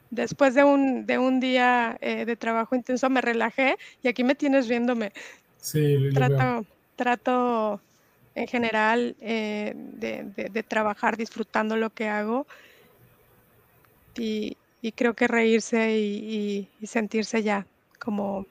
después 0.10 0.54
de 0.54 0.64
un, 0.64 1.06
de 1.06 1.18
un 1.18 1.40
día 1.40 1.98
eh, 2.02 2.26
de 2.26 2.36
trabajo 2.36 2.76
intenso 2.76 3.10
me 3.10 3.22
relajé 3.22 3.78
y 4.04 4.08
aquí 4.08 4.24
me 4.24 4.36
tienes 4.36 4.68
riéndome. 4.68 5.14
Sí, 5.58 6.10
trato, 6.14 6.66
trato 6.96 7.82
en 8.36 8.48
general 8.48 9.16
eh, 9.20 9.74
de, 9.76 10.64
trabajar 10.64 11.18
disfrutando 11.18 11.76
lo 11.76 11.90
que 11.90 12.08
hago 12.08 12.46
y, 14.16 14.58
creo 14.96 15.14
que 15.14 15.28
reírse 15.28 15.98
y, 15.98 16.70
sentirse 16.84 17.42
ya 17.44 17.66
como 18.00 18.46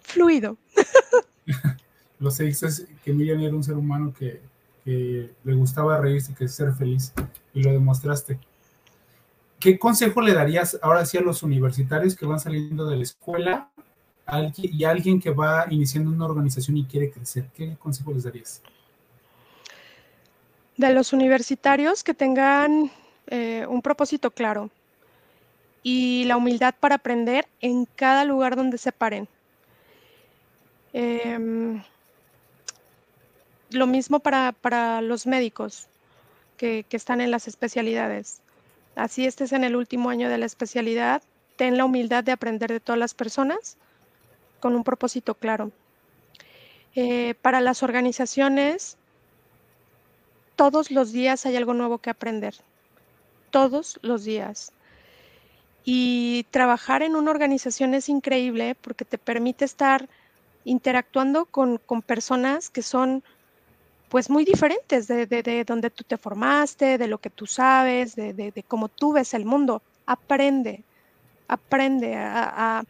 fluido. 0.00 0.56
lo 2.20 2.30
sé, 2.30 2.44
dices 2.44 2.86
que 3.04 3.12
Miriam 3.12 3.40
era 3.40 3.54
un 3.54 3.64
ser 3.64 3.74
humano 3.74 4.14
que, 4.16 4.40
que 4.86 5.34
le 5.42 5.54
gustaba 5.54 5.98
reírse 5.98 6.30
y 6.30 6.34
que 6.36 6.46
ser 6.46 6.72
feliz 6.72 7.12
y 7.52 7.60
lo 7.60 7.72
demostraste. 7.72 8.38
¿Qué 9.58 9.80
consejo 9.80 10.20
le 10.20 10.32
darías 10.32 10.78
ahora 10.80 11.04
sí 11.04 11.18
a 11.18 11.22
los 11.22 11.42
universitarios 11.42 12.14
que 12.14 12.24
van 12.24 12.38
saliendo 12.38 12.86
de 12.86 12.96
la 12.96 13.02
escuela 13.02 13.68
y 14.56 14.84
a 14.84 14.90
alguien 14.90 15.20
que 15.20 15.30
va 15.30 15.66
iniciando 15.70 16.10
una 16.10 16.26
organización 16.26 16.76
y 16.76 16.84
quiere 16.84 17.10
crecer? 17.10 17.48
¿Qué 17.52 17.76
consejo 17.76 18.12
les 18.12 18.22
darías? 18.22 18.62
De 20.76 20.92
los 20.92 21.12
universitarios 21.12 22.04
que 22.04 22.14
tengan 22.14 22.88
eh, 23.26 23.66
un 23.68 23.82
propósito 23.82 24.30
claro 24.30 24.70
y 25.82 26.24
la 26.26 26.36
humildad 26.36 26.76
para 26.78 26.94
aprender 26.94 27.48
en 27.60 27.86
cada 27.96 28.24
lugar 28.24 28.54
donde 28.54 28.78
se 28.78 28.92
paren. 28.92 29.26
Em, 30.92 31.82
lo 33.70 33.86
mismo 33.86 34.20
para, 34.20 35.00
los 35.00 35.26
médicos 35.26 35.88
que, 36.56 36.84
que 36.88 36.96
están 36.96 37.20
en 37.20 37.30
las 37.30 37.48
especialidades 37.48 38.40
así 38.96 39.26
estés 39.26 39.52
en 39.52 39.62
el 39.62 39.76
último 39.76 40.10
año 40.10 40.28
de 40.28 40.38
la 40.38 40.46
especialidad, 40.46 41.22
ten 41.56 41.76
la 41.76 41.84
humildad 41.84 42.24
de 42.24 42.32
aprender 42.32 42.72
de 42.72 42.80
todas 42.80 42.98
las 42.98 43.14
personas 43.14 43.76
con 44.58 44.74
un 44.74 44.82
propósito 44.82 45.34
claro. 45.34 45.70
Eh, 46.94 47.34
para 47.42 47.60
las 47.60 47.82
organizaciones, 47.82 48.96
todos 50.56 50.90
los 50.90 51.12
días 51.12 51.44
hay 51.46 51.56
algo 51.56 51.74
nuevo 51.74 51.98
que 51.98 52.10
aprender, 52.10 52.54
todos 53.50 53.98
los 54.02 54.24
días. 54.24 54.72
Y 55.84 56.46
trabajar 56.50 57.02
en 57.02 57.14
una 57.14 57.30
organización 57.30 57.94
es 57.94 58.08
increíble 58.08 58.74
porque 58.80 59.04
te 59.04 59.18
permite 59.18 59.64
estar 59.64 60.08
interactuando 60.64 61.44
con, 61.44 61.78
con 61.78 62.02
personas 62.02 62.70
que 62.70 62.82
son 62.82 63.22
pues 64.08 64.30
muy 64.30 64.44
diferentes 64.44 65.08
de, 65.08 65.64
donde 65.66 65.90
tú 65.90 66.04
te 66.04 66.16
formaste, 66.16 66.98
de 66.98 67.08
lo 67.08 67.18
que 67.18 67.30
tú 67.30 67.46
sabes, 67.46 68.14
de, 68.14 68.64
cómo 68.68 68.88
tú 68.88 69.12
ves 69.12 69.34
el 69.34 69.44
mundo. 69.44 69.82
Aprende, 70.06 70.84
aprende 71.48 72.14
a, 72.16 72.84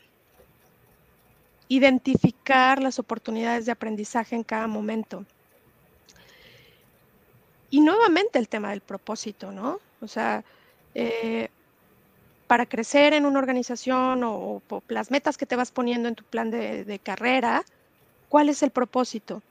identificar 1.69 2.81
las 2.81 3.01
oportunidades 3.01 3.67
de 3.67 3.73
aprendizaje 3.73 4.37
en 4.37 4.45
cada 4.45 4.69
momento. 4.69 5.25
Y 7.71 7.81
nuevamente 7.81 8.39
el 8.39 8.49
tema 8.49 8.71
del 8.71 8.83
propósito, 8.83 9.51
¿no? 9.51 9.81
O 10.01 10.07
sea, 10.07 10.45
eh, 10.95 11.49
para 12.47 12.67
crecer 12.67 13.15
en 13.15 13.27
una 13.27 13.41
organización 13.41 14.23
o, 14.23 14.63
o, 14.69 14.83
las 14.87 15.11
metas 15.11 15.37
que 15.37 15.47
te 15.47 15.57
vas 15.57 15.73
poniendo 15.73 16.09
en 16.09 16.15
tu 16.15 16.23
plan 16.23 16.53
de 16.53 17.01
carrera, 17.03 17.65
¿cuál 18.29 18.49
es 18.49 18.63
el 18.63 18.71
propósito? 18.71 19.43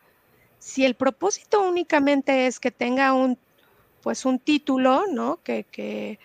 Si 0.59 0.85
el 0.85 0.95
propósito 0.95 1.61
únicamente 1.61 2.47
es 2.47 2.59
que 2.59 2.71
tenga 2.71 3.13
un, 3.13 3.37
pues 4.01 4.25
un 4.25 4.39
título, 4.39 5.05
¿no? 5.11 5.39
Que, 5.43 5.65
que, 5.71 6.19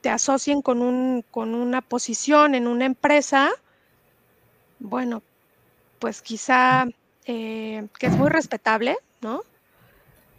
te 0.00 0.10
asocien 0.10 0.60
con, 0.62 0.82
un, 0.82 1.24
con 1.30 1.54
una 1.54 1.80
posición 1.80 2.54
en 2.54 2.66
una 2.66 2.84
empresa, 2.84 3.50
bueno, 4.80 5.22
pues 5.98 6.20
quizá, 6.20 6.86
eh, 7.24 7.86
que 7.98 8.06
es 8.06 8.12
muy 8.16 8.28
respetable, 8.28 8.98
¿no? 9.20 9.42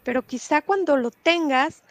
Pero 0.03 0.21
quizá 0.21 0.61
cuando 0.61 0.97
lo 0.97 1.09
tengas, 1.09 1.81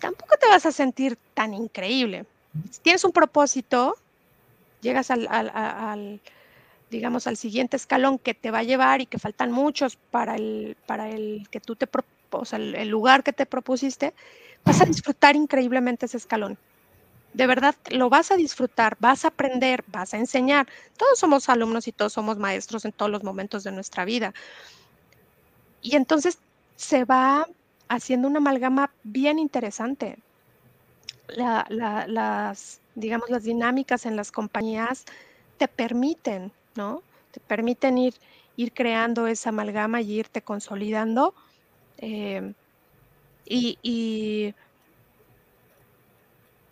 tampoco 0.00 0.36
te 0.36 0.48
vas 0.48 0.66
a 0.66 0.72
sentir 0.72 1.16
tan 1.34 1.54
increíble. 1.54 2.26
Si 2.70 2.80
tienes 2.80 3.04
un 3.04 3.12
propósito, 3.12 3.96
llegas 4.80 5.10
al, 5.10 6.20
digamos, 6.96 7.26
al 7.26 7.36
siguiente 7.36 7.76
escalón 7.76 8.18
que 8.18 8.32
te 8.32 8.50
va 8.50 8.60
a 8.60 8.62
llevar 8.62 9.02
y 9.02 9.06
que 9.06 9.18
faltan 9.18 9.52
muchos 9.52 9.96
para 10.10 10.36
el, 10.36 10.78
para 10.86 11.10
el 11.10 11.46
que 11.50 11.60
tú 11.60 11.76
te, 11.76 11.86
o 12.30 12.44
sea, 12.46 12.58
el, 12.58 12.88
lugar 12.88 13.22
que 13.22 13.34
te 13.34 13.44
propusiste, 13.44 14.14
vas 14.64 14.80
a 14.80 14.86
disfrutar 14.86 15.36
increíblemente 15.36 16.06
ese 16.06 16.16
escalón. 16.16 16.56
De 17.34 17.46
verdad, 17.46 17.74
lo 17.90 18.08
vas 18.08 18.30
a 18.30 18.36
disfrutar, 18.36 18.96
vas 18.98 19.26
a 19.26 19.28
aprender, 19.28 19.84
vas 19.88 20.14
a 20.14 20.16
enseñar. 20.16 20.66
Todos 20.96 21.18
somos 21.18 21.50
alumnos 21.50 21.86
y 21.86 21.92
todos 21.92 22.14
somos 22.14 22.38
maestros 22.38 22.86
en 22.86 22.92
todos 22.92 23.10
los 23.10 23.22
momentos 23.22 23.62
de 23.62 23.72
nuestra 23.72 24.06
vida. 24.06 24.32
Y 25.82 25.96
entonces 25.96 26.38
se 26.76 27.04
va 27.04 27.46
haciendo 27.88 28.26
una 28.26 28.38
amalgama 28.38 28.90
bien 29.02 29.38
interesante. 29.38 30.16
las, 31.28 32.80
digamos, 32.94 33.28
las 33.28 33.42
dinámicas 33.42 34.06
en 34.06 34.16
las 34.16 34.32
compañías 34.32 35.04
te 35.58 35.68
permiten 35.68 36.52
¿no? 36.76 37.02
Te 37.32 37.40
permiten 37.40 37.98
ir, 37.98 38.14
ir 38.56 38.72
creando 38.72 39.26
esa 39.26 39.50
amalgama 39.50 40.00
y 40.00 40.18
irte 40.18 40.42
consolidando. 40.42 41.34
Eh, 41.98 42.52
y, 43.46 44.54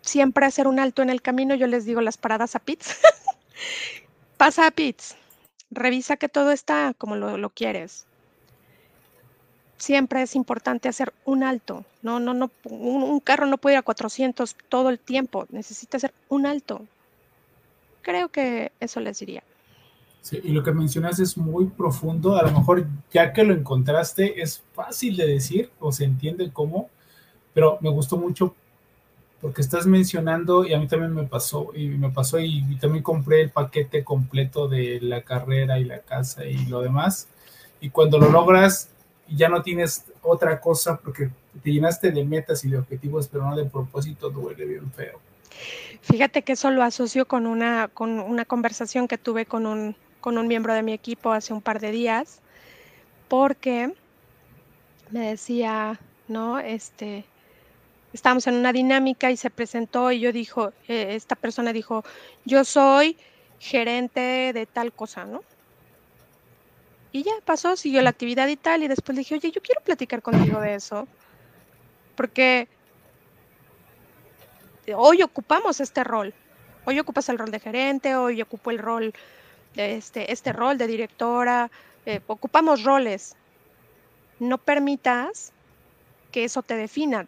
siempre 0.03 0.45
hacer 0.45 0.69
un 0.69 0.79
alto 0.79 1.03
en 1.03 1.11
el 1.11 1.23
camino, 1.23 1.55
yo 1.55 1.67
les 1.67 1.85
digo 1.85 2.01
las 2.01 2.19
paradas 2.19 2.55
a 2.55 2.59
pits. 2.59 2.97
Pasa 4.37 4.67
a 4.67 4.71
pits, 4.71 5.17
revisa 5.71 6.17
que 6.17 6.29
todo 6.29 6.51
está 6.51 6.95
como 6.99 7.17
lo, 7.17 7.51
quieres. 7.51 8.07
Siempre 9.79 10.23
es 10.23 10.35
importante 10.37 10.89
hacer 10.89 11.13
un 11.25 11.43
alto. 11.43 11.85
No, 12.03 12.21
no, 12.21 12.35
no, 12.35 12.51
un, 12.65 13.03
un, 13.03 13.21
carro 13.21 13.47
no 13.47 13.59
puede 13.59 13.75
ir 13.75 13.79
a 13.79 13.83
400 13.83 14.57
todo 14.69 14.91
el 14.91 14.99
tiempo. 14.99 15.47
Necesita 15.51 15.97
hacer 15.97 16.13
un 16.29 16.47
alto. 16.47 16.87
Creo 18.03 18.29
que 18.29 18.73
eso 18.81 19.01
les 19.01 19.19
diría. 19.19 19.43
Sí, 20.25 20.41
y 20.43 20.53
lo 20.53 20.63
que 20.63 20.73
mencionas 20.73 21.21
es 21.21 21.37
muy 21.37 21.67
profundo. 21.67 22.35
A 22.35 22.43
lo 22.45 22.51
mejor 22.51 22.87
ya 23.13 23.35
que 23.35 23.45
lo 23.45 23.53
encontraste 23.53 24.41
es 24.41 24.63
fácil 24.73 25.19
de 25.19 25.27
decir 25.27 25.71
o 25.81 25.93
se 25.93 26.05
entiende 26.05 26.51
cómo, 26.51 26.89
pero 27.53 27.77
me 27.83 27.91
gustó 27.91 28.17
mucho 28.17 28.55
porque 29.43 29.61
estás 29.61 29.85
mencionando 29.87 30.65
y 30.65 30.73
a 30.73 30.79
mí 30.79 30.89
también 30.89 31.15
me 31.15 31.25
pasó 31.25 31.73
y 31.75 31.89
me 31.89 32.09
pasó 32.09 32.39
y, 32.39 32.63
también 32.77 33.05
compré 33.05 33.43
el 33.43 33.51
paquete 33.51 34.03
completo 34.03 34.67
de 34.67 34.99
la 35.03 35.21
carrera 35.21 35.79
y 35.79 35.85
la 35.85 35.99
casa 35.99 36.47
y 36.47 36.65
lo 36.69 36.81
demás. 36.81 37.29
Y 37.83 37.91
cuando 37.91 38.19
lo 38.19 38.31
logras 38.31 38.89
ya 39.29 39.51
no 39.51 39.61
tienes 39.61 40.07
otra 40.23 40.59
cosa 40.59 40.97
porque 40.97 41.29
te 41.63 41.71
llenaste 41.71 42.13
de 42.13 42.25
metas 42.25 42.65
y 42.65 42.71
de 42.71 42.79
objetivos, 42.79 43.29
pero 43.29 43.45
no 43.45 43.55
de 43.55 43.67
propósito, 43.67 44.31
duele 44.31 44.65
bien 44.65 44.91
feo. 44.91 45.21
Fíjate 46.01 46.41
que 46.41 46.53
eso 46.53 46.71
lo 46.71 46.83
asocio 46.83 47.27
con 47.27 47.47
una, 47.47 47.89
con 47.89 48.21
una 48.21 48.47
conversación 48.47 49.07
que 49.07 49.19
tuve 49.19 49.45
con 49.45 49.67
un 49.67 49.95
con 50.25 50.39
un 50.39 50.49
miembro 50.49 50.73
de 50.73 50.83
mi 50.83 50.95
equipo 50.95 51.33
hace 51.33 51.53
un 51.53 51.61
par 51.61 51.81
de 51.81 51.91
días 51.91 52.41
porque 53.29 53.93
me 55.11 55.29
decía, 55.29 56.01
¿no? 56.29 56.59
Este, 56.59 57.27
estábamos 58.15 58.47
en 58.47 58.55
una 58.55 58.73
dinámica 58.73 59.31
y 59.31 59.37
se 59.37 59.51
presentó 59.51 60.11
y 60.13 60.21
yo 60.21 60.33
dijo, 60.33 60.73
eh, 60.89 61.09
esta 61.11 61.37
persona 61.37 61.75
dijo, 61.75 62.05
yo 62.47 62.65
soy 62.65 63.19
gerente 63.59 64.53
de 64.55 64.65
tal 64.65 64.95
cosa, 64.95 65.27
¿no? 65.27 65.43
Y 67.13 67.23
ya 67.23 67.33
pasó, 67.45 67.77
siguió 67.77 68.01
la 68.01 68.09
actividad 68.09 68.49
y 68.49 68.57
tal, 68.57 68.83
y 68.83 68.89
después 68.89 69.15
le 69.15 69.21
dije, 69.21 69.35
oye, 69.35 69.51
yo 69.51 69.61
quiero 69.61 69.83
platicar 69.83 70.23
contigo 70.23 70.59
de 70.59 70.77
eso, 70.77 71.07
porque 72.17 72.67
hoy 74.97 75.21
ocupamos 75.21 75.81
este 75.81 76.03
rol, 76.03 76.33
hoy 76.87 76.99
ocupas 76.99 77.29
el 77.29 77.39
rol 77.39 77.51
de 77.51 77.61
gerente, 77.61 78.17
hoy 78.17 78.41
ocupo 78.41 78.71
el 78.71 78.79
rol, 78.79 79.13
este, 79.77 80.33
este 80.33 80.53
rol 80.53 80.79
de 80.79 80.87
directora, 80.87 81.71
eh, 82.07 82.21
ocupamos 82.27 82.85
roles. 82.85 83.37
No 84.39 84.59
permitas 84.59 85.53
que 86.33 86.45
eso 86.45 86.63
te 86.63 86.77
defina. 86.77 87.27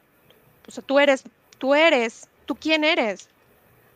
O 0.66 0.70
sea, 0.70 0.82
tú 0.82 0.98
eres, 0.98 1.24
tú 1.58 1.74
eres, 1.74 2.28
tú 2.44 2.56
quién 2.56 2.84
eres. 2.84 3.28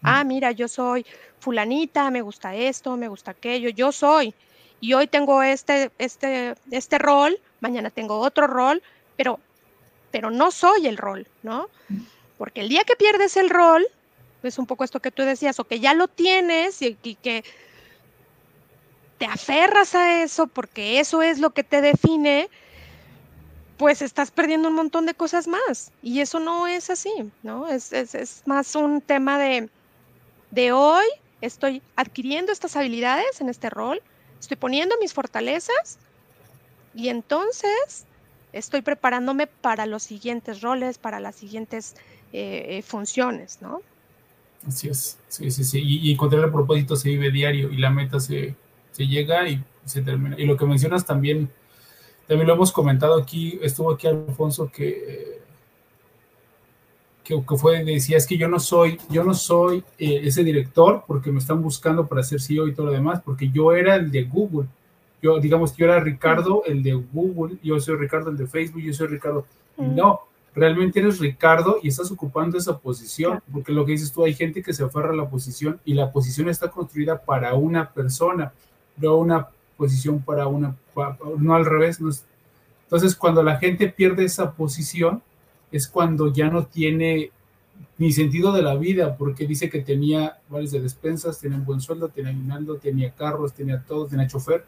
Ah, 0.02 0.24
mira, 0.24 0.52
yo 0.52 0.68
soy 0.68 1.04
fulanita, 1.40 2.10
me 2.10 2.22
gusta 2.22 2.54
esto, 2.54 2.96
me 2.96 3.08
gusta 3.08 3.32
aquello, 3.32 3.68
yo 3.70 3.92
soy. 3.92 4.34
Y 4.80 4.94
hoy 4.94 5.06
tengo 5.06 5.42
este, 5.42 5.90
este, 5.98 6.54
este 6.70 6.98
rol, 6.98 7.38
mañana 7.60 7.90
tengo 7.90 8.18
otro 8.18 8.46
rol, 8.46 8.82
pero, 9.16 9.38
pero 10.10 10.30
no 10.30 10.50
soy 10.50 10.86
el 10.86 10.96
rol, 10.96 11.26
¿no? 11.42 11.68
Porque 12.38 12.62
el 12.62 12.68
día 12.70 12.84
que 12.84 12.96
pierdes 12.96 13.36
el 13.36 13.50
rol, 13.50 13.86
es 14.42 14.58
un 14.58 14.66
poco 14.66 14.84
esto 14.84 15.00
que 15.00 15.10
tú 15.10 15.22
decías, 15.22 15.58
o 15.60 15.64
que 15.64 15.80
ya 15.80 15.92
lo 15.92 16.08
tienes 16.08 16.80
y, 16.80 16.94
que 16.94 17.44
te 19.20 19.26
aferras 19.26 19.94
a 19.94 20.22
eso 20.22 20.46
porque 20.46 20.98
eso 20.98 21.20
es 21.20 21.40
lo 21.40 21.50
que 21.50 21.62
te 21.62 21.82
define, 21.82 22.48
pues 23.76 24.00
estás 24.00 24.30
perdiendo 24.30 24.68
un 24.68 24.74
montón 24.74 25.04
de 25.04 25.12
cosas 25.12 25.46
más. 25.46 25.92
Y 26.02 26.20
eso 26.20 26.40
no 26.40 26.66
es 26.66 26.88
así, 26.88 27.12
¿no? 27.42 27.68
Es, 27.68 28.42
más 28.46 28.74
un 28.74 29.02
tema 29.02 29.38
de, 29.38 29.68
de 30.50 30.72
hoy 30.72 31.04
estoy 31.42 31.82
adquiriendo 31.96 32.50
estas 32.50 32.76
habilidades 32.76 33.42
en 33.42 33.50
este 33.50 33.68
rol, 33.68 34.00
estoy 34.40 34.56
poniendo 34.56 34.94
mis 35.02 35.12
fortalezas 35.12 35.98
y 36.94 37.10
entonces 37.10 38.06
estoy 38.54 38.80
preparándome 38.80 39.46
para 39.46 39.84
los 39.84 40.02
siguientes 40.02 40.62
roles, 40.62 40.96
para 40.96 41.20
las 41.20 41.34
siguientes 41.34 41.94
eh, 42.32 42.78
eh, 42.78 42.82
funciones, 42.82 43.60
¿no? 43.60 43.82
Así 44.66 44.88
es, 44.88 45.18
sí, 45.28 45.50
sí, 45.50 45.64
sí. 45.64 45.82
Y, 45.84 46.10
encontrar 46.10 46.42
el 46.42 46.50
propósito 46.50 46.96
se 46.96 47.10
vive 47.10 47.30
diario 47.30 47.70
y 47.70 47.76
la 47.76 47.90
meta 47.90 48.18
se, 48.18 48.54
llega 49.06 49.48
y 49.48 49.62
se 49.84 50.02
termina. 50.02 50.38
Y 50.38 50.46
lo 50.46 50.56
que 50.56 50.66
mencionas 50.66 51.04
también, 51.04 51.48
también 52.26 52.48
lo 52.48 52.54
hemos 52.54 52.72
comentado 52.72 53.20
aquí, 53.20 53.58
estuvo 53.62 53.92
aquí 53.92 54.06
Alfonso 54.06 54.70
que, 54.70 55.40
que, 57.22 57.56
fue, 57.56 57.84
decía, 57.84 58.16
es 58.16 58.26
que 58.26 58.36
yo 58.36 58.48
no 58.48 58.58
soy, 58.58 58.98
yo 59.08 59.22
no 59.24 59.34
soy 59.34 59.84
eh, 59.98 60.20
ese 60.24 60.42
director 60.42 61.04
porque 61.06 61.30
me 61.30 61.38
están 61.38 61.62
buscando 61.62 62.06
para 62.06 62.22
ser 62.22 62.40
CEO 62.40 62.66
y 62.66 62.74
todo 62.74 62.86
lo 62.86 62.92
demás, 62.92 63.22
porque 63.24 63.50
yo 63.50 63.72
era 63.72 63.94
el 63.94 64.10
de 64.10 64.24
Google. 64.24 64.68
Yo, 65.22 65.38
digamos, 65.38 65.76
yo 65.76 65.84
era 65.84 66.00
Ricardo, 66.00 66.62
el 66.66 66.82
de 66.82 66.94
Google, 66.94 67.58
yo 67.62 67.78
soy 67.78 67.96
Ricardo, 67.96 68.30
el 68.30 68.36
de 68.36 68.46
Facebook, 68.46 68.80
yo 68.80 68.92
soy 68.92 69.08
Ricardo. 69.08 69.46
No, 69.76 70.20
realmente 70.54 71.00
eres 71.00 71.18
Ricardo 71.18 71.78
y 71.82 71.88
estás 71.88 72.10
ocupando 72.10 72.58
esa 72.58 72.78
posición, 72.78 73.42
porque 73.52 73.72
lo 73.72 73.84
que 73.84 73.92
dices 73.92 74.12
tú, 74.12 74.24
hay 74.24 74.34
gente 74.34 74.62
que 74.62 74.72
se 74.72 74.84
aferra 74.84 75.10
a 75.10 75.16
la 75.16 75.28
posición 75.28 75.80
y 75.84 75.94
la 75.94 76.10
posición 76.10 76.48
está 76.48 76.70
construida 76.70 77.22
para 77.22 77.54
una 77.54 77.90
persona, 77.90 78.52
no 79.00 79.16
una 79.16 79.48
posición 79.76 80.20
para 80.20 80.46
una, 80.46 80.76
no 81.38 81.54
al 81.54 81.64
revés. 81.64 82.00
No 82.00 82.10
entonces, 82.90 83.14
cuando 83.14 83.42
la 83.42 83.56
gente 83.56 83.88
pierde 83.88 84.24
esa 84.24 84.52
posición, 84.52 85.22
es 85.70 85.86
cuando 85.86 86.32
ya 86.32 86.50
no 86.50 86.66
tiene 86.66 87.30
ni 87.98 88.12
sentido 88.12 88.52
de 88.52 88.62
la 88.62 88.74
vida, 88.74 89.16
porque 89.16 89.46
dice 89.46 89.70
que 89.70 89.80
tenía 89.80 90.40
varios 90.48 90.72
de 90.72 90.80
despensas, 90.80 91.38
tenía 91.38 91.56
un 91.56 91.64
buen 91.64 91.80
sueldo, 91.80 92.08
tenía 92.08 92.32
aguinaldo, 92.32 92.76
tenía 92.78 93.12
carros, 93.14 93.52
tenía 93.52 93.80
todo, 93.86 94.06
tenía 94.06 94.26
chofer. 94.26 94.64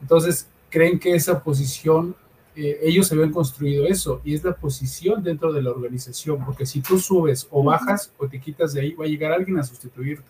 Entonces, 0.00 0.48
creen 0.70 0.98
que 0.98 1.14
esa 1.14 1.42
posición 1.42 2.16
eh, 2.56 2.80
ellos 2.82 3.12
habían 3.12 3.30
construido 3.30 3.86
eso 3.86 4.20
y 4.24 4.34
es 4.34 4.42
la 4.42 4.54
posición 4.54 5.22
dentro 5.22 5.52
de 5.52 5.62
la 5.62 5.70
organización, 5.70 6.44
porque 6.44 6.66
si 6.66 6.80
tú 6.80 6.98
subes 6.98 7.46
o 7.50 7.62
bajas 7.62 8.12
o 8.18 8.26
te 8.26 8.40
quitas 8.40 8.72
de 8.72 8.80
ahí, 8.80 8.92
va 8.94 9.04
a 9.04 9.08
llegar 9.08 9.32
alguien 9.32 9.58
a 9.58 9.62
sustituirte. 9.62 10.24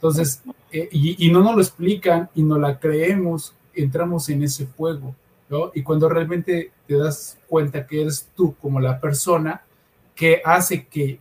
Entonces, 0.00 0.42
eh, 0.72 0.88
y, 0.90 1.30
no 1.30 1.42
nos 1.42 1.56
lo 1.56 1.60
explican 1.60 2.30
y 2.34 2.42
no 2.42 2.56
la 2.56 2.78
creemos, 2.78 3.54
entramos 3.74 4.30
en 4.30 4.42
ese 4.42 4.64
juego, 4.64 5.14
¿no? 5.50 5.70
Y 5.74 5.82
cuando 5.82 6.08
realmente 6.08 6.72
te 6.86 6.96
das 6.96 7.38
cuenta 7.46 7.86
que 7.86 8.00
eres 8.00 8.26
tú 8.34 8.54
como 8.54 8.80
la 8.80 8.98
persona 8.98 9.60
que 10.14 10.40
hace 10.42 10.86
que 10.86 11.20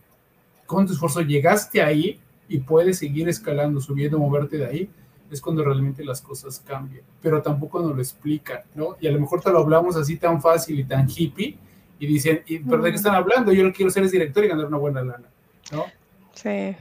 con 0.66 0.88
tu 0.88 0.94
esfuerzo 0.94 1.20
llegaste 1.20 1.82
ahí 1.82 2.22
y 2.48 2.60
puedes 2.60 3.00
seguir 3.00 3.28
escalando, 3.28 3.82
subiendo, 3.82 4.18
moverte 4.18 4.58
de 4.58 4.66
ahí, 4.66 4.90
es 5.30 5.42
cuando 5.42 5.62
realmente 5.62 6.06
las 6.06 6.22
cosas 6.22 6.64
cambian, 6.66 7.04
pero 7.22 7.42
tampoco 7.42 7.82
nos 7.82 7.94
lo 7.94 8.02
explican, 8.02 8.62
¿no? 8.76 8.96
Y 9.02 9.08
a 9.08 9.12
lo 9.12 9.20
mejor 9.20 9.42
te 9.42 9.52
lo 9.52 9.60
hablamos 9.60 9.98
así 9.98 10.16
tan 10.16 10.42
fácil 10.42 10.80
y 10.80 10.86
tan 10.86 11.06
hippie 11.10 11.58
y 12.00 12.08
dicen, 12.08 12.44
¿pero 12.48 12.82
de 12.82 12.92
qué 12.92 12.96
están 12.96 13.16
hablando? 13.16 13.52
Yo 13.52 13.66
lo 13.66 13.74
quiero 13.74 13.92
ser 13.92 14.04
es 14.04 14.12
director 14.12 14.46
y 14.46 14.48
ganar 14.48 14.68
una 14.68 14.78
buena 14.78 15.02
lana, 15.02 15.28
¿no? 15.74 15.86
Sí, 16.42 16.76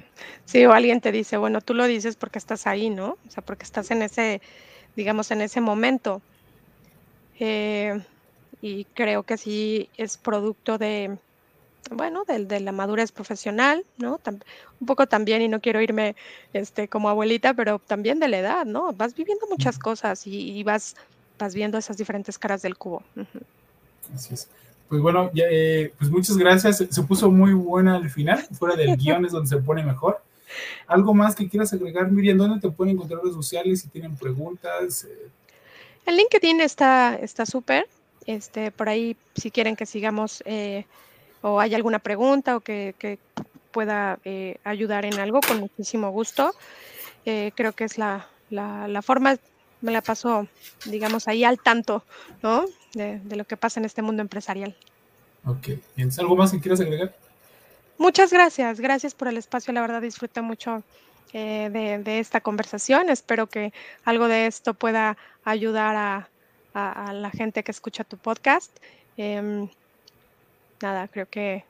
sí, 0.44 0.66
o 0.66 0.72
alguien 0.72 1.00
te 1.00 1.10
dice, 1.10 1.36
bueno, 1.36 1.60
tú 1.60 1.74
lo 1.74 1.86
dices 1.86 2.14
porque 2.14 2.38
estás 2.38 2.68
ahí, 2.68 2.90
¿no? 2.90 3.18
O 3.26 3.30
sea, 3.30 3.42
porque 3.42 3.64
estás 3.64 3.90
en 3.90 4.02
ese, 4.02 4.40
digamos, 4.94 5.32
en 5.32 5.40
ese 5.40 5.60
momento. 5.60 6.22
Eh, 7.40 8.00
y 8.62 8.84
creo 8.84 9.24
que 9.24 9.36
sí 9.36 9.88
es 9.96 10.16
producto 10.16 10.78
de, 10.78 11.18
bueno, 11.90 12.24
de, 12.24 12.44
de, 12.44 12.60
la 12.60 12.70
madurez 12.70 13.10
profesional, 13.10 13.84
¿no? 13.96 14.20
un 14.80 14.86
poco 14.86 15.08
también, 15.08 15.42
y 15.42 15.48
no 15.48 15.60
quiero 15.60 15.80
irme 15.80 16.14
este, 16.52 16.86
como 16.86 17.08
abuelita, 17.08 17.52
pero 17.54 17.80
también 17.80 18.20
de 18.20 18.28
la 18.28 18.38
edad, 18.38 18.64
¿no? 18.64 18.92
Vas 18.92 19.14
viviendo 19.14 19.46
muchas 19.48 19.76
cosas 19.78 20.24
y, 20.24 20.62
vas, 20.62 20.94
vas 21.36 21.52
viendo 21.52 21.78
esas 21.78 21.96
diferentes 21.96 22.38
caras 22.38 22.62
del 22.62 22.76
cubo. 22.76 23.02
Así 24.14 24.34
es. 24.34 24.48
Pues 24.88 25.02
bueno, 25.02 25.30
eh, 25.34 25.92
pues 25.98 26.10
muchas 26.10 26.36
gracias. 26.36 26.84
Se 26.88 27.02
puso 27.02 27.30
muy 27.30 27.52
buena 27.52 27.96
al 27.96 28.10
final, 28.10 28.46
fuera 28.52 28.76
del 28.76 28.96
guion 28.98 29.24
es 29.24 29.32
donde 29.32 29.48
se 29.48 29.58
pone 29.58 29.82
mejor. 29.82 30.22
¿Algo 30.86 31.12
más 31.12 31.34
que 31.34 31.48
quieras 31.48 31.72
agregar, 31.72 32.10
Miriam? 32.10 32.38
¿Dónde 32.38 32.60
te 32.60 32.74
pueden 32.74 32.94
encontrar 32.94 33.20
redes 33.20 33.36
sociales 33.36 33.82
si 33.82 33.88
tienen 33.88 34.16
preguntas? 34.16 35.06
El 36.06 36.16
LinkedIn 36.16 36.62
está 36.62 37.18
súper. 37.44 37.86
este, 38.24 38.70
por 38.70 38.88
ahí, 38.88 39.16
si 39.34 39.50
quieren 39.50 39.76
que 39.76 39.86
sigamos 39.86 40.42
eh, 40.46 40.84
o 41.42 41.60
hay 41.60 41.74
alguna 41.74 41.98
pregunta 41.98 42.56
o 42.56 42.60
que, 42.60 43.18
pueda 43.70 44.18
eh, 44.24 44.56
ayudar 44.64 45.04
en 45.04 45.20
algo, 45.20 45.40
con 45.40 45.60
muchísimo 45.60 46.10
gusto. 46.10 46.52
Eh, 47.26 47.52
creo 47.54 47.72
que 47.72 47.84
es 47.84 47.98
la, 47.98 48.26
forma, 49.02 49.36
me 49.82 49.92
la 49.92 50.00
paso, 50.00 50.48
digamos, 50.86 51.28
ahí 51.28 51.44
al 51.44 51.60
tanto, 51.60 52.02
¿no? 52.42 52.64
De, 52.94 53.20
lo 53.36 53.44
que 53.44 53.56
pasa 53.56 53.80
en 53.80 53.86
este 53.86 54.02
mundo 54.02 54.22
empresarial. 54.22 54.74
Ok, 55.44 55.68
¿algo 56.18 56.36
más 56.36 56.50
que 56.50 56.60
quieras 56.60 56.80
agregar? 56.80 57.14
Muchas 57.98 58.32
gracias, 58.32 58.80
gracias 58.80 59.14
por 59.14 59.28
el 59.28 59.36
espacio, 59.36 59.72
la 59.72 59.80
verdad 59.80 60.00
disfruté 60.00 60.40
mucho 60.40 60.82
eh, 61.32 61.68
de, 62.04 62.18
esta 62.18 62.40
conversación, 62.40 63.10
espero 63.10 63.46
que 63.46 63.72
algo 64.04 64.28
de 64.28 64.46
esto 64.46 64.74
pueda 64.74 65.16
ayudar 65.44 65.96
a, 65.96 66.28
a 66.74 67.12
la 67.12 67.30
gente 67.30 67.62
que 67.62 67.72
escucha 67.72 68.04
tu 68.04 68.16
podcast. 68.16 68.70
Em, 69.16 69.68
nada, 70.80 71.08
creo 71.08 71.26
que 71.26 71.64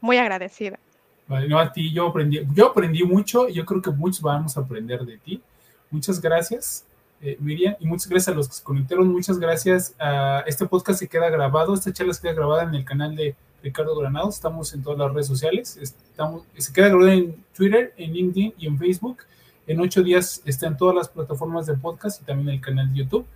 muy 0.00 0.18
agradecida. 0.18 0.78
Vale, 1.26 1.48
no, 1.48 1.58
a 1.58 1.72
ti 1.72 1.92
yo 1.92 2.08
aprendí, 2.08 2.40
yo 2.54 2.66
aprendí 2.66 3.02
mucho 3.04 3.48
y 3.48 3.54
yo 3.54 3.64
creo 3.64 3.80
que 3.80 3.90
muchos 3.90 4.20
vamos 4.20 4.56
a 4.56 4.60
aprender 4.60 5.04
de 5.04 5.16
ti. 5.18 5.40
Muchas 5.90 6.20
gracias, 6.20 6.84
eh, 7.24 7.36
Miriam, 7.40 7.74
y 7.80 7.86
muchas 7.86 8.08
gracias 8.08 8.32
a 8.32 8.36
los 8.36 8.48
que 8.48 8.54
se 8.54 8.62
conectaron. 8.62 9.08
Muchas 9.08 9.38
gracias. 9.38 9.94
a 9.98 10.44
este 10.46 10.66
podcast 10.66 11.00
se 11.00 11.08
queda 11.08 11.28
grabado, 11.30 11.74
esta 11.74 11.92
charla 11.92 12.14
se 12.14 12.22
queda 12.22 12.34
grabada 12.34 12.64
en 12.64 12.74
el 12.74 12.84
canal 12.84 13.16
de 13.16 13.34
Ricardo 13.62 13.96
Granados. 13.96 14.36
Estamos 14.36 14.72
en 14.74 14.82
todas 14.82 14.98
las 14.98 15.12
redes 15.12 15.26
sociales. 15.26 15.76
Estamos, 15.76 16.42
se 16.56 16.72
queda 16.72 16.88
grabada 16.88 17.14
en 17.14 17.44
Twitter, 17.56 17.94
en 17.96 18.12
LinkedIn 18.12 18.54
y 18.58 18.66
en 18.66 18.78
Facebook. 18.78 19.18
En 19.66 19.80
ocho 19.80 20.02
días 20.02 20.42
está 20.44 20.66
en 20.66 20.76
todas 20.76 20.94
las 20.94 21.08
plataformas 21.08 21.66
de 21.66 21.74
podcast 21.74 22.20
y 22.20 22.24
también 22.24 22.50
en 22.50 22.54
el 22.56 22.60
canal 22.60 22.92
de 22.92 22.98
YouTube. 22.98 23.26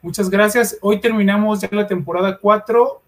Muchas 0.00 0.30
gracias. 0.30 0.78
Hoy 0.80 1.00
terminamos 1.00 1.60
ya 1.60 1.68
la 1.72 1.86
temporada 1.86 2.38
4 2.38 3.02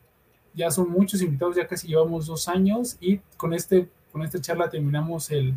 ya 0.55 0.71
son 0.71 0.91
muchos 0.91 1.21
invitados, 1.21 1.57
ya 1.57 1.67
casi 1.67 1.89
llevamos 1.89 2.27
dos 2.27 2.49
años 2.49 2.97
y 3.01 3.19
con, 3.37 3.53
este, 3.53 3.89
con 4.13 4.23
esta 4.23 4.41
charla 4.41 4.71
terminamos 4.71 5.31
el, 5.31 5.55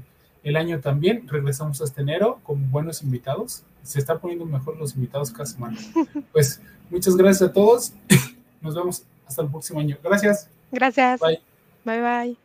año 0.55 0.79
también. 0.79 1.27
Regresamos 1.27 1.81
hasta 1.81 2.01
enero 2.01 2.39
con 2.43 2.71
buenos 2.71 3.03
invitados. 3.03 3.63
Se 3.87 3.99
está 3.99 4.19
poniendo 4.19 4.45
mejor 4.45 4.75
los 4.77 4.95
invitados 4.95 5.31
cada 5.31 5.45
semana. 5.45 5.77
Pues 6.33 6.59
muchas 6.89 7.15
gracias 7.15 7.49
a 7.49 7.53
todos. 7.53 7.93
Nos 8.61 8.75
vemos 8.75 9.03
hasta 9.25 9.41
el 9.43 9.49
próximo 9.49 9.79
año. 9.79 9.97
Gracias. 10.03 10.49
Gracias. 10.71 11.21
Bye. 11.21 11.41
Bye 11.85 12.01
bye. 12.01 12.37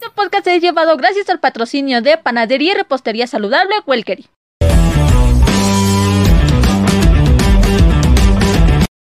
Este 0.00 0.10
podcast 0.14 0.46
es 0.48 0.60
llevado 0.60 0.96
gracias 0.96 1.28
al 1.28 1.38
patrocinio 1.38 2.02
de 2.02 2.18
Panadería 2.18 2.72
y 2.72 2.74
Repostería 2.74 3.28
Saludable 3.28 3.76
Welkery. 3.86 4.26